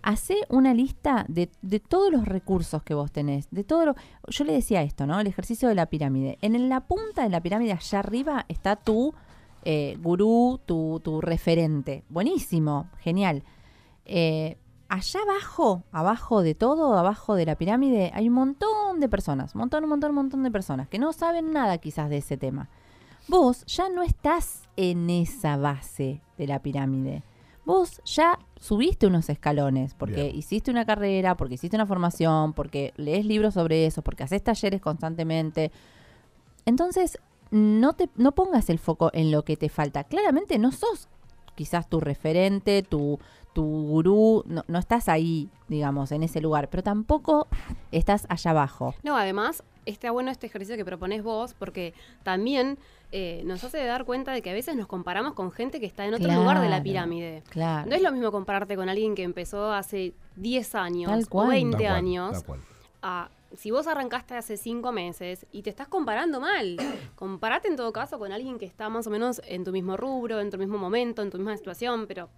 Hacé 0.03 0.37
una 0.49 0.75
lista 0.75 1.25
de, 1.29 1.51
de 1.63 1.81
todos 1.81 2.13
los 2.13 2.25
recursos 2.27 2.83
que 2.83 2.95
vos 2.95 3.11
tenés, 3.13 3.49
de 3.51 3.65
todo 3.65 3.87
lo... 3.87 3.95
Yo 4.29 4.45
le 4.45 4.53
decía 4.53 4.83
esto, 4.83 5.07
¿no? 5.07 5.21
El 5.21 5.27
ejercicio 5.27 5.69
de 5.69 5.75
la 5.75 5.87
pirámide. 5.87 6.39
En 6.43 6.69
la 6.69 6.81
punta 6.81 7.23
de 7.23 7.29
la 7.29 7.41
pirámide, 7.41 7.73
allá 7.73 7.99
arriba, 7.99 8.45
está 8.49 8.77
tu 8.77 9.15
eh, 9.65 9.97
gurú, 10.01 10.61
tu, 10.65 11.01
tu 11.05 11.21
referente. 11.21 12.05
Buenísimo, 12.09 12.89
genial. 12.99 13.43
Eh, 14.07 14.57
allá 14.89 15.21
abajo, 15.23 15.85
abajo 15.93 16.43
de 16.43 16.55
todo, 16.55 16.99
abajo 16.99 17.35
de 17.35 17.47
la 17.47 17.57
pirámide, 17.57 18.11
hay 18.15 18.29
un 18.29 18.35
montón 18.35 19.01
de 19.01 19.09
personas, 19.09 19.55
montón, 19.55 19.85
un 19.85 19.91
montón, 19.91 20.11
un 20.11 20.17
montón 20.17 20.43
de 20.43 20.51
personas 20.51 20.89
que 20.89 20.99
no 20.99 21.13
saben 21.13 21.53
nada 21.53 21.79
quizás 21.79 22.11
de 22.11 22.19
ese 22.19 22.37
tema. 22.37 22.69
Vos 23.29 23.65
ya 23.67 23.89
no 23.89 24.03
estás 24.03 24.69
en 24.77 25.09
esa 25.11 25.57
base 25.57 26.21
de 26.37 26.47
la 26.47 26.61
pirámide. 26.61 27.23
Vos 27.71 28.01
ya 28.05 28.37
subiste 28.59 29.07
unos 29.07 29.29
escalones 29.31 29.95
porque 29.95 30.25
Bien. 30.25 30.37
hiciste 30.37 30.73
una 30.73 30.85
carrera, 30.85 31.37
porque 31.37 31.55
hiciste 31.55 31.77
una 31.77 31.87
formación, 31.87 32.53
porque 32.53 32.93
lees 32.97 33.25
libros 33.25 33.55
sobre 33.55 33.87
eso, 33.87 34.03
porque 34.03 34.25
haces 34.25 34.43
talleres 34.43 34.81
constantemente. 34.81 35.71
Entonces, 36.67 37.21
no 37.53 37.93
te 37.93 38.11
no 38.17 38.33
pongas 38.33 38.71
el 38.71 38.81
foco 38.81 39.11
en 39.13 39.31
lo 39.31 39.45
que 39.45 39.57
te 39.57 39.69
falta. 39.69 40.03
Claramente 40.03 40.59
no 40.59 40.73
sos 40.73 41.09
quizás 41.55 41.89
tu 41.89 42.01
referente, 42.01 42.83
tu, 42.83 43.21
tu 43.53 43.63
gurú, 43.63 44.43
no, 44.47 44.65
no 44.67 44.81
estás 44.81 45.09
ahí, 45.09 45.49
digamos, 45.69 46.11
en 46.11 46.25
ese 46.25 46.41
lugar, 46.41 46.71
pero 46.71 46.83
tampoco 46.83 47.47
estás 47.93 48.27
allá 48.29 48.51
abajo. 48.51 48.97
No, 49.05 49.17
además, 49.17 49.63
está 49.87 50.11
bueno 50.11 50.33
este 50.33 50.47
ejercicio 50.49 50.77
que 50.77 50.85
propones 50.85 51.23
vos, 51.23 51.55
porque 51.55 51.95
también 52.25 52.79
eh, 53.13 53.43
nos 53.45 53.65
hace 53.65 53.85
dar 53.85 54.05
cuenta 54.05 54.33
de 54.33 54.43
que 54.43 54.51
a 54.51 54.55
veces 54.55 54.77
nos 54.77 54.87
comparamos 54.87 55.35
con 55.35 55.51
gente 55.51 55.81
que 55.81 55.87
está 55.87 56.07
en 56.07 56.15
otro 56.15 56.33
lugar 56.33 56.61
de 56.61 56.69
la 56.69 56.83
pirámide. 56.83 57.43
Claro. 57.51 57.89
No 57.89 57.97
es 57.97 58.03
lo 58.03 58.13
mismo 58.13 58.31
compararte 58.31 58.77
con 58.77 58.89
alguien 58.89 59.15
que 59.15 59.23
empezó 59.23 59.73
hace 59.73 60.15
10 60.37 60.75
años 60.77 61.11
Tal 61.11 61.25
o 61.25 61.29
cual. 61.29 61.49
20 61.49 61.77
tal 61.77 61.87
cual, 61.87 61.97
años 61.97 62.33
tal 62.33 62.45
cual. 62.45 62.61
a 63.03 63.31
si 63.57 63.73
vos 63.73 63.89
arrancaste 63.89 64.37
hace 64.37 64.57
5 64.57 64.93
meses 64.93 65.45
y 65.51 65.63
te 65.63 65.71
estás 65.71 65.89
comparando 65.89 66.41
mal. 66.41 66.77
Comparate 67.17 67.67
en 67.67 67.75
todo 67.77 67.93
caso 67.93 68.19
con 68.19 68.31
alguien 68.33 68.59
que 68.59 68.67
está 68.67 68.89
más 68.89 69.07
o 69.09 69.11
menos 69.11 69.43
en 69.45 69.65
tu 69.65 69.73
mismo 69.73 69.97
rubro, 69.97 70.39
en 70.41 70.51
tu 70.51 70.59
mismo 70.59 70.79
momento, 70.79 71.23
en 71.23 71.31
tu 71.31 71.39
misma 71.39 71.57
situación, 71.57 72.07
pero 72.07 72.29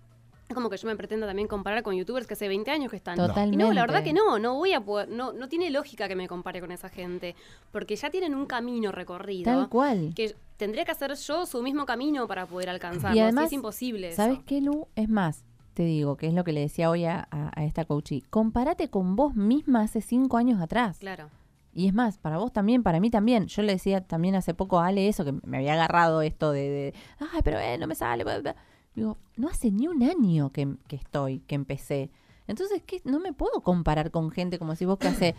como 0.54 0.68
que 0.68 0.76
yo 0.76 0.86
me 0.86 0.96
pretendo 0.96 1.26
también 1.26 1.48
comparar 1.48 1.82
con 1.82 1.94
youtubers 1.94 2.26
que 2.26 2.34
hace 2.34 2.46
20 2.48 2.70
años 2.70 2.90
que 2.90 2.96
están. 2.96 3.16
Totalmente. 3.16 3.54
Y 3.54 3.68
no, 3.68 3.72
la 3.72 3.80
verdad 3.82 4.02
que 4.04 4.12
no, 4.12 4.38
no 4.38 4.54
voy 4.56 4.72
a 4.74 4.80
poder, 4.80 5.08
no, 5.08 5.32
no 5.32 5.48
tiene 5.48 5.70
lógica 5.70 6.08
que 6.08 6.16
me 6.16 6.28
compare 6.28 6.60
con 6.60 6.70
esa 6.72 6.88
gente, 6.90 7.34
porque 7.70 7.96
ya 7.96 8.10
tienen 8.10 8.34
un 8.34 8.46
camino 8.46 8.92
recorrido. 8.92 9.44
Tal 9.44 9.68
cual. 9.68 10.12
Que 10.14 10.34
tendría 10.58 10.84
que 10.84 10.90
hacer 10.92 11.14
yo 11.14 11.46
su 11.46 11.62
mismo 11.62 11.86
camino 11.86 12.26
para 12.28 12.46
poder 12.46 12.68
alcanzarlo. 12.68 13.16
Y 13.16 13.20
además, 13.20 13.46
es 13.46 13.52
imposible. 13.54 14.08
eso. 14.08 14.16
¿Sabes 14.16 14.40
qué, 14.44 14.60
Lu? 14.60 14.88
Es 14.94 15.08
más, 15.08 15.44
te 15.74 15.84
digo, 15.84 16.16
que 16.16 16.26
es 16.26 16.34
lo 16.34 16.44
que 16.44 16.52
le 16.52 16.60
decía 16.60 16.90
hoy 16.90 17.04
a, 17.06 17.26
a- 17.30 17.50
a 17.58 17.64
esta 17.64 17.84
coachee. 17.86 18.22
Compárate 18.28 18.88
con 18.90 19.16
vos 19.16 19.34
misma 19.34 19.80
hace 19.82 20.02
cinco 20.02 20.36
años 20.36 20.60
atrás. 20.60 20.98
Claro. 20.98 21.30
Y 21.74 21.86
es 21.88 21.94
más, 21.94 22.18
para 22.18 22.36
vos 22.36 22.52
también, 22.52 22.82
para 22.82 23.00
mí 23.00 23.08
también. 23.10 23.46
Yo 23.46 23.62
le 23.62 23.72
decía 23.72 24.02
también 24.02 24.34
hace 24.34 24.52
poco 24.52 24.78
a 24.80 24.88
Ale 24.88 25.08
eso, 25.08 25.24
que 25.24 25.32
me 25.44 25.56
había 25.56 25.72
agarrado 25.72 26.20
esto 26.20 26.52
de, 26.52 26.68
de, 26.68 26.94
ay, 27.32 27.40
pero 27.42 27.58
eh, 27.58 27.78
no 27.78 27.86
me 27.86 27.94
sale. 27.94 28.24
bla, 28.24 28.38
bla". 28.40 28.56
Digo, 28.94 29.18
no 29.36 29.48
hace 29.48 29.70
ni 29.70 29.88
un 29.88 30.02
año 30.02 30.50
que, 30.52 30.76
que 30.88 30.96
estoy, 30.96 31.40
que 31.40 31.54
empecé. 31.54 32.10
Entonces, 32.46 32.82
¿qué? 32.84 33.00
no 33.04 33.20
me 33.20 33.32
puedo 33.32 33.60
comparar 33.62 34.10
con 34.10 34.30
gente 34.30 34.58
como 34.58 34.74
si 34.76 34.84
vos 34.84 34.98
que 34.98 35.08
hace 35.08 35.34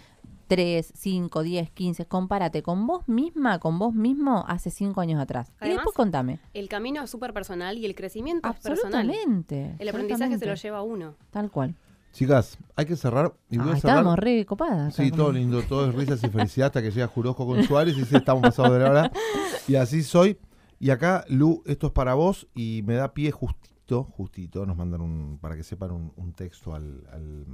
3, 0.48 0.92
5, 0.96 1.44
10, 1.44 1.70
15. 1.72 2.06
Compárate 2.06 2.64
con 2.64 2.88
vos 2.88 3.08
misma, 3.08 3.60
con 3.60 3.78
vos 3.78 3.94
mismo 3.94 4.44
hace 4.48 4.70
5 4.72 5.00
años 5.02 5.22
atrás. 5.22 5.52
y 5.62 5.70
después 5.70 5.96
contame. 5.96 6.40
El 6.54 6.68
camino 6.70 7.04
es 7.04 7.10
súper 7.10 7.34
personal 7.34 7.78
y 7.78 7.86
el 7.86 7.94
crecimiento 7.96 8.50
es 8.50 8.56
personal. 8.60 9.02
Absolutamente. 9.10 9.76
El 9.80 9.90
aprendizaje 9.90 10.38
se 10.40 10.46
lo 10.46 10.56
lleva 10.56 10.82
uno. 10.82 11.16
Tal 11.30 11.52
cual. 11.52 11.76
Chicas, 12.14 12.58
hay 12.76 12.86
que 12.86 12.96
cerrar. 12.96 13.34
Y 13.50 13.58
voy 13.58 13.70
Ah, 13.70 13.74
a 13.74 13.76
cerrar. 13.76 13.98
estábamos 13.98 14.20
re 14.20 14.46
copadas. 14.46 14.96
Sí, 14.96 15.12
todo 15.12 15.32
lindo, 15.32 15.62
todo 15.64 15.90
es 15.90 15.96
risas 15.96 16.24
y 16.24 16.30
felicidad 16.30 16.68
hasta 16.68 16.82
que 16.82 16.92
llega 16.92 17.08
Jurosco 17.08 17.46
con 17.48 17.64
Suárez 17.64 17.96
y 17.98 18.02
dice, 18.02 18.18
estamos 18.18 18.42
pasados 18.44 18.74
de 18.74 18.80
la 18.80 18.90
hora. 18.90 19.12
Y 19.68 19.76
así 19.76 20.04
soy. 20.04 20.38
Y 20.84 20.90
acá, 20.90 21.24
Lu, 21.30 21.64
esto 21.66 21.88
es 21.88 21.94
para 21.94 22.14
vos 22.14 22.50
y 22.54 22.82
me 22.86 22.96
da 22.96 23.14
pie 23.14 23.32
justito, 23.32 24.04
justito, 24.04 24.66
nos 24.66 24.76
mandan 24.76 25.00
un, 25.00 25.38
para 25.40 25.56
que 25.56 25.64
sepan 25.64 25.92
un, 25.92 26.12
un 26.18 26.34
texto 26.34 26.76
al, 26.76 27.08
al, 27.10 27.46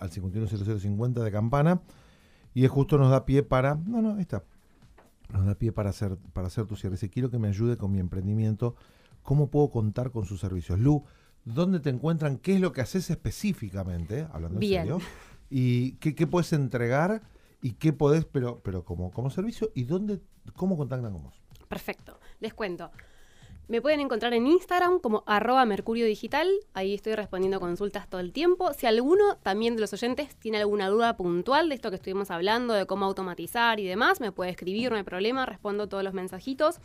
al 0.00 0.10
510050 0.10 1.24
de 1.24 1.32
campana. 1.32 1.80
Y 2.52 2.66
es 2.66 2.70
justo 2.70 2.98
nos 2.98 3.10
da 3.10 3.24
pie 3.24 3.42
para, 3.42 3.76
no, 3.76 4.02
no, 4.02 4.18
esta, 4.18 4.44
nos 5.32 5.46
da 5.46 5.54
pie 5.54 5.72
para 5.72 5.88
hacer, 5.88 6.18
para 6.34 6.48
hacer 6.48 6.66
tu 6.66 6.76
cierre. 6.76 6.98
Si 6.98 7.08
quiero 7.08 7.30
que 7.30 7.38
me 7.38 7.48
ayude 7.48 7.78
con 7.78 7.90
mi 7.90 8.00
emprendimiento, 8.00 8.76
¿cómo 9.22 9.48
puedo 9.48 9.70
contar 9.70 10.10
con 10.10 10.26
sus 10.26 10.40
servicios? 10.40 10.78
Lu, 10.78 11.04
¿dónde 11.46 11.80
te 11.80 11.88
encuentran? 11.88 12.36
¿Qué 12.36 12.56
es 12.56 12.60
lo 12.60 12.74
que 12.74 12.82
haces 12.82 13.08
específicamente? 13.08 14.28
Hablando 14.30 14.56
en 14.56 14.60
Bien. 14.60 14.82
serio. 14.82 14.98
¿Y 15.48 15.92
qué, 15.92 16.14
qué 16.14 16.26
puedes 16.26 16.52
entregar? 16.52 17.22
¿Y 17.62 17.72
qué 17.72 17.94
podés, 17.94 18.26
pero, 18.26 18.60
pero 18.62 18.84
como, 18.84 19.10
como 19.10 19.30
servicio? 19.30 19.70
¿Y 19.74 19.84
dónde, 19.84 20.20
cómo 20.54 20.76
contactan 20.76 21.14
con 21.14 21.22
vos? 21.22 21.40
Perfecto. 21.66 22.18
Les 22.44 22.52
cuento. 22.52 22.90
Me 23.68 23.80
pueden 23.80 24.00
encontrar 24.00 24.34
en 24.34 24.46
Instagram 24.46 24.98
como 24.98 25.24
arroba 25.26 25.64
mercurio 25.64 26.04
digital. 26.04 26.46
Ahí 26.74 26.92
estoy 26.92 27.14
respondiendo 27.14 27.58
consultas 27.58 28.06
todo 28.06 28.20
el 28.20 28.34
tiempo. 28.34 28.74
Si 28.74 28.84
alguno 28.84 29.38
también 29.42 29.76
de 29.76 29.80
los 29.80 29.94
oyentes 29.94 30.36
tiene 30.36 30.58
alguna 30.58 30.90
duda 30.90 31.16
puntual 31.16 31.70
de 31.70 31.74
esto 31.74 31.88
que 31.88 31.96
estuvimos 31.96 32.30
hablando, 32.30 32.74
de 32.74 32.84
cómo 32.84 33.06
automatizar 33.06 33.80
y 33.80 33.86
demás, 33.86 34.20
me 34.20 34.30
puede 34.30 34.50
escribir, 34.50 34.90
no 34.90 34.98
hay 34.98 35.04
problema, 35.04 35.46
respondo 35.46 35.88
todos 35.88 36.04
los 36.04 36.12
mensajitos. 36.12 36.80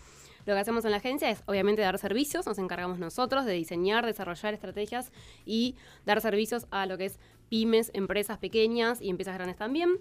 Lo 0.45 0.53
que 0.53 0.61
hacemos 0.61 0.85
en 0.85 0.91
la 0.91 0.97
agencia 0.97 1.29
es 1.29 1.43
obviamente 1.45 1.81
dar 1.81 1.97
servicios, 1.97 2.45
nos 2.45 2.57
encargamos 2.57 2.99
nosotros 2.99 3.43
de 3.43 3.51
diseñar, 3.51 4.05
desarrollar 4.05 4.53
estrategias 4.53 5.11
y 5.45 5.75
dar 6.05 6.21
servicios 6.21 6.67
a 6.71 6.85
lo 6.85 6.97
que 6.97 7.07
es 7.07 7.19
pymes, 7.49 7.91
empresas 7.93 8.37
pequeñas 8.37 9.01
y 9.01 9.09
empresas 9.09 9.35
grandes 9.35 9.57
también. 9.57 9.99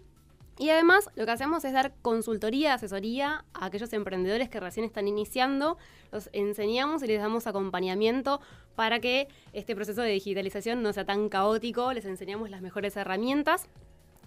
Y 0.59 0.71
además 0.71 1.09
lo 1.15 1.25
que 1.25 1.31
hacemos 1.31 1.65
es 1.65 1.73
dar 1.73 1.93
consultoría, 2.03 2.75
asesoría 2.75 3.45
a 3.55 3.67
aquellos 3.67 3.93
emprendedores 3.93 4.49
que 4.49 4.59
recién 4.59 4.85
están 4.85 5.07
iniciando. 5.07 5.79
Los 6.11 6.29
enseñamos 6.33 7.03
y 7.05 7.07
les 7.07 7.21
damos 7.21 7.47
acompañamiento 7.47 8.41
para 8.75 8.99
que 8.99 9.29
este 9.53 9.77
proceso 9.77 10.03
de 10.03 10.11
digitalización 10.11 10.83
no 10.83 10.93
sea 10.93 11.05
tan 11.05 11.29
caótico. 11.29 11.93
Les 11.93 12.05
enseñamos 12.07 12.51
las 12.51 12.61
mejores 12.61 12.97
herramientas. 12.97 13.69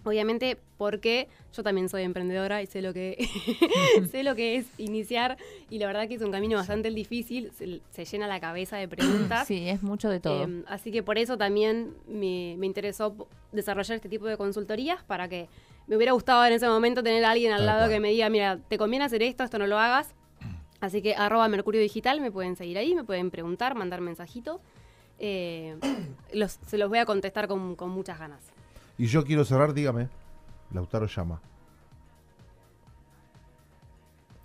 Obviamente 0.04 0.58
porque 0.78 1.28
yo 1.54 1.62
también 1.62 1.88
soy 1.88 2.04
emprendedora 2.04 2.64
y 2.64 2.66
sé 2.66 2.82
lo 2.82 2.92
que 2.92 3.28
sé 4.12 4.24
lo 4.24 4.34
que 4.36 4.56
es 4.56 4.66
iniciar 4.80 5.38
y 5.70 5.78
la 5.78 5.86
verdad 5.86 6.08
que 6.08 6.16
es 6.16 6.24
un 6.24 6.32
camino 6.32 6.58
bastante 6.58 6.90
difícil, 6.90 7.52
se, 7.56 7.82
se 7.92 8.06
llena 8.06 8.28
la 8.28 8.40
cabeza 8.40 8.78
de 8.78 8.88
preguntas. 8.88 9.48
Sí, 9.52 9.68
es 9.68 9.84
mucho 9.84 10.10
de 10.10 10.20
todo. 10.20 10.46
Eh, 10.46 10.64
así 10.68 10.92
que 10.92 11.04
por 11.04 11.18
eso 11.18 11.38
también 11.38 11.94
me, 12.08 12.56
me 12.58 12.66
interesó 12.66 13.28
desarrollar 13.52 13.98
este 13.98 14.10
tipo 14.10 14.26
de 14.26 14.38
consultorías 14.38 15.04
para 15.04 15.28
que 15.28 15.50
me 15.88 15.96
hubiera 15.98 16.14
gustado 16.14 16.46
en 16.46 16.54
ese 16.54 16.68
momento 16.68 17.04
tener 17.04 17.24
a 17.26 17.32
alguien 17.32 17.52
al 17.54 17.66
lado 17.66 17.90
que 17.90 18.00
me 18.00 18.10
diga, 18.10 18.30
mira, 18.30 18.58
te 18.68 18.78
conviene 18.78 19.06
hacer 19.06 19.22
esto, 19.24 19.44
esto 19.44 19.60
no 19.60 19.68
lo 19.68 19.78
hagas. 19.78 20.14
Así 20.80 21.02
que 21.02 21.16
arroba 21.16 21.48
Mercurio 21.48 21.80
Digital, 21.82 22.22
me 22.22 22.32
pueden 22.32 22.56
seguir 22.56 22.78
ahí, 22.78 22.96
me 22.96 23.04
pueden 23.04 23.30
preguntar, 23.30 23.76
mandar 23.76 24.02
mensajito. 24.02 24.62
Eh, 25.20 25.78
los- 26.34 26.60
se 26.66 26.78
los 26.78 26.90
voy 26.90 26.98
a 27.00 27.06
contestar 27.06 27.48
con, 27.48 27.76
con 27.76 27.90
muchas 27.92 28.18
ganas. 28.18 28.40
Y 28.98 29.06
yo 29.08 29.24
quiero 29.24 29.46
cerrar, 29.46 29.74
dígame. 29.74 30.10
Lautaro 30.74 31.06
llama. 31.08 31.42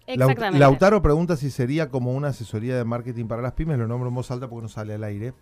Exactamente. 0.07 0.59
Lautaro 0.59 1.03
pregunta 1.03 1.37
si 1.37 1.51
sería 1.51 1.89
como 1.89 2.13
una 2.13 2.29
asesoría 2.29 2.77
de 2.77 2.85
marketing 2.85 3.27
para 3.27 3.43
las 3.43 3.53
pymes. 3.55 3.79
Lo 3.79 3.89
nombro 3.89 4.09
en 4.09 4.15
voz 4.15 4.31
alta 4.31 4.49
porque 4.49 4.63
no 4.63 4.69
sale 4.69 4.95
al 4.95 5.05
aire. 5.05 5.33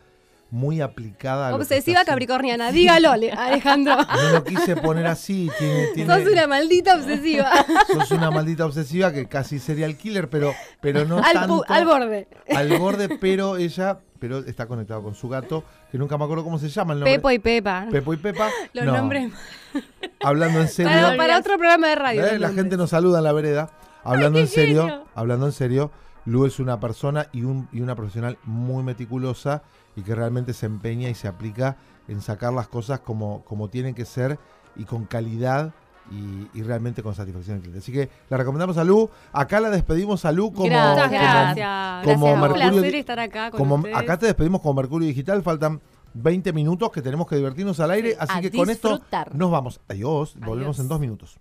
muy 0.50 0.80
aplicada 0.80 1.48
a 1.48 1.54
Obsesiva 1.56 2.04
capricorniana, 2.04 2.70
dígalo, 2.70 3.10
Ale- 3.10 3.32
Alejandro. 3.32 3.96
No 4.22 4.30
lo 4.32 4.44
quise 4.44 4.76
poner 4.76 5.06
así, 5.06 5.50
tiene, 5.58 5.86
tiene- 5.94 6.14
Sos 6.24 6.32
una 6.32 6.46
maldita 6.46 6.94
obsesiva. 6.96 7.50
sos 7.92 8.10
una 8.12 8.30
maldita 8.30 8.64
obsesiva 8.64 9.12
que 9.12 9.26
casi 9.26 9.58
sería 9.58 9.86
el 9.86 9.96
killer, 9.96 10.30
pero, 10.30 10.54
pero 10.80 11.04
no 11.04 11.18
al, 11.18 11.32
tanto. 11.32 11.64
al 11.68 11.84
borde. 11.84 12.28
al 12.54 12.78
borde, 12.78 13.08
pero 13.18 13.56
ella 13.56 13.98
pero 14.20 14.38
está 14.38 14.66
conectado 14.66 15.02
con 15.02 15.14
su 15.14 15.28
gato, 15.28 15.64
que 15.92 15.98
nunca 15.98 16.16
me 16.16 16.24
acuerdo 16.24 16.44
cómo 16.44 16.58
se 16.58 16.68
llama 16.70 16.94
el 16.94 17.00
nombre. 17.00 17.14
Pepo 17.16 17.30
y 17.30 17.38
Pepa. 17.38 17.86
Pepo 17.90 18.14
y 18.14 18.16
Pepa. 18.16 18.48
Los 18.72 18.86
No, 18.86 18.92
nombres. 18.92 19.30
Hablando 20.22 20.60
en 20.60 20.68
serio, 20.68 20.90
Para, 20.92 21.16
para 21.16 21.38
otro 21.38 21.58
programa 21.58 21.88
de 21.88 21.94
radio. 21.94 22.24
¿eh? 22.26 22.38
la 22.38 22.50
gente 22.52 22.76
nos 22.78 22.90
saluda 22.90 23.18
en 23.18 23.24
la 23.24 23.32
vereda. 23.32 23.70
Hablando 24.02 24.38
en 24.38 24.48
serio, 24.48 24.82
genio. 24.82 25.04
hablando 25.14 25.46
en 25.46 25.52
serio, 25.52 25.90
Lu 26.24 26.46
es 26.46 26.58
una 26.58 26.80
persona 26.80 27.26
y, 27.32 27.42
un, 27.42 27.68
y 27.72 27.80
una 27.80 27.94
profesional 27.96 28.38
muy 28.44 28.82
meticulosa 28.82 29.62
y 29.96 30.02
que 30.02 30.14
realmente 30.14 30.52
se 30.52 30.66
empeña 30.66 31.08
y 31.08 31.14
se 31.14 31.28
aplica 31.28 31.76
en 32.08 32.20
sacar 32.20 32.52
las 32.52 32.68
cosas 32.68 33.00
como, 33.00 33.42
como 33.44 33.68
tienen 33.68 33.94
que 33.94 34.04
ser 34.04 34.38
y 34.76 34.84
con 34.84 35.04
calidad 35.04 35.72
y, 36.10 36.48
y 36.58 36.62
realmente 36.62 37.02
con 37.02 37.14
satisfacción 37.14 37.56
del 37.56 37.62
cliente. 37.62 37.78
Así 37.78 37.90
que 37.92 38.10
la 38.28 38.36
recomendamos 38.36 38.76
a 38.76 38.84
Lu. 38.84 39.08
Acá 39.32 39.58
la 39.60 39.70
despedimos 39.70 40.24
a 40.26 40.32
Lu 40.32 40.52
como, 40.52 40.66
Gracias. 40.66 41.06
como- 41.08 41.18
gracias. 41.20 42.04
como 42.04 42.26
gracias. 42.26 42.40
Mercurio 42.42 42.66
Un 42.66 42.72
placer 42.74 42.94
estar 42.96 43.20
acá 43.20 43.50
con 43.50 43.58
como 43.58 43.74
ustedes. 43.76 43.96
acá 43.96 44.18
te 44.18 44.26
despedimos 44.26 44.60
con 44.60 44.76
Mercurio 44.76 45.08
Digital, 45.08 45.42
faltan 45.42 45.80
20 46.12 46.52
minutos 46.52 46.90
que 46.92 47.00
tenemos 47.02 47.26
que 47.26 47.36
divertirnos 47.36 47.80
al 47.80 47.90
aire, 47.92 48.10
Sí, 48.10 48.16
así 48.20 48.38
a 48.38 48.40
que 48.42 48.50
con 48.52 48.68
esto 48.70 49.00
nos 49.32 49.50
vamos. 49.50 49.80
Adiós, 49.88 50.34
Adiós. 50.36 50.46
volvemos 50.46 50.78
en 50.78 50.88
dos 50.88 51.00
minutos. 51.00 51.38